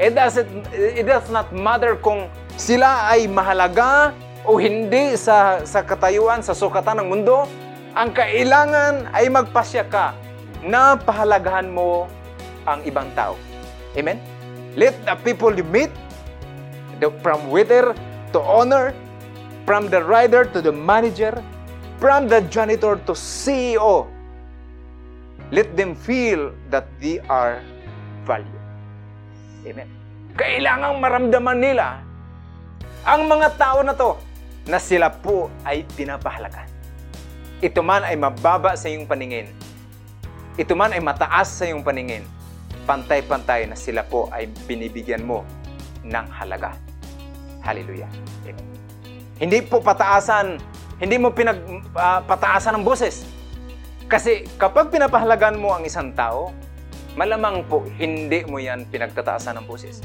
It 0.00 0.16
does, 0.16 0.40
it 0.72 1.04
does 1.04 1.28
not 1.28 1.50
matter 1.52 1.98
kung 1.98 2.30
sila 2.56 3.10
ay 3.10 3.28
mahalaga 3.28 4.14
o 4.48 4.56
hindi 4.56 5.18
sa, 5.18 5.60
sa 5.66 5.84
katayuan, 5.84 6.40
sa 6.40 6.56
sukatan 6.56 7.04
ng 7.04 7.08
mundo. 7.10 7.44
Ang 7.92 8.14
kailangan 8.14 9.10
ay 9.12 9.28
magpasya 9.28 9.84
ka 9.90 10.14
na 10.64 10.96
pahalagahan 10.96 11.68
mo 11.68 12.08
ang 12.64 12.80
ibang 12.86 13.10
tao. 13.18 13.34
Amen? 13.98 14.22
Let 14.78 14.94
the 15.04 15.18
people 15.26 15.50
you 15.52 15.66
meet, 15.66 15.90
the, 17.02 17.10
from 17.20 17.50
waiter 17.50 17.92
to 18.30 18.38
owner, 18.38 18.94
from 19.66 19.90
the 19.90 20.00
rider 20.00 20.46
to 20.54 20.62
the 20.62 20.70
manager, 20.70 21.34
from 22.00 22.26
the 22.26 22.40
janitor 22.48 22.96
to 23.04 23.12
CEO, 23.12 24.08
let 25.52 25.68
them 25.76 25.92
feel 25.92 26.50
that 26.72 26.88
they 26.98 27.20
are 27.28 27.60
valued. 28.24 28.64
Amen. 29.68 29.86
Kailangang 30.34 30.96
maramdaman 30.98 31.58
nila 31.60 32.00
ang 33.04 33.28
mga 33.28 33.60
tao 33.60 33.84
na 33.84 33.92
to 33.92 34.16
na 34.64 34.80
sila 34.80 35.12
po 35.12 35.52
ay 35.68 35.84
pinapahalaga. 35.94 36.64
Ito 37.60 37.84
man 37.84 38.08
ay 38.08 38.16
mababa 38.16 38.72
sa 38.74 38.88
iyong 38.88 39.04
paningin. 39.04 39.52
Ito 40.56 40.72
man 40.72 40.96
ay 40.96 41.04
mataas 41.04 41.52
sa 41.52 41.68
iyong 41.68 41.84
paningin 41.84 42.24
pantay-pantay 42.90 43.70
na 43.70 43.78
sila 43.78 44.02
po 44.02 44.26
ay 44.34 44.50
binibigyan 44.66 45.22
mo 45.22 45.46
ng 46.02 46.26
halaga. 46.34 46.74
Hallelujah. 47.62 48.10
Amen. 48.48 48.66
Hindi 49.38 49.62
po 49.62 49.78
pataasan, 49.78 50.58
hindi 51.00 51.16
mo 51.16 51.32
pinagpataasan 51.32 52.72
uh, 52.72 52.76
ng 52.78 52.84
boses. 52.84 53.24
Kasi 54.06 54.44
kapag 54.60 54.92
pinapahalagan 54.92 55.56
mo 55.56 55.72
ang 55.72 55.82
isang 55.82 56.12
tao, 56.12 56.52
malamang 57.16 57.64
po 57.66 57.82
hindi 57.96 58.44
mo 58.44 58.60
yan 58.60 58.86
pinagtataasan 58.92 59.58
ng 59.58 59.66
boses. 59.66 60.04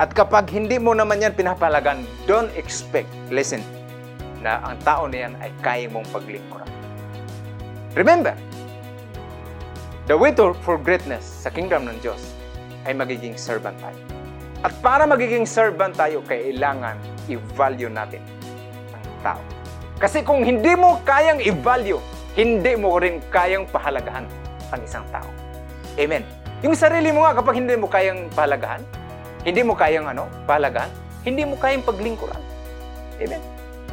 At 0.00 0.14
kapag 0.16 0.48
hindi 0.48 0.80
mo 0.80 0.96
naman 0.96 1.20
yan 1.20 1.34
pinapahalagan, 1.36 2.06
don't 2.24 2.48
expect, 2.56 3.10
listen, 3.28 3.60
na 4.40 4.62
ang 4.64 4.80
tao 4.80 5.04
na 5.10 5.28
yan 5.28 5.32
ay 5.42 5.50
kaya 5.60 5.86
mong 5.92 6.08
paglingkuran. 6.14 6.70
Remember, 7.92 8.32
The 10.02 10.18
way 10.18 10.34
to, 10.34 10.50
for 10.66 10.82
greatness 10.82 11.22
sa 11.22 11.46
kingdom 11.46 11.86
ng 11.86 11.94
Diyos 12.02 12.34
ay 12.82 12.90
magiging 12.90 13.38
servant 13.38 13.78
tayo. 13.78 13.94
At 14.66 14.74
para 14.82 15.06
magiging 15.06 15.46
servant 15.46 15.94
tayo, 15.94 16.26
kailangan 16.26 16.98
i-value 17.30 17.86
natin 17.86 18.18
ang 18.90 19.06
tao. 19.22 19.42
Kasi 19.96 20.24
kung 20.24 20.44
hindi 20.44 20.72
mo 20.76 21.00
kayang 21.04 21.40
i-value, 21.42 22.00
hindi 22.32 22.72
mo 22.76 22.96
rin 22.96 23.20
kayang 23.28 23.68
pahalagahan 23.68 24.24
ang 24.72 24.80
isang 24.80 25.04
tao. 25.12 25.28
Amen. 26.00 26.24
Yung 26.64 26.72
sarili 26.72 27.12
mo 27.12 27.26
nga 27.26 27.36
kapag 27.36 27.60
hindi 27.60 27.74
mo 27.76 27.90
kayang 27.90 28.32
pahalagahan, 28.32 28.80
hindi 29.42 29.60
mo 29.66 29.74
kayang 29.74 30.06
ano, 30.08 30.30
pahalagahan, 30.48 30.88
hindi 31.26 31.42
mo 31.44 31.58
kayang 31.58 31.84
paglingkuran. 31.84 32.40
Amen. 33.20 33.42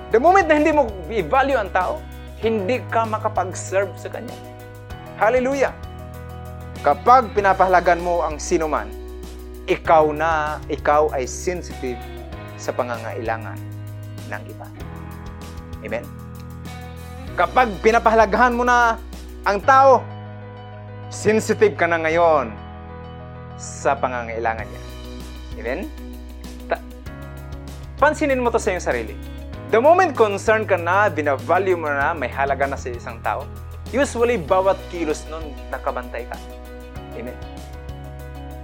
The 0.10 0.18
moment 0.18 0.48
na 0.50 0.56
hindi 0.58 0.72
mo 0.74 0.88
i-value 1.10 1.58
ang 1.60 1.70
tao, 1.74 2.02
hindi 2.40 2.80
ka 2.88 3.06
makapag-serve 3.06 3.92
sa 4.00 4.08
kanya. 4.10 4.34
Hallelujah. 5.20 5.76
Kapag 6.80 7.36
pinapahalagan 7.36 8.00
mo 8.00 8.24
ang 8.24 8.40
sino 8.40 8.72
man, 8.72 8.88
ikaw 9.68 10.10
na, 10.16 10.64
ikaw 10.72 11.12
ay 11.12 11.28
sensitive 11.28 12.00
sa 12.56 12.72
pangangailangan 12.72 13.60
ng 14.32 14.42
iba. 14.48 14.79
Amen? 15.84 16.04
Kapag 17.40 17.72
pinapahalagahan 17.80 18.52
mo 18.52 18.68
na 18.68 19.00
ang 19.48 19.64
tao, 19.64 20.04
sensitive 21.08 21.80
ka 21.80 21.88
na 21.88 21.98
ngayon 22.04 22.52
sa 23.56 23.96
pangangailangan 23.96 24.68
niya. 24.68 24.82
Amen? 25.60 25.80
Ta- 26.68 26.84
pansinin 28.00 28.40
mo 28.40 28.52
to 28.52 28.60
sa 28.60 28.76
iyong 28.76 28.84
sarili. 28.84 29.16
The 29.70 29.78
moment 29.78 30.18
concerned 30.18 30.66
ka 30.66 30.76
na, 30.76 31.14
binavalue 31.14 31.78
mo 31.78 31.88
na, 31.88 32.12
may 32.12 32.28
halaga 32.28 32.66
na 32.66 32.78
sa 32.80 32.90
isang 32.90 33.22
tao, 33.22 33.46
usually 33.94 34.38
bawat 34.38 34.78
kilos 34.90 35.26
nun 35.30 35.54
nakabantay 35.70 36.26
ka. 36.26 36.36
Amen. 37.14 37.38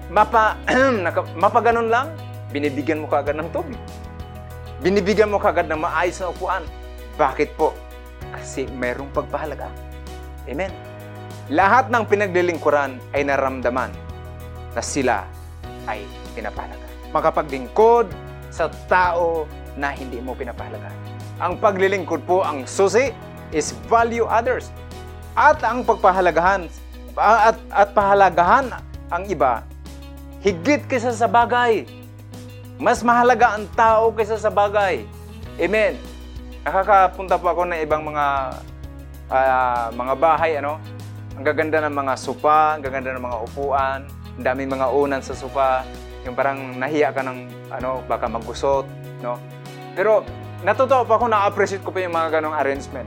Mapa, 0.10 0.58
mapa 1.42 1.60
ganun 1.62 1.90
lang, 1.90 2.10
binibigyan 2.50 3.02
mo 3.02 3.08
kagad 3.10 3.38
ng 3.38 3.50
tubig. 3.54 3.78
Binibigyan 4.82 5.30
mo 5.30 5.42
kagad 5.42 5.70
ng 5.70 5.82
maayos 5.82 6.22
na 6.22 6.30
upuan. 6.30 6.64
Bakit 7.16 7.56
po? 7.56 7.72
Kasi 8.36 8.68
mayroong 8.68 9.12
pagpahalaga. 9.16 9.72
Amen. 10.46 10.72
Lahat 11.48 11.88
ng 11.88 12.04
pinaglilingkuran 12.10 12.98
ay 13.14 13.22
naramdaman 13.24 13.94
na 14.76 14.82
sila 14.82 15.24
ay 15.88 16.04
pinapahalaga. 16.34 16.84
Makapaglingkod 17.16 18.12
sa 18.52 18.68
tao 18.92 19.48
na 19.80 19.94
hindi 19.96 20.20
mo 20.20 20.36
pinapahalaga. 20.36 20.92
Ang 21.40 21.60
paglilingkod 21.60 22.24
po, 22.24 22.44
ang 22.44 22.68
susi 22.68 23.12
is 23.52 23.76
value 23.88 24.28
others. 24.28 24.72
At 25.36 25.60
ang 25.64 25.84
pagpahalagahan 25.84 26.68
at, 27.16 27.60
at 27.72 27.90
pahalagahan 27.96 28.72
ang 29.12 29.24
iba 29.28 29.64
higit 30.44 30.84
kaysa 30.88 31.12
sa 31.16 31.26
bagay. 31.26 31.88
Mas 32.76 33.02
mahalaga 33.02 33.56
ang 33.56 33.66
tao 33.74 34.12
kaysa 34.12 34.38
sa 34.38 34.52
bagay. 34.52 35.08
Amen. 35.58 35.96
Nakakapunta 36.66 37.38
po 37.38 37.54
ako 37.54 37.70
ng 37.70 37.78
ibang 37.86 38.02
mga 38.02 38.26
uh, 39.30 39.94
mga 39.94 40.14
bahay, 40.18 40.58
ano? 40.58 40.82
Ang 41.38 41.46
gaganda 41.46 41.78
ng 41.86 41.94
mga 41.94 42.14
sopa, 42.18 42.74
ang 42.74 42.82
gaganda 42.82 43.14
ng 43.14 43.22
mga 43.22 43.38
upuan, 43.46 44.00
ang 44.10 44.42
daming 44.42 44.74
mga 44.74 44.90
unan 44.90 45.22
sa 45.22 45.38
sopa, 45.38 45.86
yung 46.26 46.34
parang 46.34 46.74
nahiya 46.74 47.14
ka 47.14 47.22
ng 47.22 47.70
ano, 47.70 48.02
baka 48.10 48.26
magusot, 48.26 48.90
no? 49.22 49.38
Pero 49.94 50.26
natutuwa 50.66 51.06
pa 51.06 51.22
ako, 51.22 51.26
na-appreciate 51.30 51.86
ko 51.86 51.94
pa 51.94 52.02
yung 52.02 52.18
mga 52.18 52.42
ganong 52.42 52.58
arrangement. 52.58 53.06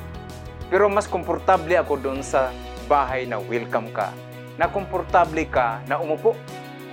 Pero 0.71 0.87
mas 0.87 1.11
komportable 1.11 1.75
ako 1.83 1.99
doon 1.99 2.23
sa 2.23 2.55
bahay 2.87 3.27
na 3.27 3.43
welcome 3.43 3.91
ka, 3.91 4.15
na 4.55 4.71
komportable 4.71 5.43
ka 5.51 5.83
na 5.91 5.99
umupo. 5.99 6.39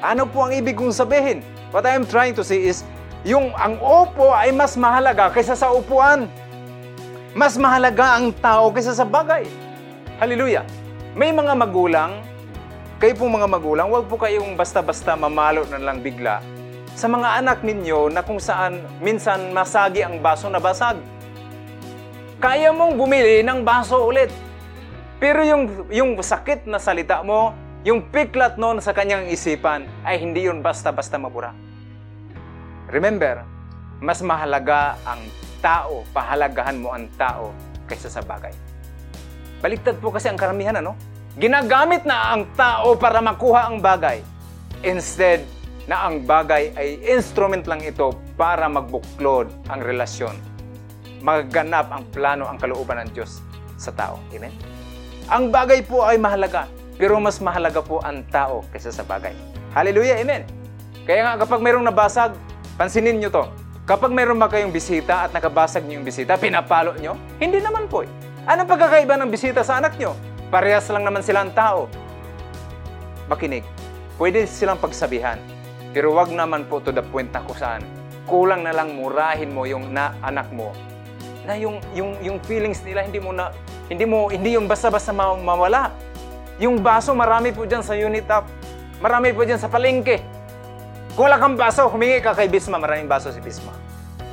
Ano 0.01 0.25
po 0.25 0.49
ang 0.49 0.51
ibig 0.57 0.73
kong 0.73 0.97
sabihin? 0.97 1.45
What 1.69 1.85
I 1.85 1.93
am 1.93 2.09
trying 2.09 2.33
to 2.33 2.41
say 2.41 2.57
is, 2.57 2.81
yung 3.21 3.53
ang 3.53 3.77
upo 3.77 4.33
ay 4.33 4.49
mas 4.49 4.73
mahalaga 4.73 5.29
kaysa 5.29 5.53
sa 5.53 5.69
upuan. 5.69 6.25
Mas 7.35 7.59
mahalaga 7.59 8.15
ang 8.15 8.31
tao 8.31 8.71
kaysa 8.71 8.95
sa 8.95 9.03
bagay. 9.03 9.43
Hallelujah. 10.23 10.63
May 11.19 11.35
mga 11.35 11.51
magulang, 11.51 12.23
kayo 12.95 13.11
pong 13.19 13.35
mga 13.35 13.51
magulang, 13.51 13.91
huwag 13.91 14.07
po 14.07 14.15
kayong 14.15 14.55
basta-basta 14.55 15.19
mamalo 15.19 15.67
na 15.67 15.75
lang 15.75 15.99
bigla 15.99 16.39
sa 16.95 17.11
mga 17.11 17.43
anak 17.43 17.59
ninyo 17.59 18.07
na 18.07 18.23
kung 18.23 18.39
saan 18.39 18.79
minsan 19.03 19.51
masagi 19.51 19.99
ang 19.99 20.23
baso 20.23 20.47
na 20.47 20.63
basag. 20.63 20.95
Kaya 22.39 22.71
mong 22.71 22.95
bumili 22.95 23.43
ng 23.43 23.67
baso 23.67 23.99
ulit. 23.99 24.31
Pero 25.19 25.43
yung, 25.43 25.91
yung 25.91 26.15
sakit 26.15 26.63
na 26.71 26.79
salita 26.79 27.19
mo, 27.19 27.51
yung 27.83 27.99
piklat 28.15 28.55
noon 28.55 28.79
sa 28.79 28.95
kanyang 28.95 29.27
isipan, 29.27 29.83
ay 30.07 30.23
hindi 30.23 30.47
yun 30.47 30.63
basta-basta 30.63 31.19
mabura. 31.19 31.51
Remember, 32.87 33.43
mas 33.99 34.23
mahalaga 34.23 34.95
ang 35.03 35.19
tao, 35.65 36.05
pahalagahan 36.13 36.77
mo 36.77 36.93
ang 36.93 37.09
tao 37.17 37.49
kaysa 37.89 38.13
sa 38.13 38.21
bagay. 38.21 38.53
Baliktad 39.65 39.97
po 39.97 40.13
kasi 40.13 40.29
ang 40.29 40.37
karamihan, 40.37 40.77
ano? 40.77 40.93
Ginagamit 41.41 42.05
na 42.05 42.37
ang 42.37 42.45
tao 42.53 42.93
para 42.93 43.17
makuha 43.17 43.73
ang 43.73 43.81
bagay. 43.81 44.21
Instead, 44.85 45.41
na 45.89 46.05
ang 46.05 46.21
bagay 46.25 46.73
ay 46.77 47.01
instrument 47.09 47.65
lang 47.65 47.81
ito 47.81 48.13
para 48.37 48.69
magbuklod 48.69 49.49
ang 49.69 49.81
relasyon. 49.81 50.37
Maganap 51.25 51.89
ang 51.89 52.05
plano, 52.13 52.45
ang 52.45 52.61
kalooban 52.61 53.01
ng 53.05 53.09
Diyos 53.13 53.41
sa 53.77 53.89
tao. 53.93 54.21
Amen? 54.33 54.53
Ang 55.29 55.49
bagay 55.49 55.81
po 55.85 56.05
ay 56.05 56.21
mahalaga, 56.21 56.69
pero 57.01 57.17
mas 57.17 57.41
mahalaga 57.41 57.81
po 57.81 58.01
ang 58.05 58.21
tao 58.29 58.61
kaysa 58.69 58.93
sa 58.93 59.01
bagay. 59.01 59.33
Hallelujah! 59.73 60.21
Amen! 60.21 60.45
Kaya 61.05 61.25
nga 61.25 61.45
kapag 61.45 61.61
mayroong 61.61 61.85
nabasag, 61.85 62.33
pansinin 62.77 63.17
nyo 63.17 63.29
to. 63.33 63.45
Kapag 63.85 64.09
mayroon 64.09 64.41
ba 64.41 64.49
kayong 64.49 64.73
bisita 64.73 65.29
at 65.29 65.29
nakabasag 65.29 65.85
niyo 65.85 66.01
yung 66.01 66.07
bisita, 66.09 66.41
pinapalo 66.41 66.97
nyo? 66.97 67.13
Hindi 67.37 67.61
naman 67.61 67.85
po. 67.85 68.01
Eh. 68.01 68.09
Anong 68.49 68.65
pagkakaiba 68.65 69.13
ng 69.13 69.29
bisita 69.29 69.61
sa 69.61 69.77
anak 69.77 69.93
nyo? 70.01 70.17
Parehas 70.49 70.89
lang 70.89 71.05
naman 71.05 71.21
silang 71.21 71.53
tao. 71.53 71.85
Makinig. 73.29 73.61
Pwede 74.17 74.49
silang 74.49 74.81
pagsabihan. 74.81 75.37
Pero 75.93 76.17
wag 76.17 76.33
naman 76.33 76.65
po 76.65 76.81
to 76.81 76.89
the 76.89 77.05
point 77.13 77.29
na 77.29 77.45
kung 77.45 77.53
saan 77.61 77.85
kulang 78.25 78.65
na 78.65 78.73
lang 78.73 78.97
murahin 78.97 79.53
mo 79.53 79.69
yung 79.69 79.93
na 79.93 80.17
anak 80.25 80.49
mo 80.49 80.73
na 81.45 81.53
yung 81.53 81.77
yung 81.93 82.17
yung 82.25 82.41
feelings 82.41 82.81
nila 82.81 83.05
hindi 83.05 83.21
mo 83.21 83.29
na 83.29 83.53
hindi 83.85 84.01
mo 84.01 84.33
hindi 84.33 84.57
yung 84.57 84.65
basta-basta 84.65 85.13
mawala. 85.13 85.93
Yung 86.57 86.81
baso 86.81 87.13
marami 87.13 87.53
po 87.53 87.69
diyan 87.69 87.85
sa 87.85 87.93
unit 87.93 88.25
up. 88.33 88.49
Marami 88.97 89.29
po 89.29 89.45
diyan 89.45 89.61
sa 89.61 89.69
palengke. 89.69 90.25
Kung 91.15 91.31
wala 91.31 91.39
kang 91.39 91.55
baso, 91.55 91.87
humingi 91.87 92.19
ka 92.19 92.35
kay 92.35 92.51
Bisma, 92.51 92.75
maraming 92.75 93.07
baso 93.07 93.31
si 93.31 93.39
Bisma. 93.39 93.71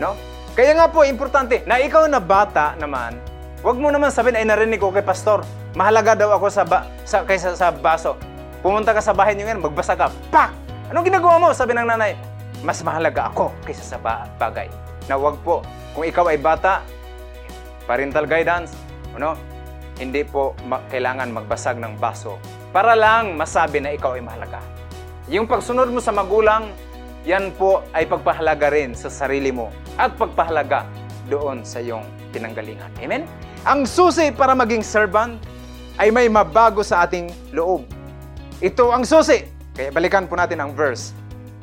No? 0.02 0.18
Kaya 0.58 0.74
nga 0.74 0.90
po, 0.90 1.06
importante, 1.06 1.62
na 1.62 1.78
ikaw 1.78 2.10
na 2.10 2.18
bata 2.18 2.74
naman, 2.74 3.22
wag 3.62 3.78
mo 3.78 3.86
naman 3.94 4.10
sabihin, 4.10 4.42
ay 4.42 4.50
narinig 4.50 4.82
ko 4.82 4.90
kay 4.90 5.06
pastor, 5.06 5.46
mahalaga 5.78 6.18
daw 6.18 6.34
ako 6.34 6.50
sa, 6.50 6.66
ba, 6.66 6.90
sa 7.06 7.22
kaysa 7.22 7.54
sa 7.54 7.70
baso. 7.70 8.18
Pumunta 8.66 8.90
ka 8.90 8.98
sa 8.98 9.14
bahay 9.14 9.38
niyo 9.38 9.46
ngayon, 9.46 9.62
magbasa 9.62 9.94
ka, 9.94 10.10
pak! 10.34 10.50
Anong 10.90 11.06
ginagawa 11.06 11.38
mo? 11.38 11.54
Sabi 11.54 11.70
ng 11.70 11.86
nanay, 11.86 12.18
mas 12.66 12.82
mahalaga 12.82 13.30
ako 13.30 13.54
kaysa 13.62 13.94
sa 13.94 13.98
bagay. 14.34 14.66
Na 15.06 15.14
wag 15.14 15.38
po, 15.46 15.62
kung 15.94 16.02
ikaw 16.02 16.34
ay 16.34 16.42
bata, 16.42 16.82
parental 17.86 18.26
guidance, 18.26 18.74
ano, 19.14 19.38
hindi 20.02 20.26
po 20.26 20.58
ma- 20.66 20.82
kailangan 20.90 21.30
magbasag 21.30 21.78
ng 21.78 21.94
baso 22.02 22.42
para 22.74 22.98
lang 22.98 23.38
masabi 23.38 23.78
na 23.78 23.94
ikaw 23.94 24.18
ay 24.18 24.22
mahalaga. 24.26 24.71
Yung 25.30 25.46
pagsunod 25.46 25.86
mo 25.94 26.02
sa 26.02 26.10
magulang, 26.10 26.74
yan 27.22 27.54
po 27.54 27.86
ay 27.94 28.10
pagpahalaga 28.10 28.74
rin 28.74 28.90
sa 28.98 29.06
sarili 29.06 29.54
mo 29.54 29.70
at 29.94 30.18
pagpahalaga 30.18 30.82
doon 31.30 31.62
sa 31.62 31.78
iyong 31.78 32.02
pinanggalingan. 32.34 32.90
Amen? 32.98 33.22
Ang 33.62 33.86
susi 33.86 34.34
para 34.34 34.58
maging 34.58 34.82
servant 34.82 35.38
ay 36.02 36.10
may 36.10 36.26
mabago 36.26 36.82
sa 36.82 37.06
ating 37.06 37.30
loob. 37.54 37.86
Ito 38.58 38.90
ang 38.90 39.06
susi. 39.06 39.46
Kaya 39.78 39.94
balikan 39.94 40.26
po 40.26 40.34
natin 40.34 40.58
ang 40.58 40.74
verse. 40.74 41.14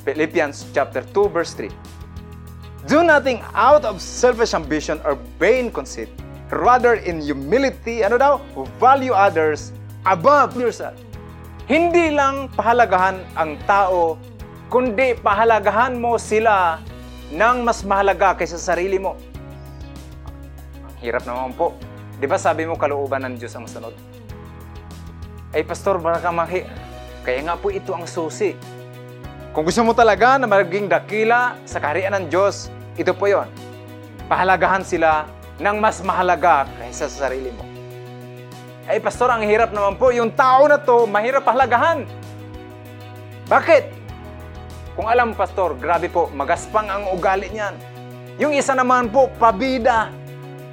Philippians 0.08 0.72
chapter 0.72 1.04
2 1.12 1.28
verse 1.28 1.52
3. 1.52 2.88
Do 2.88 3.04
nothing 3.04 3.44
out 3.52 3.84
of 3.84 4.00
selfish 4.00 4.56
ambition 4.56 4.96
or 5.04 5.20
vain 5.36 5.68
conceit. 5.68 6.08
Rather 6.48 6.96
in 6.96 7.20
humility, 7.20 8.00
ano 8.00 8.16
daw? 8.16 8.40
Value 8.80 9.12
others 9.12 9.76
above 10.08 10.56
yourself. 10.56 10.96
Hindi 11.70 12.10
lang 12.10 12.50
pahalagahan 12.50 13.38
ang 13.38 13.54
tao, 13.62 14.18
kundi 14.66 15.14
pahalagahan 15.14 15.94
mo 15.94 16.18
sila 16.18 16.82
ng 17.30 17.62
mas 17.62 17.86
mahalaga 17.86 18.34
kaysa 18.34 18.58
sa 18.58 18.74
sarili 18.74 18.98
mo. 18.98 19.14
Hirap 20.98 21.22
naman 21.30 21.54
po. 21.54 21.78
Di 22.18 22.26
ba 22.26 22.42
sabi 22.42 22.66
mo 22.66 22.74
kalooban 22.74 23.22
ng 23.22 23.38
Diyos 23.38 23.54
ang 23.54 23.70
sunod? 23.70 23.94
Ay, 25.54 25.62
Pastor, 25.62 26.02
baka 26.02 26.34
mahi. 26.34 26.66
Kaya 27.22 27.38
nga 27.46 27.54
po 27.54 27.70
ito 27.70 27.94
ang 27.94 28.02
susi. 28.02 28.58
Kung 29.54 29.62
gusto 29.62 29.86
mo 29.86 29.94
talaga 29.94 30.42
na 30.42 30.50
maging 30.50 30.90
dakila 30.90 31.54
sa 31.70 31.78
kaharian 31.78 32.18
ng 32.18 32.34
Diyos, 32.34 32.66
ito 32.98 33.14
po 33.14 33.30
yon. 33.30 33.46
Pahalagahan 34.26 34.82
sila 34.82 35.22
ng 35.62 35.78
mas 35.78 36.02
mahalaga 36.02 36.66
kaysa 36.82 37.06
sa 37.06 37.30
sarili 37.30 37.54
mo. 37.54 37.69
Ay, 38.90 38.98
pastor, 38.98 39.30
ang 39.30 39.46
hirap 39.46 39.70
naman 39.70 39.94
po. 39.94 40.10
Yung 40.10 40.34
tao 40.34 40.66
na 40.66 40.74
to, 40.74 41.06
mahirap 41.06 41.46
pahalagahan. 41.46 42.02
Bakit? 43.46 43.86
Kung 44.98 45.06
alam, 45.06 45.30
pastor, 45.30 45.78
grabe 45.78 46.10
po, 46.10 46.26
magaspang 46.34 46.90
ang 46.90 47.06
ugali 47.14 47.54
niyan. 47.54 47.78
Yung 48.42 48.50
isa 48.50 48.74
naman 48.74 49.06
po, 49.06 49.30
pabida. 49.38 50.10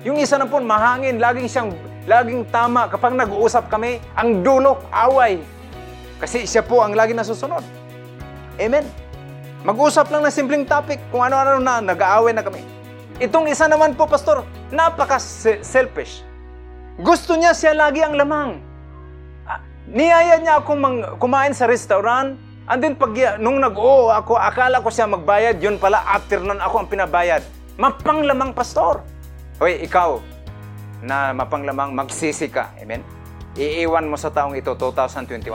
Yung 0.01 0.18
isa 0.18 0.41
naman 0.41 0.49
po, 0.49 0.57
mahangin. 0.65 1.22
Laging 1.22 1.45
siyang, 1.45 1.70
laging 2.09 2.41
tama. 2.49 2.89
Kapag 2.89 3.13
nag-uusap 3.13 3.70
kami, 3.70 4.01
ang 4.18 4.41
dulo, 4.41 4.82
away. 4.89 5.38
Kasi 6.18 6.49
siya 6.49 6.65
po 6.65 6.82
ang 6.82 6.97
lagi 6.97 7.13
nasusunod. 7.13 7.61
Amen. 8.57 8.89
Mag-usap 9.61 10.09
lang 10.09 10.26
ng 10.26 10.34
simpleng 10.34 10.65
topic 10.65 10.97
kung 11.13 11.22
ano-ano 11.22 11.61
na, 11.61 11.86
nag-aaway 11.86 12.34
na 12.34 12.41
kami. 12.41 12.65
Itong 13.22 13.45
isa 13.45 13.70
naman 13.70 13.93
po, 13.93 14.09
pastor, 14.09 14.41
napaka-selfish. 14.74 16.26
Gusto 16.97 17.37
niya 17.37 17.53
siya 17.53 17.77
lagi 17.77 18.01
ang 18.01 18.17
lamang. 18.17 18.57
Ah, 19.45 19.61
niyaya 19.85 20.41
niya 20.41 20.57
akong 20.57 20.81
mang, 20.81 20.97
kumain 21.21 21.53
sa 21.53 21.69
restaurant. 21.69 22.33
And 22.65 22.81
then 22.81 22.97
pag 22.97 23.13
nung 23.37 23.61
nag-oo 23.61 24.09
ako, 24.09 24.33
akala 24.33 24.81
ko 24.81 24.89
siya 24.89 25.05
magbayad, 25.05 25.61
yun 25.61 25.77
pala 25.77 26.01
after 26.03 26.41
nun 26.41 26.57
ako 26.57 26.83
ang 26.83 26.89
pinabayad. 26.89 27.45
Mapanglamang 27.77 28.51
pastor. 28.57 29.05
Hoy, 29.61 29.77
ikaw 29.85 30.17
na 31.05 31.37
mapanglamang, 31.37 31.93
magsisi 31.93 32.49
ka. 32.49 32.73
Amen? 32.81 33.05
Iiwan 33.53 34.09
mo 34.09 34.17
sa 34.17 34.33
taong 34.33 34.57
ito 34.57 34.73
2021. 34.73 35.49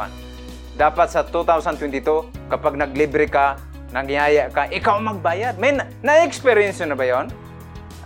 Dapat 0.78 1.09
sa 1.11 1.26
2022, 1.26 2.51
kapag 2.51 2.78
naglibre 2.78 3.26
ka, 3.26 3.59
nagyaya 3.90 4.47
ka, 4.49 4.70
ikaw 4.70 5.03
magbayad. 5.03 5.59
May 5.59 5.74
na-experience 6.07 6.78
na 6.86 6.95
ba 6.95 7.03
yon? 7.03 7.26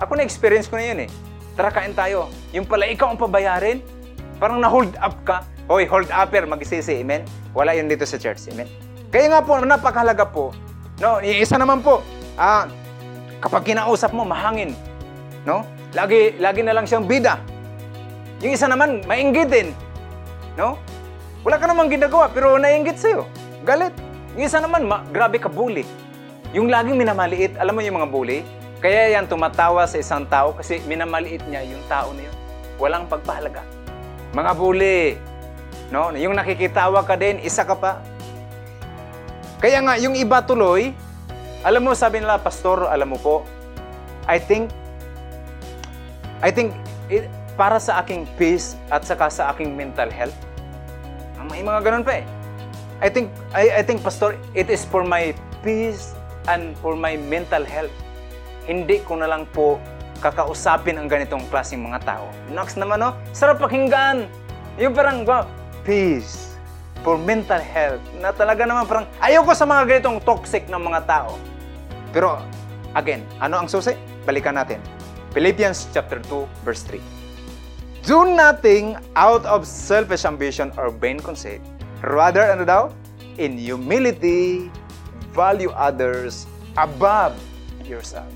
Ako 0.01 0.17
na-experience 0.17 0.67
ko 0.73 0.81
na 0.81 0.85
yun 0.89 1.01
eh. 1.05 1.11
Tara, 1.57 1.73
kain 1.73 1.97
tayo. 1.97 2.29
Yung 2.53 2.69
pala, 2.69 2.85
ikaw 2.85 3.17
ang 3.17 3.19
pabayarin. 3.19 3.81
Parang 4.37 4.61
na-hold 4.61 4.93
up 5.01 5.17
ka. 5.25 5.41
Hoy, 5.73 5.89
hold 5.89 6.13
upper, 6.13 6.45
magsisi. 6.45 7.01
Amen? 7.01 7.25
Wala 7.57 7.73
yun 7.73 7.89
dito 7.89 8.05
sa 8.05 8.21
church. 8.21 8.53
Amen? 8.53 8.69
Kaya 9.09 9.33
nga 9.33 9.41
po, 9.41 9.57
napakahalaga 9.65 10.29
po. 10.29 10.53
No, 11.01 11.17
isa 11.25 11.57
naman 11.57 11.81
po, 11.81 12.05
ah, 12.37 12.69
kapag 13.41 13.73
kinausap 13.73 14.13
mo, 14.13 14.29
mahangin. 14.29 14.77
No? 15.49 15.65
Lagi, 15.97 16.37
lagi 16.37 16.61
na 16.61 16.77
lang 16.77 16.85
siyang 16.85 17.09
bida. 17.09 17.41
Yung 18.45 18.53
isa 18.53 18.69
naman, 18.69 19.01
mainggitin. 19.09 19.73
No? 20.61 20.77
Wala 21.41 21.57
ka 21.57 21.65
namang 21.65 21.89
ginagawa, 21.89 22.29
pero 22.29 22.61
nainggit 22.61 23.01
sa'yo. 23.01 23.25
Galit. 23.65 23.97
Yung 24.37 24.45
isa 24.45 24.61
naman, 24.61 24.85
ma, 24.85 25.01
grabe 25.09 25.41
ka 25.41 25.49
bully. 25.49 25.89
Yung 26.53 26.69
laging 26.69 27.01
minamaliit, 27.01 27.57
alam 27.57 27.73
mo 27.73 27.81
yung 27.81 27.97
mga 27.97 28.13
bully? 28.13 28.45
Kaya 28.77 29.17
yan 29.17 29.25
tumatawa 29.25 29.89
sa 29.89 29.97
isang 29.97 30.29
tao 30.29 30.53
kasi 30.53 30.85
minamaliit 30.85 31.41
niya 31.49 31.65
yung 31.65 31.81
tao 31.89 32.13
na 32.13 32.29
yun. 32.29 32.37
Walang 32.77 33.09
pagpahalaga. 33.09 33.65
Mga 34.37 34.53
bully, 34.53 35.17
no? 35.89 36.13
yung 36.13 36.37
nakikitawa 36.37 37.01
ka 37.09 37.17
din, 37.17 37.41
isa 37.41 37.65
ka 37.65 37.73
pa. 37.73 38.05
Kaya 39.65 39.81
nga, 39.81 39.97
yung 39.97 40.13
iba 40.13 40.45
tuloy, 40.45 40.93
alam 41.65 41.89
mo, 41.89 41.97
sabi 41.97 42.21
nila, 42.21 42.37
Pastor, 42.37 42.85
alam 42.85 43.17
mo 43.17 43.19
po, 43.19 43.49
I 44.29 44.37
think, 44.37 44.69
I 46.45 46.53
think, 46.53 46.77
it, 47.09 47.33
para 47.57 47.81
sa 47.81 48.05
aking 48.05 48.29
peace 48.37 48.77
at 48.93 49.09
saka 49.09 49.33
sa 49.33 49.57
aking 49.57 49.73
mental 49.73 50.13
health, 50.13 50.37
may 51.49 51.65
mga 51.65 51.81
ganun 51.81 52.05
pa 52.05 52.21
eh. 52.21 52.25
I 53.01 53.09
think, 53.09 53.33
I, 53.57 53.81
I 53.81 53.83
think, 53.83 54.05
Pastor, 54.05 54.37
it 54.53 54.69
is 54.69 54.85
for 54.85 55.01
my 55.01 55.33
peace 55.65 56.13
and 56.53 56.77
for 56.85 56.93
my 56.93 57.17
mental 57.17 57.65
health 57.65 57.93
hindi 58.67 59.01
ko 59.07 59.15
na 59.15 59.31
lang 59.31 59.47
po 59.55 59.79
kakausapin 60.19 60.99
ang 60.99 61.07
ganitong 61.07 61.47
klaseng 61.49 61.87
mga 61.87 62.03
tao. 62.03 62.27
Next 62.51 62.75
naman, 62.75 62.99
no? 62.99 63.15
Sarap 63.31 63.63
pakinggan. 63.63 64.27
Yung 64.77 64.93
parang, 64.93 65.23
wow, 65.23 65.47
peace 65.87 66.59
for 67.07 67.15
mental 67.15 67.63
health. 67.63 68.03
Na 68.19 68.35
talaga 68.35 68.67
naman 68.67 68.85
parang, 68.91 69.07
ayoko 69.23 69.55
sa 69.55 69.65
mga 69.65 69.83
ganitong 69.87 70.19
toxic 70.27 70.67
ng 70.67 70.83
mga 70.83 71.01
tao. 71.07 71.39
Pero, 72.11 72.43
again, 72.99 73.23
ano 73.39 73.63
ang 73.63 73.69
susi? 73.71 73.95
Balikan 74.27 74.59
natin. 74.59 74.83
Philippians 75.31 75.87
chapter 75.95 76.19
2, 76.27 76.67
verse 76.67 76.83
3. 76.91 76.99
Do 78.07 78.23
nothing 78.23 78.95
out 79.19 79.43
of 79.47 79.67
selfish 79.67 80.25
ambition 80.25 80.71
or 80.79 80.95
vain 80.95 81.19
conceit. 81.19 81.63
Rather, 82.03 82.47
ano 82.47 82.63
daw? 82.67 82.83
In 83.37 83.59
humility, 83.59 84.73
value 85.37 85.75
others 85.77 86.49
above 86.81 87.37
yourself. 87.85 88.31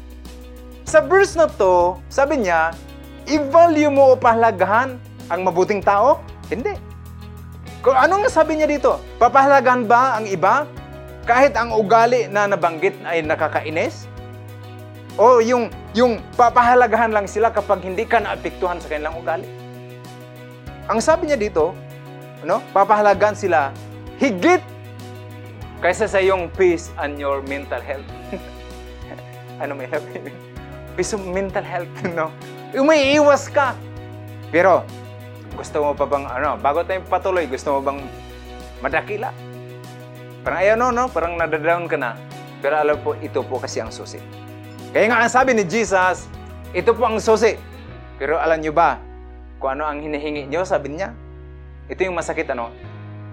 Sa 0.90 0.98
verse 0.98 1.38
na 1.38 1.46
to, 1.46 2.02
sabi 2.10 2.42
niya, 2.42 2.74
i-value 3.30 3.94
mo 3.94 4.10
o 4.10 4.18
pahalagahan 4.18 4.98
ang 5.30 5.46
mabuting 5.46 5.78
tao? 5.78 6.18
Hindi. 6.50 6.74
Kung 7.78 7.94
ano 7.94 8.18
nga 8.18 8.30
sabi 8.42 8.58
niya 8.58 8.66
dito? 8.66 8.98
Papahalagahan 9.22 9.86
ba 9.86 10.18
ang 10.18 10.26
iba 10.26 10.66
kahit 11.30 11.54
ang 11.54 11.78
ugali 11.78 12.26
na 12.26 12.50
nabanggit 12.50 12.98
ay 13.06 13.22
nakakainis? 13.22 14.10
O 15.14 15.38
yung, 15.38 15.70
yung 15.94 16.18
papahalagahan 16.34 17.14
lang 17.14 17.30
sila 17.30 17.54
kapag 17.54 17.86
hindi 17.86 18.02
ka 18.02 18.18
naapektuhan 18.18 18.82
sa 18.82 18.90
kanilang 18.90 19.14
ugali? 19.14 19.46
Ang 20.90 20.98
sabi 20.98 21.30
niya 21.30 21.38
dito, 21.38 21.70
ano, 22.42 22.58
papahalagahan 22.74 23.38
sila 23.38 23.70
higit 24.18 24.58
kaysa 25.78 26.10
sa 26.10 26.18
iyong 26.18 26.50
peace 26.58 26.90
and 26.98 27.14
your 27.14 27.46
mental 27.46 27.78
health. 27.78 28.10
ano 29.62 29.78
may 29.78 29.86
help? 29.86 30.02
Of 31.16 31.24
mental 31.24 31.64
health, 31.64 31.90
no? 32.18 32.28
Umiiwas 32.76 33.48
ka. 33.50 33.74
Pero, 34.52 34.84
gusto 35.56 35.82
mo 35.82 35.92
pa 35.96 36.06
bang, 36.06 36.24
ano, 36.28 36.60
bago 36.60 36.84
tayo 36.86 37.02
patuloy, 37.08 37.48
gusto 37.48 37.78
mo 37.78 37.80
bang 37.82 38.00
madakila? 38.84 39.30
Parang 40.40 40.58
ayaw 40.64 40.74
no, 40.78 40.88
no? 40.92 41.04
Parang 41.12 41.36
nadadown 41.36 41.84
ka 41.84 41.96
na. 42.00 42.16
Pero 42.60 42.76
alam 42.76 42.96
po, 43.00 43.16
ito 43.18 43.40
po 43.44 43.60
kasi 43.60 43.80
ang 43.80 43.92
susi. 43.92 44.20
Kaya 44.92 45.08
nga 45.08 45.20
ang 45.24 45.32
sabi 45.32 45.52
ni 45.52 45.64
Jesus, 45.64 46.28
ito 46.72 46.92
po 46.96 47.08
ang 47.08 47.20
susi. 47.20 47.56
Pero 48.20 48.36
alam 48.36 48.60
nyo 48.60 48.72
ba, 48.72 49.00
kung 49.60 49.76
ano 49.76 49.84
ang 49.88 50.00
hinihingi 50.00 50.48
nyo, 50.48 50.64
sabi 50.64 50.96
niya, 50.96 51.12
ito 51.88 52.00
yung 52.04 52.16
masakit, 52.16 52.48
ano? 52.52 52.72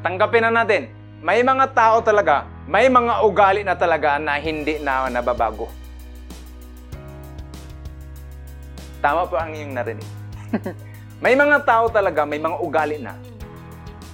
Tanggapin 0.04 0.48
na 0.48 0.64
natin. 0.64 0.92
May 1.24 1.42
mga 1.42 1.74
tao 1.74 2.04
talaga, 2.04 2.46
may 2.70 2.92
mga 2.92 3.24
ugali 3.26 3.62
na 3.64 3.74
talaga 3.74 4.20
na 4.20 4.38
hindi 4.38 4.78
na 4.78 5.10
nababago. 5.10 5.72
Tama 9.08 9.24
po 9.24 9.40
ang 9.40 9.56
iyong 9.56 9.72
narinig. 9.72 10.04
may 11.24 11.32
mga 11.32 11.64
tao 11.64 11.88
talaga, 11.88 12.28
may 12.28 12.44
mga 12.44 12.60
ugali 12.60 13.00
na, 13.00 13.16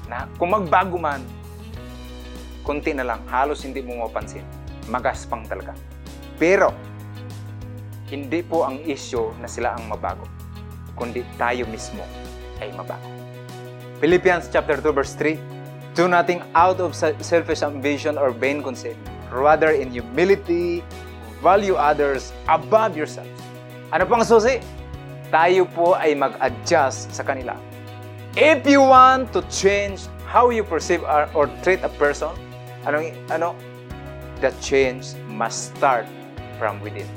na 0.05 0.29
kung 0.37 0.53
magbago 0.53 1.01
man, 1.01 1.17
konti 2.61 2.93
na 2.93 3.01
lang, 3.01 3.25
halos 3.25 3.65
hindi 3.65 3.81
mo 3.81 4.05
mapansin. 4.05 4.45
Magaspang 4.93 5.49
talaga. 5.49 5.73
Pero, 6.37 6.69
hindi 8.05 8.45
po 8.45 8.69
ang 8.69 8.85
issue 8.85 9.33
na 9.41 9.49
sila 9.49 9.73
ang 9.73 9.89
mabago, 9.89 10.29
kundi 10.93 11.25
tayo 11.41 11.65
mismo 11.73 12.05
ay 12.61 12.69
mabago. 12.77 13.09
Philippians 13.97 14.45
chapter 14.53 14.77
2 14.77 14.93
verse 14.93 15.17
3, 15.17 15.97
Do 15.97 16.05
nothing 16.05 16.45
out 16.53 16.77
of 16.77 16.93
selfish 16.93 17.65
ambition 17.65 18.13
or 18.21 18.29
vain 18.29 18.61
conceit. 18.61 19.01
Rather, 19.33 19.73
in 19.73 19.89
humility, 19.89 20.85
value 21.41 21.73
others 21.81 22.29
above 22.45 22.93
yourselves. 22.93 23.33
Ano 23.89 24.05
pang 24.05 24.21
susi? 24.21 24.82
Tayo 25.34 25.65
po 25.65 25.97
ay 25.97 26.13
mag-adjust 26.13 27.09
sa 27.09 27.25
kanila. 27.25 27.57
If 28.38 28.69
you 28.69 28.86
want 28.86 29.34
to 29.34 29.41
change 29.49 30.05
how 30.29 30.53
you 30.53 30.61
perceive 30.61 31.01
or 31.34 31.49
treat 31.65 31.81
a 31.81 31.89
person, 31.97 32.38
Anong, 32.84 33.15
ano? 33.31 33.55
The 34.43 34.51
change 34.59 35.15
must 35.31 35.71
start 35.71 36.03
from 36.59 36.84
within. 36.84 37.07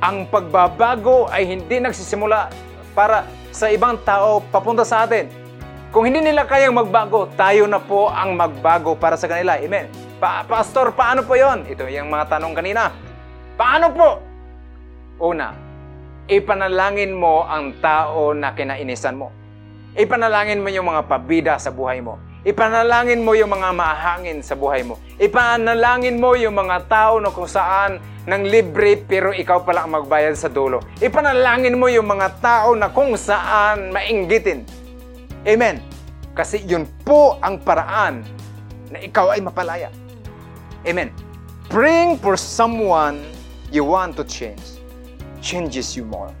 Ang 0.00 0.24
pagbabago 0.28 1.28
ay 1.28 1.44
hindi 1.44 1.80
nagsisimula 1.80 2.48
para 2.96 3.28
sa 3.52 3.68
ibang 3.68 4.00
tao 4.08 4.40
papunta 4.48 4.88
sa 4.88 5.04
atin. 5.04 5.28
Kung 5.92 6.08
hindi 6.08 6.24
nila 6.24 6.48
kayang 6.48 6.74
magbago, 6.74 7.28
tayo 7.36 7.68
na 7.68 7.78
po 7.78 8.08
ang 8.08 8.34
magbago 8.34 8.96
para 8.96 9.20
sa 9.20 9.28
kanila. 9.28 9.60
Amen. 9.60 9.86
Pa 10.18 10.42
Pastor, 10.48 10.96
paano 10.96 11.22
po 11.22 11.36
yon? 11.36 11.68
Ito 11.68 11.86
yung 11.86 12.08
mga 12.08 12.34
tanong 12.34 12.56
kanina. 12.56 12.90
Paano 13.54 13.86
po? 13.92 14.08
Una, 15.22 15.54
ipanalangin 16.24 17.12
mo 17.12 17.44
ang 17.44 17.76
tao 17.84 18.32
na 18.32 18.56
kinainisan 18.56 19.16
mo. 19.16 19.28
Ipanalangin 19.94 20.64
mo 20.64 20.72
yung 20.72 20.88
mga 20.90 21.06
pabida 21.06 21.54
sa 21.60 21.70
buhay 21.70 22.00
mo. 22.00 22.18
Ipanalangin 22.44 23.24
mo 23.24 23.32
yung 23.32 23.52
mga 23.52 23.72
mahangin 23.72 24.44
sa 24.44 24.52
buhay 24.52 24.84
mo. 24.84 25.00
Ipanalangin 25.16 26.20
mo 26.20 26.36
yung 26.36 26.56
mga 26.56 26.88
tao 26.88 27.16
na 27.20 27.32
kung 27.32 27.48
saan 27.48 28.00
nang 28.24 28.44
libre 28.44 29.00
pero 29.00 29.32
ikaw 29.32 29.64
pala 29.64 29.84
ang 29.84 29.96
magbayad 29.96 30.36
sa 30.36 30.48
dulo. 30.52 30.80
Ipanalangin 31.00 31.76
mo 31.76 31.88
yung 31.88 32.08
mga 32.08 32.40
tao 32.40 32.76
na 32.76 32.92
kung 32.92 33.16
saan 33.16 33.92
mainggitin. 33.92 34.64
Amen. 35.44 35.80
Kasi 36.34 36.60
yun 36.64 36.88
po 37.04 37.36
ang 37.40 37.60
paraan 37.62 38.24
na 38.92 38.98
ikaw 39.00 39.32
ay 39.32 39.40
mapalaya. 39.44 39.88
Amen. 40.84 41.12
Bring 41.70 42.20
for 42.20 42.36
someone 42.36 43.24
you 43.72 43.86
want 43.86 44.18
to 44.20 44.24
change. 44.26 44.73
Changes 45.44 45.92
you 45.92 46.08
more. 46.08 46.32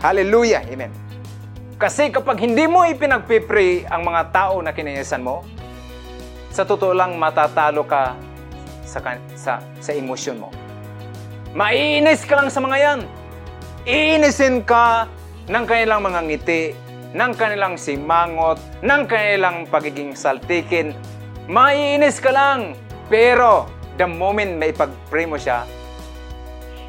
Hallelujah. 0.00 0.64
Amen. 0.64 0.88
Kasi 1.76 2.08
kapag 2.08 2.40
hindi 2.40 2.64
mo 2.64 2.88
ipinagpipray 2.88 3.84
ang 3.92 4.08
mga 4.08 4.32
tao 4.32 4.64
na 4.64 4.72
kininisan 4.72 5.20
mo, 5.20 5.44
sa 6.48 6.64
totoo 6.64 6.96
lang 6.96 7.20
matatalo 7.20 7.84
ka 7.84 8.16
sa, 8.88 8.98
sa, 9.36 9.60
sa 9.60 9.90
emosyon 9.92 10.40
mo. 10.40 10.48
Maiinis 11.52 12.24
ka 12.24 12.40
lang 12.40 12.48
sa 12.48 12.64
mga 12.64 12.76
yan. 12.80 13.00
Iinisin 13.84 14.64
ka 14.64 15.04
ng 15.48 15.64
kanilang 15.68 16.00
mga 16.00 16.20
ngiti, 16.26 16.62
ng 17.12 17.32
kanilang 17.36 17.76
simangot, 17.76 18.56
ng 18.80 19.02
kanilang 19.04 19.68
pagiging 19.68 20.16
saltikin. 20.16 20.96
Maiinis 21.44 22.18
ka 22.22 22.32
lang. 22.32 22.72
Pero, 23.10 23.66
the 23.98 24.06
moment 24.06 24.56
may 24.56 24.70
pag-pray 24.70 25.26
mo 25.26 25.34
siya, 25.34 25.66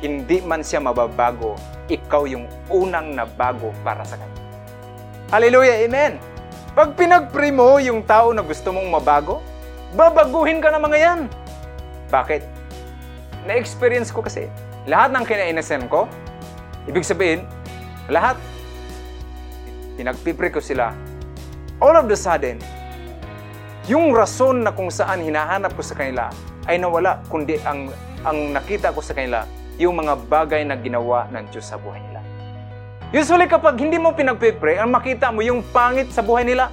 hindi 0.02 0.42
man 0.42 0.66
siya 0.66 0.82
mababago, 0.82 1.54
ikaw 1.86 2.26
yung 2.26 2.50
unang 2.74 3.14
nabago 3.14 3.70
para 3.86 4.02
sa 4.02 4.18
kanya. 4.18 4.42
Hallelujah, 5.30 5.86
amen. 5.86 6.18
Pag 6.74 6.98
pinag-pray 6.98 7.54
mo 7.54 7.78
yung 7.78 8.02
tao 8.04 8.34
na 8.34 8.42
gusto 8.42 8.74
mong 8.74 8.90
mabago, 8.90 9.40
babaguhin 9.94 10.60
ka 10.60 10.74
ng 10.74 10.84
mga 10.84 10.98
yan. 10.98 11.20
Bakit? 12.10 12.42
Na-experience 13.46 14.10
ko 14.10 14.26
kasi. 14.26 14.50
Lahat 14.90 15.14
ng 15.14 15.24
kinainasan 15.24 15.86
ko, 15.86 16.10
ibig 16.90 17.06
sabihin, 17.06 17.46
lahat, 18.10 18.36
pinagpipray 19.96 20.50
ko 20.50 20.58
sila. 20.58 20.92
All 21.78 21.94
of 21.94 22.10
the 22.10 22.18
sudden, 22.18 22.58
yung 23.86 24.14
rason 24.14 24.66
na 24.66 24.74
kung 24.74 24.90
saan 24.90 25.22
hinahanap 25.22 25.78
ko 25.78 25.86
sa 25.86 25.94
kanila 25.94 26.34
ay 26.66 26.82
nawala, 26.82 27.22
kundi 27.30 27.62
ang, 27.62 27.94
ang 28.26 28.58
nakita 28.58 28.94
ko 28.94 29.02
sa 29.02 29.14
kanila, 29.14 29.46
yung 29.82 29.98
mga 29.98 30.14
bagay 30.30 30.62
na 30.62 30.78
ginawa 30.78 31.26
ng 31.34 31.50
Diyos 31.50 31.66
sa 31.66 31.82
buhay 31.82 31.98
nila. 31.98 32.22
Usually 33.10 33.50
kapag 33.50 33.82
hindi 33.82 33.98
mo 33.98 34.14
pinagpipray, 34.14 34.78
ang 34.78 34.94
makita 34.94 35.34
mo 35.34 35.42
yung 35.42 35.66
pangit 35.74 36.14
sa 36.14 36.22
buhay 36.22 36.46
nila. 36.46 36.70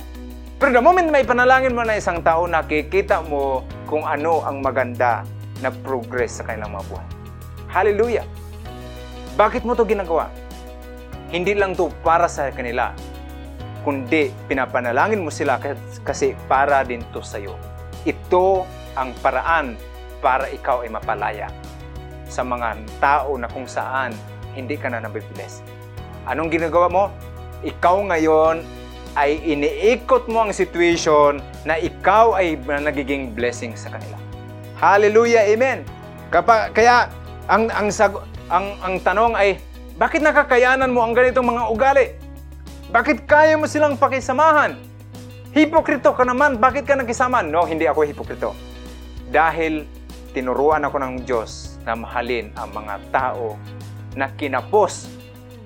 Pero 0.60 0.76
the 0.76 0.82
moment 0.84 1.08
may 1.08 1.24
panalangin 1.24 1.72
mo 1.72 1.88
na 1.88 1.96
isang 1.96 2.20
tao, 2.20 2.44
nakikita 2.44 3.24
mo 3.24 3.64
kung 3.88 4.04
ano 4.04 4.44
ang 4.44 4.60
maganda 4.60 5.24
na 5.64 5.72
progress 5.72 6.36
sa 6.36 6.44
kanilang 6.44 6.76
mga 6.76 6.84
buhay. 6.92 7.06
Hallelujah! 7.72 8.26
Bakit 9.40 9.64
mo 9.64 9.72
to 9.72 9.88
ginagawa? 9.88 10.28
Hindi 11.32 11.56
lang 11.56 11.72
to 11.72 11.88
para 12.04 12.28
sa 12.28 12.52
kanila, 12.52 12.92
kundi 13.88 14.28
pinapanalangin 14.52 15.24
mo 15.24 15.32
sila 15.32 15.56
kasi 16.04 16.36
para 16.44 16.84
din 16.84 17.00
to 17.14 17.24
sa 17.24 17.40
iyo. 17.40 17.56
Ito 18.04 18.68
ang 18.98 19.16
paraan 19.24 19.80
para 20.20 20.50
ikaw 20.52 20.82
ay 20.84 20.90
mapalaya 20.90 21.48
sa 22.28 22.44
mga 22.44 22.78
tao 23.00 23.34
na 23.40 23.48
kung 23.48 23.64
saan 23.64 24.12
hindi 24.52 24.76
ka 24.76 24.92
na 24.92 25.02
nabibless. 25.02 25.64
Anong 26.28 26.52
ginagawa 26.52 26.86
mo? 26.88 27.04
Ikaw 27.64 27.96
ngayon 28.14 28.62
ay 29.18 29.40
iniikot 29.42 30.30
mo 30.30 30.46
ang 30.46 30.52
situation 30.54 31.42
na 31.66 31.80
ikaw 31.80 32.38
ay 32.38 32.54
nagiging 32.60 33.34
blessing 33.34 33.74
sa 33.74 33.90
kanila. 33.90 34.14
Hallelujah, 34.78 35.42
amen. 35.50 35.82
Kapag, 36.30 36.70
kaya 36.76 37.10
ang 37.50 37.66
ang 37.72 37.88
sag, 37.90 38.14
ang 38.52 38.76
ang 38.84 38.94
tanong 39.02 39.34
ay 39.34 39.58
bakit 39.98 40.22
nakakayanan 40.22 40.94
mo 40.94 41.02
ang 41.02 41.16
ganitong 41.16 41.50
mga 41.50 41.62
ugali? 41.72 42.06
Bakit 42.94 43.26
kaya 43.26 43.58
mo 43.58 43.66
silang 43.66 43.98
pakisamahan? 43.98 44.78
Hipokrito 45.50 46.14
ka 46.14 46.22
naman, 46.22 46.62
bakit 46.62 46.86
ka 46.86 46.94
nakisama? 46.94 47.42
No, 47.42 47.66
hindi 47.66 47.90
ako 47.90 48.06
hipokrito. 48.06 48.54
Dahil 49.28 49.84
tinuruan 50.30 50.86
ako 50.86 50.96
ng 51.02 51.14
Diyos 51.26 51.67
na 51.88 51.96
mahalin 51.96 52.52
ang 52.52 52.68
mga 52.76 53.00
tao 53.08 53.56
na 54.12 54.28
kinapos 54.28 55.08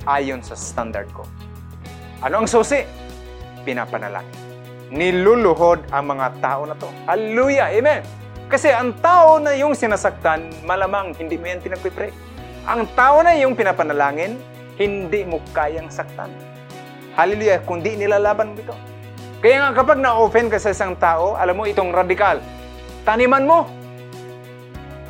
ayon 0.06 0.38
sa 0.38 0.54
standard 0.54 1.10
ko. 1.10 1.26
Ano 2.22 2.46
ang 2.46 2.46
susi? 2.46 2.86
Pinapanalangin. 3.66 4.38
Niluluhod 4.94 5.90
ang 5.90 6.14
mga 6.14 6.38
tao 6.38 6.62
na 6.62 6.78
to. 6.78 6.86
Hallelujah! 7.10 7.74
Amen! 7.74 8.06
Kasi 8.46 8.70
ang 8.70 8.94
tao 9.02 9.42
na 9.42 9.56
yung 9.58 9.74
sinasaktan, 9.74 10.46
malamang 10.62 11.10
hindi 11.18 11.34
mo 11.34 11.50
yan 11.50 11.58
pinagpipray. 11.58 12.14
Ang 12.70 12.86
tao 12.94 13.18
na 13.26 13.34
yung 13.34 13.58
pinapanalangin, 13.58 14.38
hindi 14.78 15.26
mo 15.26 15.42
kayang 15.50 15.90
saktan. 15.90 16.30
Hallelujah! 17.18 17.66
Kundi 17.66 17.98
nilalaban 17.98 18.54
mo 18.54 18.62
ito. 18.62 18.76
Kaya 19.42 19.58
nga 19.58 19.82
kapag 19.82 19.98
na-offend 19.98 20.54
ka 20.54 20.62
sa 20.62 20.70
isang 20.70 20.94
tao, 20.94 21.34
alam 21.34 21.58
mo 21.58 21.66
itong 21.66 21.90
radikal, 21.90 22.38
taniman 23.02 23.42
mo. 23.42 23.66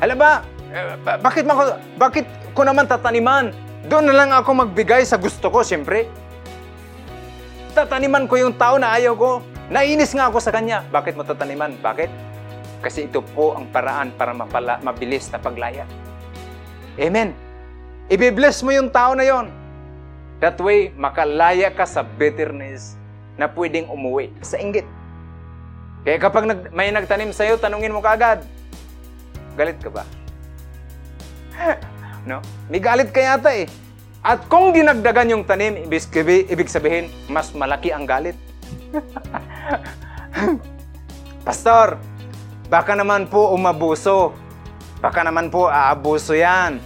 Alam 0.01 0.17
ba, 0.17 0.41
eh, 0.73 0.97
bakit, 1.21 1.45
mako, 1.45 1.77
bakit 2.01 2.25
ko 2.57 2.65
naman 2.65 2.89
tataniman? 2.89 3.53
Doon 3.85 4.09
na 4.09 4.15
lang 4.15 4.29
ako 4.33 4.65
magbigay 4.65 5.05
sa 5.05 5.21
gusto 5.21 5.53
ko, 5.53 5.61
siyempre. 5.61 6.09
Tataniman 7.77 8.25
ko 8.25 8.41
yung 8.41 8.57
tao 8.57 8.81
na 8.81 8.97
ayaw 8.97 9.13
ko. 9.13 9.31
Nainis 9.69 10.17
nga 10.17 10.33
ako 10.33 10.41
sa 10.41 10.49
kanya. 10.49 10.81
Bakit 10.89 11.13
mo 11.13 11.21
tataniman? 11.21 11.77
Bakit? 11.77 12.09
Kasi 12.81 13.05
ito 13.05 13.21
po 13.21 13.53
ang 13.53 13.69
paraan 13.69 14.11
para 14.17 14.33
mapala, 14.33 14.81
mabilis 14.81 15.29
na 15.29 15.39
paglaya. 15.39 15.85
Amen. 16.97 17.37
Ibibless 18.11 18.65
mo 18.65 18.73
yung 18.73 18.89
tao 18.89 19.15
na 19.15 19.23
yon. 19.23 19.47
That 20.43 20.59
way, 20.59 20.91
makalaya 20.97 21.71
ka 21.71 21.87
sa 21.87 22.03
bitterness 22.03 22.99
na 23.39 23.47
pwedeng 23.47 23.87
umuwi 23.87 24.33
sa 24.43 24.59
inggit. 24.59 24.85
Kaya 26.03 26.19
kapag 26.19 26.43
nag, 26.43 26.59
may 26.75 26.91
nagtanim 26.91 27.31
sa'yo, 27.31 27.55
tanungin 27.55 27.95
mo 27.95 28.03
kaagad, 28.03 28.43
Galit 29.53 29.77
ka 29.77 29.89
ba? 29.93 30.03
no? 32.29 32.39
May 32.69 32.81
galit 32.81 33.09
ka 33.13 33.21
yata 33.21 33.51
eh. 33.53 33.67
At 34.23 34.47
kung 34.47 34.71
dinagdagan 34.71 35.35
yung 35.35 35.43
tanim, 35.43 35.83
ibig 35.83 36.71
sabihin, 36.71 37.11
mas 37.27 37.51
malaki 37.51 37.91
ang 37.91 38.07
galit. 38.07 38.39
Pastor, 41.47 41.99
baka 42.71 42.95
naman 42.95 43.27
po 43.27 43.51
umabuso. 43.51 44.31
Baka 45.03 45.27
naman 45.27 45.51
po 45.51 45.67
aabuso 45.67 46.31
yan. 46.31 46.79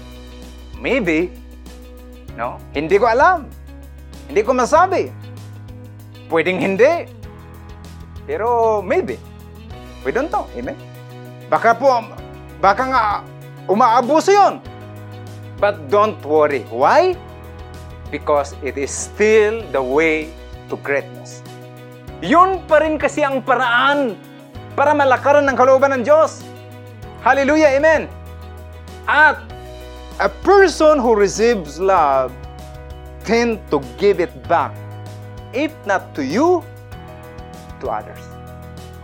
Maybe. 0.81 1.29
No? 2.33 2.57
Hindi 2.73 2.97
ko 2.97 3.05
alam. 3.05 3.45
Hindi 4.25 4.41
ko 4.41 4.57
masabi. 4.57 5.13
Pwedeng 6.25 6.57
hindi. 6.57 7.05
Pero 8.25 8.81
maybe. 8.81 9.21
We 10.01 10.09
don't 10.09 10.33
know. 10.33 10.49
Amen? 10.57 10.73
Baka 11.47 11.77
po, 11.77 12.01
baka 12.57 12.83
nga 12.89 13.01
umaabuso 13.67 14.31
yon. 14.31 14.63
But 15.59 15.89
don't 15.89 16.19
worry. 16.25 16.63
Why? 16.69 17.17
Because 18.09 18.55
it 18.63 18.77
is 18.77 18.89
still 18.89 19.65
the 19.73 19.81
way 19.81 20.31
to 20.69 20.77
greatness. 20.79 21.43
Yun 22.21 22.65
pa 22.65 22.81
rin 22.81 22.97
kasi 22.97 23.21
ang 23.21 23.45
paraan 23.45 24.17
para 24.73 24.93
malakaran 24.93 25.45
ng 25.45 25.57
kalooban 25.57 25.93
ng 25.97 26.01
Diyos. 26.05 26.45
Hallelujah, 27.21 27.73
Amen. 27.77 28.05
At 29.09 29.41
a 30.21 30.29
person 30.45 31.01
who 31.01 31.13
receives 31.17 31.81
love 31.81 32.33
tend 33.25 33.61
to 33.69 33.81
give 33.97 34.21
it 34.21 34.33
back. 34.47 34.73
If 35.53 35.73
not 35.89 36.13
to 36.15 36.21
you, 36.21 36.61
to 37.81 37.85
others. 37.89 38.21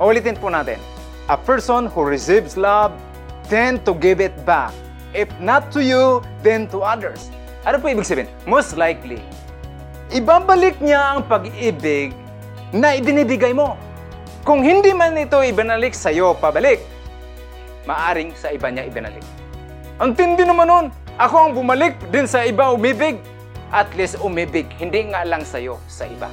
Ulitin 0.01 0.37
po 0.37 0.49
natin. 0.49 0.77
A 1.29 1.37
person 1.37 1.87
who 1.87 2.01
receives 2.03 2.57
love 2.57 2.91
tend 3.47 3.83
to 3.87 3.95
give 3.97 4.23
it 4.23 4.33
back. 4.47 4.71
If 5.13 5.29
not 5.37 5.69
to 5.77 5.81
you, 5.83 6.25
then 6.41 6.65
to 6.73 6.81
others. 6.81 7.29
Ano 7.63 7.79
po 7.79 7.87
ibig 7.87 8.03
sabihin? 8.03 8.27
Most 8.49 8.75
likely, 8.75 9.21
ibabalik 10.11 10.77
niya 10.83 11.15
ang 11.15 11.25
pag-ibig 11.29 12.11
na 12.73 12.97
ibinibigay 12.97 13.55
mo. 13.55 13.79
Kung 14.43 14.59
hindi 14.59 14.91
man 14.91 15.15
ito 15.15 15.39
ibinalik 15.39 15.95
sa 15.95 16.11
iyo 16.11 16.35
pabalik, 16.35 16.83
maaring 17.87 18.35
sa 18.35 18.51
iba 18.51 18.67
niya 18.67 18.89
ibinalik. 18.89 19.23
Ang 20.03 20.17
tindi 20.17 20.43
naman 20.43 20.67
nun. 20.67 20.85
Ako 21.15 21.35
ang 21.47 21.53
bumalik 21.53 21.95
din 22.09 22.25
sa 22.25 22.41
iba 22.43 22.73
umibig. 22.73 23.21
At 23.73 23.89
least 23.97 24.17
umibig, 24.21 24.69
hindi 24.77 25.13
nga 25.13 25.25
lang 25.25 25.45
sa 25.45 25.57
iyo, 25.57 25.81
sa 25.89 26.05
iba. 26.05 26.29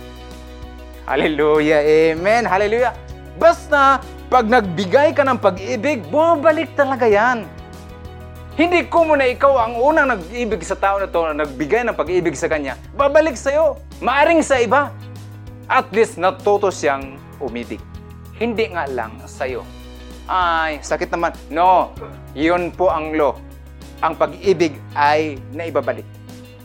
Hallelujah, 1.09 1.81
amen, 1.81 2.45
hallelujah. 2.45 2.93
Basta, 3.41 4.01
pag 4.31 4.47
nagbigay 4.47 5.11
ka 5.11 5.27
ng 5.27 5.43
pag-ibig, 5.43 6.07
bumabalik 6.07 6.71
talaga 6.79 7.11
yan. 7.11 7.51
Hindi 8.55 8.87
ko 8.87 9.03
muna 9.03 9.27
ikaw 9.27 9.59
ang 9.59 9.75
unang 9.75 10.07
nag-ibig 10.07 10.63
sa 10.63 10.79
tao 10.79 11.03
na 11.03 11.11
to 11.11 11.19
na 11.27 11.43
nagbigay 11.43 11.83
ng 11.83 11.99
pag-ibig 11.99 12.39
sa 12.39 12.47
kanya. 12.47 12.79
Babalik 12.95 13.35
sa 13.35 13.51
iyo. 13.51 13.83
Maaring 13.99 14.39
sa 14.47 14.63
iba. 14.63 14.95
At 15.67 15.91
least 15.91 16.15
natuto 16.15 16.71
siyang 16.71 17.19
umibig. 17.43 17.83
Hindi 18.39 18.71
nga 18.71 18.87
lang 18.87 19.19
sa 19.27 19.51
iyo. 19.51 19.67
Ay, 20.31 20.79
sakit 20.79 21.11
naman. 21.11 21.35
No, 21.51 21.91
yun 22.31 22.71
po 22.71 22.87
ang 22.87 23.11
law. 23.19 23.35
Ang 23.99 24.15
pag-ibig 24.15 24.79
ay 24.95 25.43
naibabalik. 25.51 26.07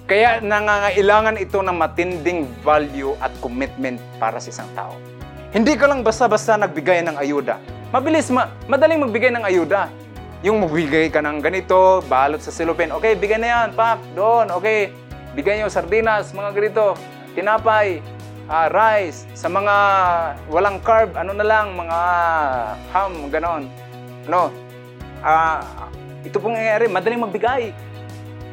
Kaya 0.06 0.38
nangangailangan 0.38 1.42
ito 1.42 1.66
ng 1.66 1.74
matinding 1.74 2.46
value 2.62 3.18
at 3.18 3.34
commitment 3.42 3.98
para 4.22 4.38
sa 4.38 4.54
isang 4.54 4.70
tao. 4.78 5.15
Hindi 5.56 5.80
ka 5.80 5.88
lang 5.88 6.04
basta-basta 6.04 6.60
nagbigay 6.60 7.00
ng 7.08 7.16
ayuda. 7.16 7.64
Mabilis, 7.88 8.28
ma 8.28 8.52
madaling 8.68 9.00
magbigay 9.08 9.32
ng 9.32 9.48
ayuda. 9.48 9.88
Yung 10.44 10.60
magbigay 10.60 11.08
ka 11.08 11.24
ng 11.24 11.40
ganito, 11.40 12.04
balot 12.12 12.44
sa 12.44 12.52
silupin. 12.52 12.92
Okay, 12.92 13.16
bigay 13.16 13.40
na 13.40 13.48
yan, 13.48 13.68
pak, 13.72 14.04
doon, 14.12 14.52
okay. 14.52 14.92
Bigay 15.32 15.64
nyo 15.64 15.72
sardinas, 15.72 16.36
mga 16.36 16.52
ganito, 16.52 17.00
tinapay, 17.40 18.04
uh, 18.52 18.68
rice, 18.68 19.24
sa 19.32 19.48
mga 19.48 19.76
walang 20.52 20.84
carb, 20.84 21.16
ano 21.16 21.32
na 21.32 21.48
lang, 21.48 21.72
mga 21.72 22.00
ham, 22.92 23.32
ganon. 23.32 23.64
No, 24.28 24.52
uh, 25.24 25.64
ito 26.28 26.36
pong 26.36 26.60
nangyayari, 26.60 26.92
madaling 26.92 27.24
magbigay. 27.24 27.72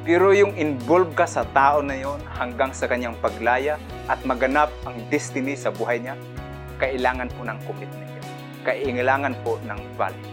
Pero 0.07 0.31
yung 0.31 0.55
involved 0.55 1.19
ka 1.19 1.27
sa 1.27 1.43
tao 1.51 1.83
na 1.83 1.99
yon 1.99 2.23
hanggang 2.39 2.71
sa 2.71 2.87
kanyang 2.87 3.19
paglaya 3.19 3.75
at 4.07 4.23
maganap 4.23 4.71
ang 4.87 4.95
destiny 5.11 5.59
sa 5.59 5.75
buhay 5.75 5.99
niya, 5.99 6.15
kailangan 6.83 7.31
po 7.31 7.47
ng 7.47 7.59
commitment. 7.63 8.11
Kailangan 8.67 9.35
po 9.47 9.63
ng 9.63 9.79
value. 9.95 10.31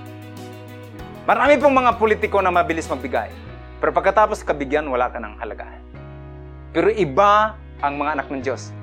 Marami 1.29 1.61
pong 1.61 1.77
mga 1.77 1.91
politiko 2.01 2.41
na 2.41 2.49
mabilis 2.49 2.89
magbigay. 2.89 3.29
Pero 3.77 3.93
pagkatapos 3.93 4.41
kabigyan, 4.41 4.89
wala 4.89 5.13
ka 5.13 5.21
ng 5.21 5.37
halagahan. 5.37 5.81
Pero 6.73 6.89
iba 6.89 7.53
ang 7.85 8.01
mga 8.01 8.17
anak 8.17 8.27
ng 8.33 8.41
Diyos. 8.41 8.73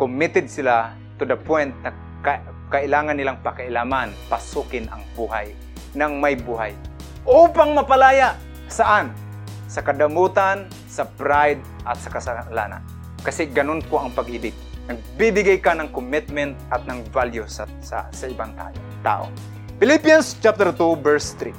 Committed 0.00 0.48
sila 0.48 0.96
to 1.20 1.28
the 1.28 1.36
point 1.36 1.76
na 1.84 1.92
ka- 2.24 2.42
kailangan 2.72 3.20
nilang 3.20 3.38
pakailaman, 3.44 4.10
pasukin 4.32 4.88
ang 4.88 5.04
buhay 5.12 5.52
ng 5.92 6.12
may 6.18 6.34
buhay. 6.34 6.72
Upang 7.28 7.76
mapalaya. 7.76 8.34
Saan? 8.66 9.12
sa 9.74 9.82
kadamutan, 9.82 10.70
sa 10.86 11.02
pride, 11.02 11.58
at 11.82 11.98
sa 11.98 12.06
kasalanan. 12.06 12.78
Kasi 13.26 13.50
ganun 13.50 13.82
po 13.82 13.98
ang 13.98 14.14
pag-ibig. 14.14 14.54
Nagbibigay 14.84 15.58
ka 15.60 15.72
ng 15.72 15.88
commitment 15.92 16.54
at 16.68 16.84
ng 16.84 17.04
value 17.08 17.44
sa, 17.48 17.64
sa, 17.80 18.08
sa 18.12 18.24
ibang 18.28 18.52
tao. 19.00 19.28
Philippians 19.80 20.36
chapter 20.38 20.70
2 20.70 21.00
verse 21.00 21.32
3. 21.40 21.52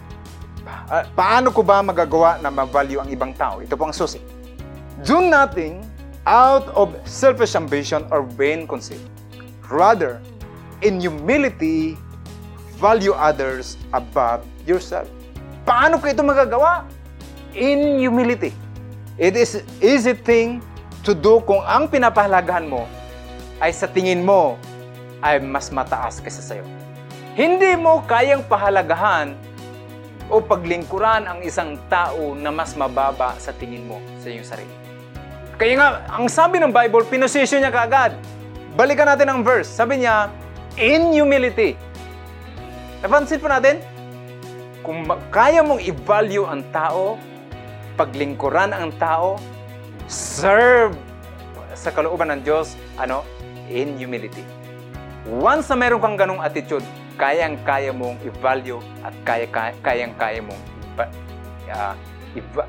Uh, 0.66 1.06
paano 1.14 1.50
ko 1.50 1.62
ba 1.62 1.82
magagawa 1.82 2.42
na 2.42 2.50
ma-value 2.50 3.02
ang 3.02 3.10
ibang 3.10 3.34
tao? 3.34 3.62
Ito 3.62 3.74
po 3.74 3.90
ang 3.90 3.96
susi. 3.96 4.22
Do 5.06 5.22
nothing 5.22 5.82
out 6.26 6.70
of 6.74 6.94
selfish 7.06 7.54
ambition 7.54 8.06
or 8.10 8.26
vain 8.26 8.66
conceit. 8.66 9.02
Rather, 9.70 10.22
in 10.86 11.02
humility, 11.02 11.98
value 12.78 13.14
others 13.14 13.78
above 13.94 14.46
yourself. 14.66 15.10
Paano 15.66 15.98
ko 15.98 16.06
ito 16.10 16.22
magagawa? 16.22 16.86
in 17.56 18.00
humility. 18.00 18.52
It 19.18 19.40
is 19.40 19.64
easy 19.80 20.14
thing 20.14 20.60
to 21.08 21.16
do 21.16 21.40
kung 21.48 21.64
ang 21.64 21.88
pinapahalagahan 21.88 22.68
mo 22.68 22.84
ay 23.66 23.74
sa 23.74 23.90
tingin 23.90 24.22
mo 24.22 24.62
ay 25.26 25.42
mas 25.42 25.74
mataas 25.74 26.22
kaysa 26.22 26.46
sa'yo. 26.46 26.66
Hindi 27.34 27.74
mo 27.74 28.06
kayang 28.06 28.46
pahalagahan 28.46 29.34
o 30.30 30.38
paglingkuran 30.38 31.26
ang 31.26 31.42
isang 31.42 31.74
tao 31.90 32.38
na 32.38 32.54
mas 32.54 32.78
mababa 32.78 33.34
sa 33.42 33.50
tingin 33.58 33.90
mo 33.90 33.98
sa 34.22 34.30
iyong 34.30 34.46
sarili. 34.46 34.76
Kaya 35.58 35.74
nga, 35.82 35.90
ang 36.14 36.30
sabi 36.30 36.62
ng 36.62 36.70
Bible, 36.70 37.10
pinosisyon 37.10 37.66
niya 37.66 37.74
kaagad. 37.74 38.14
Balikan 38.78 39.10
natin 39.10 39.34
ang 39.34 39.42
verse. 39.42 39.66
Sabi 39.66 40.06
niya, 40.06 40.30
in 40.78 41.10
humility. 41.10 41.74
Napansin 43.02 43.42
po 43.42 43.50
natin? 43.50 43.82
Kung 44.86 45.10
kaya 45.34 45.66
mong 45.66 45.82
i-value 45.82 46.46
ang 46.46 46.62
tao, 46.70 47.18
paglingkuran 47.98 48.78
ang 48.78 48.94
tao, 49.02 49.42
serve 50.06 50.94
sa 51.74 51.90
kalooban 51.90 52.30
ng 52.30 52.42
Diyos, 52.46 52.78
ano, 53.00 53.26
in 53.72 53.98
humility. 53.98 54.44
Once 55.26 55.70
na 55.72 55.76
meron 55.78 55.98
kang 56.02 56.18
ganong 56.18 56.42
attitude, 56.42 56.86
kayang-kaya 57.18 57.90
mong 57.90 58.20
i-value 58.22 58.78
at 59.02 59.16
kaya, 59.26 59.46
kayang-kaya 59.82 60.40
mong 60.44 60.62
uh, 61.72 61.96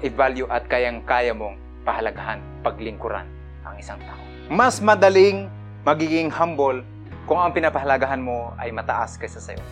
i-value 0.01 0.49
at 0.49 0.65
kayang-kaya 0.71 1.37
mong 1.37 1.61
pahalagahan, 1.85 2.41
paglingkuran 2.65 3.27
ang 3.67 3.77
isang 3.77 4.01
tao. 4.01 4.19
Mas 4.49 4.81
madaling 4.81 5.53
magiging 5.85 6.33
humble 6.33 6.81
kung 7.27 7.43
ang 7.43 7.51
pinapahalagahan 7.51 8.23
mo 8.23 8.55
ay 8.57 8.71
mataas 8.71 9.19
kaysa 9.19 9.43
sa'yo. 9.43 9.63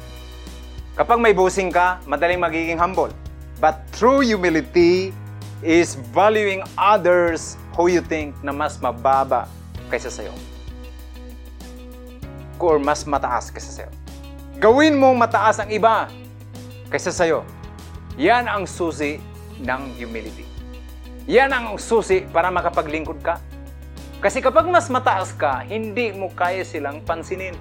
Kapag 0.94 1.18
may 1.18 1.34
bossing 1.34 1.70
ka, 1.70 2.02
madaling 2.06 2.38
magiging 2.38 2.78
humble. 2.78 3.10
But 3.62 3.86
through 3.94 4.26
humility, 4.26 5.14
is 5.64 5.96
valuing 6.12 6.60
others 6.76 7.56
who 7.72 7.88
you 7.88 8.04
think 8.04 8.36
na 8.44 8.52
mas 8.52 8.76
mababa 8.76 9.48
kaysa 9.88 10.12
sa'yo. 10.12 10.36
Or 12.64 12.80
mas 12.80 13.04
mataas 13.04 13.52
kaysa 13.52 13.84
sa'yo. 13.84 13.92
Gawin 14.56 14.96
mong 14.96 15.20
mataas 15.20 15.60
ang 15.60 15.68
iba 15.68 16.08
kaysa 16.88 17.12
sa'yo. 17.12 17.44
Yan 18.16 18.48
ang 18.48 18.64
susi 18.64 19.20
ng 19.60 20.00
humility. 20.00 20.48
Yan 21.28 21.52
ang 21.52 21.76
susi 21.76 22.24
para 22.24 22.48
makapaglingkod 22.48 23.20
ka. 23.20 23.36
Kasi 24.24 24.40
kapag 24.40 24.64
mas 24.72 24.88
mataas 24.88 25.36
ka, 25.36 25.60
hindi 25.68 26.08
mo 26.16 26.32
kaya 26.32 26.64
silang 26.64 27.04
pansinin 27.04 27.52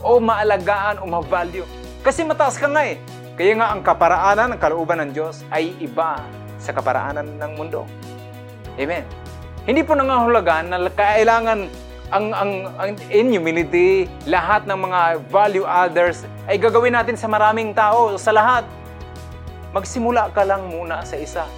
o 0.00 0.16
maalagaan 0.16 0.96
o 0.96 1.04
ma-value. 1.04 1.68
Kasi 2.00 2.24
mataas 2.24 2.56
ka 2.56 2.72
nga 2.72 2.88
eh. 2.88 2.96
Kaya 3.36 3.52
nga 3.60 3.68
ang 3.76 3.84
kaparaanan 3.84 4.56
ng 4.56 4.60
kalooban 4.60 5.04
ng 5.04 5.10
Diyos 5.12 5.44
ay 5.52 5.76
iba 5.84 6.16
sa 6.56 6.72
kaparaanan 6.72 7.36
ng 7.36 7.52
mundo. 7.52 7.84
Amen. 8.80 9.04
Hindi 9.68 9.84
po 9.84 9.92
nangahulugan 9.92 10.72
na 10.72 10.88
kailangan 10.88 11.68
ang, 12.12 12.36
ang, 12.36 12.52
ang 12.76 12.90
in 13.08 13.32
humility, 13.32 14.04
lahat 14.28 14.68
ng 14.68 14.76
mga 14.76 15.00
value 15.32 15.64
others 15.64 16.28
ay 16.44 16.60
gagawin 16.60 16.92
natin 16.92 17.16
sa 17.16 17.24
maraming 17.24 17.72
tao, 17.72 18.14
sa 18.20 18.30
lahat. 18.30 18.64
magsimula 19.72 20.28
ka 20.36 20.44
lang 20.44 20.68
muna 20.68 21.00
sa 21.00 21.16
isa. 21.16 21.48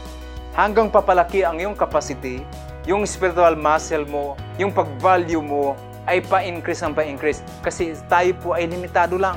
Hanggang 0.55 0.87
papalaki 0.87 1.43
ang 1.43 1.59
iyong 1.59 1.75
capacity, 1.75 2.47
yung 2.87 3.03
spiritual 3.03 3.59
muscle 3.59 4.07
mo, 4.07 4.39
yung 4.55 4.71
pag-value 4.71 5.43
mo, 5.43 5.75
ay 6.07 6.23
pa-increase 6.23 6.87
ang 6.87 6.95
pa-increase. 6.95 7.43
Kasi 7.59 7.99
tayo 8.07 8.31
po 8.39 8.55
ay 8.55 8.71
limitado 8.71 9.19
lang. 9.19 9.35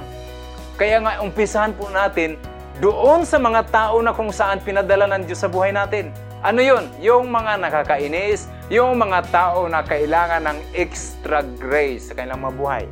Kaya 0.77 1.01
nga, 1.01 1.25
umpisahan 1.25 1.73
po 1.73 1.89
natin 1.89 2.37
doon 2.77 3.25
sa 3.25 3.41
mga 3.41 3.65
tao 3.73 3.97
na 4.05 4.13
kung 4.13 4.29
saan 4.29 4.61
pinadala 4.61 5.09
ng 5.09 5.25
Diyos 5.25 5.41
sa 5.41 5.49
buhay 5.49 5.73
natin. 5.73 6.13
Ano 6.47 6.63
yun? 6.63 6.87
Yung 7.03 7.27
mga 7.27 7.59
nakakainis, 7.59 8.47
yung 8.71 8.95
mga 8.95 9.19
tao 9.35 9.67
na 9.67 9.83
kailangan 9.83 10.47
ng 10.47 10.59
extra 10.71 11.43
grace 11.43 12.07
sa 12.07 12.15
kanilang 12.15 12.39
mabuhay. 12.39 12.87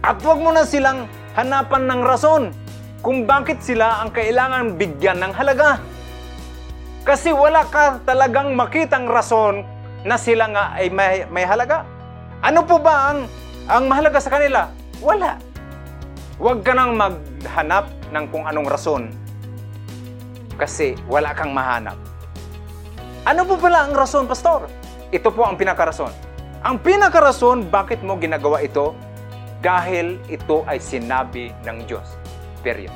At 0.00 0.16
huwag 0.24 0.40
mo 0.40 0.48
na 0.48 0.64
silang 0.64 1.12
hanapan 1.36 1.84
ng 1.84 2.00
rason 2.00 2.48
kung 3.04 3.28
bakit 3.28 3.60
sila 3.60 4.00
ang 4.00 4.16
kailangan 4.16 4.80
bigyan 4.80 5.20
ng 5.20 5.32
halaga. 5.36 5.76
Kasi 7.04 7.36
wala 7.36 7.68
ka 7.68 8.00
talagang 8.08 8.56
makitang 8.56 9.12
rason 9.12 9.60
na 10.08 10.16
sila 10.16 10.48
nga 10.48 10.72
ay 10.72 10.88
may, 10.88 11.28
may 11.28 11.44
halaga. 11.44 11.84
Ano 12.40 12.64
po 12.64 12.80
ba 12.80 13.12
ang, 13.12 13.28
ang 13.68 13.92
mahalaga 13.92 14.24
sa 14.24 14.32
kanila? 14.32 14.72
Wala. 15.04 15.36
Huwag 16.40 16.64
ka 16.64 16.72
nang 16.72 16.96
maghanap 16.96 17.92
ng 18.08 18.24
kung 18.32 18.48
anong 18.48 18.68
rason 18.72 19.12
kasi 20.56 20.96
wala 21.12 21.36
kang 21.36 21.52
mahanap. 21.52 22.07
Ano 23.28 23.44
po 23.44 23.60
pala 23.60 23.84
ang 23.84 23.92
rason, 23.92 24.24
Pastor? 24.24 24.72
Ito 25.12 25.28
po 25.28 25.44
ang 25.44 25.60
pinakarason. 25.60 26.08
Ang 26.64 26.80
pinakarason, 26.80 27.68
bakit 27.68 28.00
mo 28.00 28.16
ginagawa 28.16 28.64
ito? 28.64 28.96
Dahil 29.60 30.16
ito 30.32 30.64
ay 30.64 30.80
sinabi 30.80 31.52
ng 31.60 31.84
Diyos. 31.84 32.16
Period. 32.64 32.88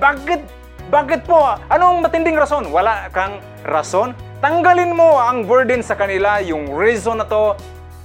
Bakit? 0.00 0.40
Bakit 0.88 1.20
po? 1.28 1.52
Anong 1.68 2.00
matinding 2.00 2.40
rason? 2.40 2.72
Wala 2.72 3.12
kang 3.12 3.44
rason? 3.68 4.16
Tanggalin 4.40 4.96
mo 4.96 5.20
ang 5.20 5.44
burden 5.44 5.84
sa 5.84 5.92
kanila, 5.92 6.40
yung 6.40 6.72
reason 6.72 7.20
na 7.20 7.28
to, 7.28 7.52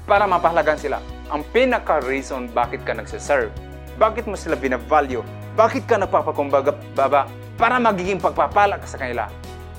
para 0.03 0.27
mapahalagan 0.27 0.75
sila. 0.75 0.99
Ang 1.31 1.47
pinaka-reason 1.55 2.51
bakit 2.51 2.83
ka 2.83 2.91
nagsiserve 2.91 3.55
bakit 3.97 4.29
mo 4.29 4.37
sila 4.37 4.53
binavalue? 4.53 5.25
Bakit 5.57 5.89
ka 5.89 5.97
napapakumbaga 5.97 6.69
baba 6.93 7.25
para 7.57 7.81
magiging 7.81 8.21
pagpapala 8.21 8.77
ka 8.77 8.85
sa 8.85 9.01
kanila? 9.01 9.25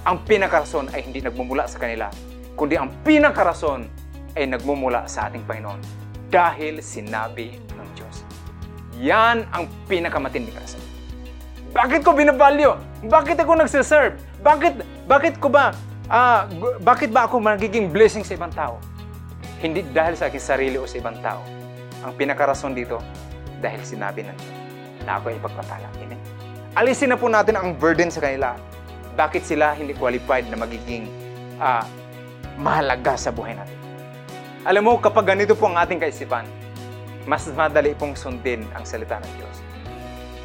Ang 0.09 0.25
pinakarason 0.25 0.89
ay 0.97 1.05
hindi 1.05 1.21
nagmumula 1.21 1.69
sa 1.69 1.77
kanila, 1.77 2.09
kundi 2.57 2.81
ang 2.81 2.89
pinakarason 3.05 3.85
ay 4.33 4.49
nagmumula 4.49 5.05
sa 5.05 5.29
ating 5.29 5.45
Panginoon 5.45 5.85
dahil 6.33 6.81
sinabi 6.81 7.61
ng 7.77 7.89
Diyos. 7.93 8.25
Yan 9.05 9.45
ang 9.53 9.69
pinakamatinding 9.85 10.57
rason. 10.57 10.81
Bakit 11.77 12.01
ko 12.01 12.17
binavalue? 12.17 12.73
Bakit 13.05 13.37
ako 13.45 13.61
nagsiserve? 13.61 14.17
Bakit, 14.41 14.81
bakit 15.05 15.37
ko 15.37 15.53
ba, 15.53 15.77
uh, 16.09 16.49
bakit 16.81 17.13
ba 17.13 17.29
ako 17.29 17.45
magiging 17.45 17.93
blessing 17.93 18.25
sa 18.25 18.33
ibang 18.33 18.53
tao? 18.57 18.81
Hindi 19.61 19.85
dahil 19.93 20.17
sa 20.17 20.33
aking 20.33 20.41
sarili 20.41 20.81
o 20.81 20.89
sa 20.89 20.97
ibang 20.97 21.21
tao. 21.21 21.45
Ang 22.01 22.17
pinakarason 22.17 22.73
dito, 22.73 22.97
dahil 23.61 23.85
sinabi 23.85 24.25
ng 24.25 24.37
Diyos 24.41 24.57
na 25.05 25.21
ako 25.21 25.29
ay 25.29 25.37
ipagpapala. 25.37 25.85
Amen? 26.01 26.17
Alisin 26.73 27.13
na 27.13 27.21
po 27.21 27.29
natin 27.29 27.61
ang 27.61 27.77
burden 27.77 28.09
sa 28.09 28.25
kanila. 28.25 28.57
Bakit 29.19 29.43
sila 29.43 29.75
hindi 29.75 29.99
qualified 29.99 30.47
na 30.47 30.55
magiging 30.55 31.11
uh, 31.59 31.83
mahalaga 32.55 33.19
sa 33.19 33.35
buhay 33.35 33.59
natin? 33.59 33.75
Alam 34.63 34.87
mo, 34.87 34.93
kapag 35.03 35.35
ganito 35.35 35.59
po 35.59 35.67
ang 35.67 35.75
ating 35.75 35.99
kaisipan, 35.99 36.47
mas 37.27 37.51
madali 37.51 37.99
pong 37.99 38.15
sundin 38.15 38.63
ang 38.79 38.87
salita 38.87 39.19
ng 39.19 39.33
Diyos. 39.43 39.57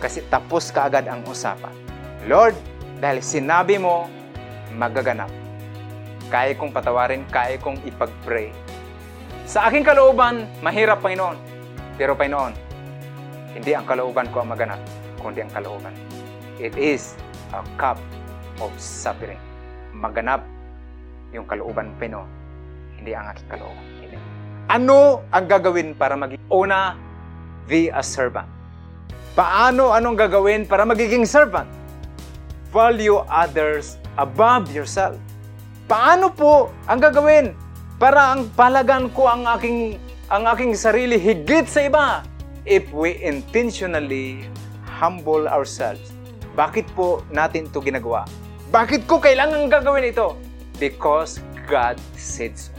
Kasi 0.02 0.26
tapos 0.26 0.74
kaagad 0.74 1.06
ang 1.06 1.22
usapan. 1.30 1.70
Lord, 2.26 2.58
dahil 2.98 3.22
sinabi 3.22 3.78
mo, 3.78 4.10
magaganap. 4.74 5.30
Kaya 6.34 6.58
kong 6.58 6.74
patawarin, 6.74 7.30
kaya 7.30 7.62
kong 7.62 7.78
ipag-pray. 7.86 8.50
Sa 9.46 9.70
aking 9.70 9.86
kalooban, 9.86 10.50
mahirap, 10.66 10.98
Panginoon. 11.06 11.38
Pero 11.94 12.18
Panginoon, 12.18 12.58
hindi 13.54 13.78
ang 13.78 13.86
kalooban 13.86 14.34
ko 14.34 14.42
ang 14.42 14.50
maganap, 14.50 14.82
kundi 15.22 15.46
ang 15.46 15.54
kalooban. 15.54 15.94
It 16.58 16.74
is 16.74 17.14
a 17.54 17.62
cup 17.78 18.02
of 18.64 18.72
suffering. 18.80 19.39
Maganap 19.91 20.47
yung 21.36 21.43
kalooban 21.43 21.91
Pino, 21.99 22.24
hindi 22.95 23.11
ang 23.11 23.28
aking 23.36 23.49
kalooban. 23.51 23.84
Amen. 23.99 24.22
Ano 24.72 25.28
ang 25.28 25.45
gagawin 25.51 25.91
para 25.91 26.16
maging 26.16 26.39
una, 26.47 26.95
be 27.68 27.91
a 27.91 27.99
servant? 27.99 28.47
Paano 29.36 29.91
anong 29.91 30.16
gagawin 30.16 30.64
para 30.64 30.88
magiging 30.88 31.28
servant? 31.28 31.68
Value 32.72 33.20
others 33.28 33.99
above 34.16 34.72
yourself. 34.72 35.20
Paano 35.91 36.32
po 36.32 36.72
ang 36.88 37.03
gagawin 37.03 37.51
para 37.99 38.32
ang 38.32 38.47
palagan 38.55 39.11
ko 39.11 39.28
ang 39.28 39.43
aking 39.59 39.99
ang 40.32 40.47
aking 40.47 40.74
sarili 40.74 41.20
higit 41.20 41.68
sa 41.68 41.84
iba? 41.84 42.24
if 42.64 42.88
we 42.95 43.20
intentionally 43.20 44.47
humble 44.88 45.47
ourselves. 45.51 46.16
Bakit 46.55 46.88
po 46.95 47.20
natin 47.28 47.68
ito 47.68 47.84
ginagawa? 47.84 48.24
Bakit 48.74 49.06
ko 49.06 49.22
kailangan 49.22 49.70
gagawin 49.70 50.10
ito? 50.10 50.34
Because 50.82 51.38
God 51.70 52.02
said 52.18 52.58
so. 52.58 52.74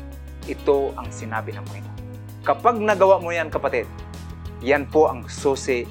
Ito 0.51 0.91
ang 0.99 1.07
sinabi 1.15 1.55
ng 1.55 1.63
Panginoon. 1.71 1.99
Kapag 2.43 2.83
nagawa 2.83 3.23
mo 3.23 3.31
yan, 3.31 3.47
kapatid, 3.47 3.87
yan 4.59 4.91
po 4.91 5.07
ang 5.07 5.31
susi 5.31 5.87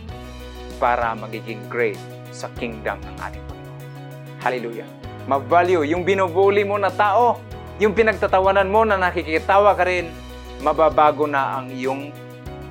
para 0.75 1.15
magiging 1.15 1.63
great 1.71 1.95
sa 2.35 2.51
kingdom 2.59 2.99
ng 2.99 3.15
ating 3.15 3.43
Panginoon. 3.47 3.79
Hallelujah. 4.43 4.89
Ma-value 5.23 5.87
yung 5.87 6.03
binubuli 6.03 6.67
mo 6.67 6.75
na 6.75 6.91
tao, 6.91 7.39
yung 7.79 7.95
pinagtatawanan 7.95 8.67
mo 8.67 8.83
na 8.83 8.99
nakikitawa 8.99 9.71
ka 9.71 9.87
rin, 9.87 10.11
mababago 10.59 11.31
na 11.31 11.63
ang 11.63 11.71
iyong 11.71 12.11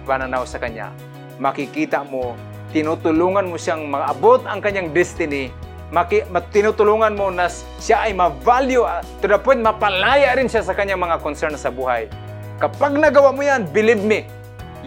pananaw 0.05 0.45
sa 0.45 0.61
Kanya 0.61 0.93
makikita 1.41 2.05
mo, 2.05 2.37
tinutulungan 2.71 3.49
mo 3.49 3.57
siyang 3.57 3.89
maabot 3.89 4.45
ang 4.45 4.61
kanyang 4.61 4.93
destiny, 4.93 5.49
maki, 5.93 6.25
tinutulungan 6.51 7.13
mo 7.13 7.29
na 7.29 7.53
siya 7.77 8.09
ay 8.09 8.17
ma-value 8.17 8.81
uh, 8.81 9.05
to 9.21 9.29
the 9.29 9.37
point 9.37 9.61
mapalaya 9.61 10.33
rin 10.33 10.49
siya 10.49 10.65
sa 10.65 10.73
kanyang 10.73 11.05
mga 11.05 11.21
concern 11.21 11.53
sa 11.55 11.69
buhay. 11.69 12.09
Kapag 12.57 12.97
nagawa 12.97 13.31
mo 13.37 13.45
yan, 13.45 13.69
believe 13.69 14.01
me, 14.01 14.25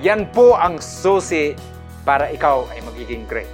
yan 0.01 0.25
po 0.33 0.57
ang 0.57 0.81
susi 0.81 1.53
para 2.01 2.33
ikaw 2.33 2.65
ay 2.73 2.81
magiging 2.81 3.23
great. 3.29 3.47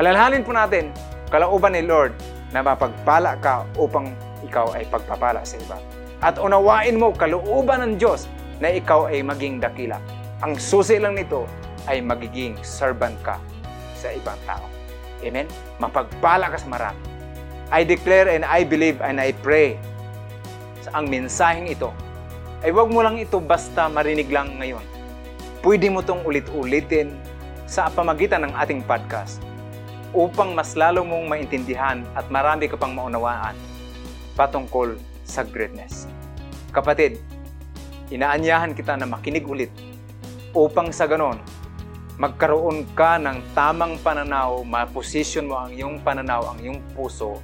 Alalahanin 0.00 0.40
po 0.40 0.56
natin, 0.56 0.88
kalauban 1.28 1.76
ni 1.76 1.84
Lord 1.84 2.16
na 2.56 2.64
mapagpala 2.64 3.36
ka 3.44 3.68
upang 3.76 4.16
ikaw 4.40 4.72
ay 4.72 4.88
pagpapala 4.88 5.44
sa 5.44 5.60
iba. 5.60 5.76
At 6.24 6.40
unawain 6.40 6.96
mo 6.96 7.12
kalooban 7.12 7.84
ng 7.84 7.92
Diyos 8.00 8.24
na 8.64 8.72
ikaw 8.72 9.12
ay 9.12 9.20
maging 9.20 9.60
dakila. 9.60 10.00
Ang 10.40 10.56
susi 10.56 10.96
lang 10.96 11.20
nito 11.20 11.44
ay 11.84 12.00
magiging 12.00 12.56
servant 12.64 13.18
ka 13.20 13.36
sa 13.92 14.08
ibang 14.14 14.38
tao. 14.48 14.71
Amen? 15.22 15.46
Mapagpala 15.78 16.50
ka 16.50 16.58
sa 16.58 16.68
marami. 16.68 17.00
I 17.72 17.86
declare 17.88 18.28
and 18.28 18.44
I 18.44 18.66
believe 18.68 19.00
and 19.00 19.16
I 19.16 19.32
pray 19.40 19.80
sa 20.84 21.00
ang 21.00 21.08
mensaheng 21.08 21.70
ito 21.70 21.88
ay 22.62 22.70
wag 22.74 22.92
mo 22.92 23.00
lang 23.00 23.16
ito 23.16 23.40
basta 23.40 23.88
marinig 23.88 24.28
lang 24.28 24.60
ngayon. 24.60 24.84
Pwede 25.62 25.88
mo 25.88 26.02
itong 26.02 26.26
ulit-ulitin 26.26 27.14
sa 27.64 27.88
pamagitan 27.88 28.44
ng 28.44 28.52
ating 28.58 28.84
podcast 28.84 29.40
upang 30.12 30.52
mas 30.52 30.76
lalo 30.76 31.00
mong 31.06 31.24
maintindihan 31.24 32.04
at 32.12 32.28
marami 32.28 32.68
ka 32.68 32.76
pang 32.76 32.92
maunawaan 32.92 33.56
patungkol 34.36 35.00
sa 35.24 35.40
greatness. 35.40 36.04
Kapatid, 36.74 37.16
inaanyahan 38.12 38.76
kita 38.76 39.00
na 39.00 39.08
makinig 39.08 39.48
ulit 39.48 39.72
upang 40.52 40.92
sa 40.92 41.08
ganon 41.08 41.40
magkaroon 42.20 42.84
ka 42.92 43.16
ng 43.16 43.40
tamang 43.56 43.96
pananaw, 44.00 44.60
maposisyon 44.64 45.48
mo 45.48 45.56
ang 45.56 45.72
iyong 45.72 45.96
pananaw, 46.04 46.52
ang 46.52 46.58
iyong 46.60 46.80
puso 46.92 47.40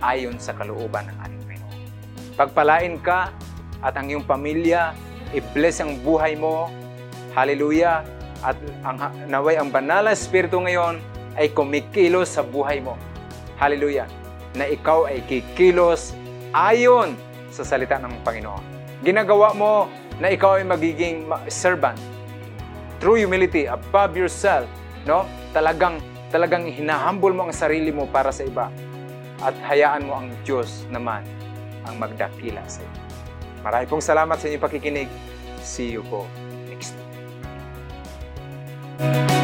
ayon 0.00 0.36
sa 0.40 0.56
kalooban 0.56 1.08
ng 1.08 1.16
ating 1.24 1.42
Panginoon. 1.44 1.78
Pagpalain 2.36 2.96
ka 3.00 3.32
at 3.84 3.94
ang 3.96 4.08
iyong 4.08 4.24
pamilya, 4.24 4.96
i-bless 5.36 5.84
ang 5.84 6.00
buhay 6.00 6.36
mo. 6.36 6.72
Hallelujah! 7.36 8.04
At 8.44 8.56
ang, 8.84 9.00
naway 9.28 9.56
ang 9.60 9.72
banal 9.72 10.08
na 10.08 10.12
Espiritu 10.12 10.60
ngayon 10.60 11.00
ay 11.36 11.52
kumikilos 11.52 12.32
sa 12.36 12.44
buhay 12.44 12.80
mo. 12.80 12.96
Hallelujah! 13.60 14.08
Na 14.56 14.64
ikaw 14.64 15.08
ay 15.08 15.20
kikilos 15.28 16.16
ayon 16.56 17.16
sa 17.52 17.64
salita 17.64 18.00
ng 18.00 18.24
Panginoon. 18.24 18.64
Ginagawa 19.04 19.52
mo 19.52 19.88
na 20.16 20.32
ikaw 20.32 20.56
ay 20.56 20.64
magiging 20.64 21.28
servant, 21.52 22.00
true 22.98 23.20
humility 23.20 23.68
above 23.68 24.16
yourself, 24.16 24.66
no? 25.04 25.24
Talagang 25.52 26.00
talagang 26.30 26.66
hinahumble 26.66 27.32
mo 27.32 27.48
ang 27.48 27.54
sarili 27.54 27.94
mo 27.94 28.10
para 28.10 28.34
sa 28.34 28.42
iba 28.42 28.68
at 29.40 29.54
hayaan 29.68 30.08
mo 30.08 30.18
ang 30.18 30.28
Diyos 30.42 30.84
naman 30.90 31.22
ang 31.86 31.96
magdakila 32.00 32.64
sa 32.66 32.82
iyo. 32.82 32.92
Marami 33.62 33.84
pong 33.86 34.02
salamat 34.02 34.36
sa 34.38 34.46
inyong 34.50 34.64
pakikinig. 34.64 35.08
See 35.62 35.90
you 35.94 36.02
po 36.06 36.26
next 36.70 36.94
time. 38.98 39.35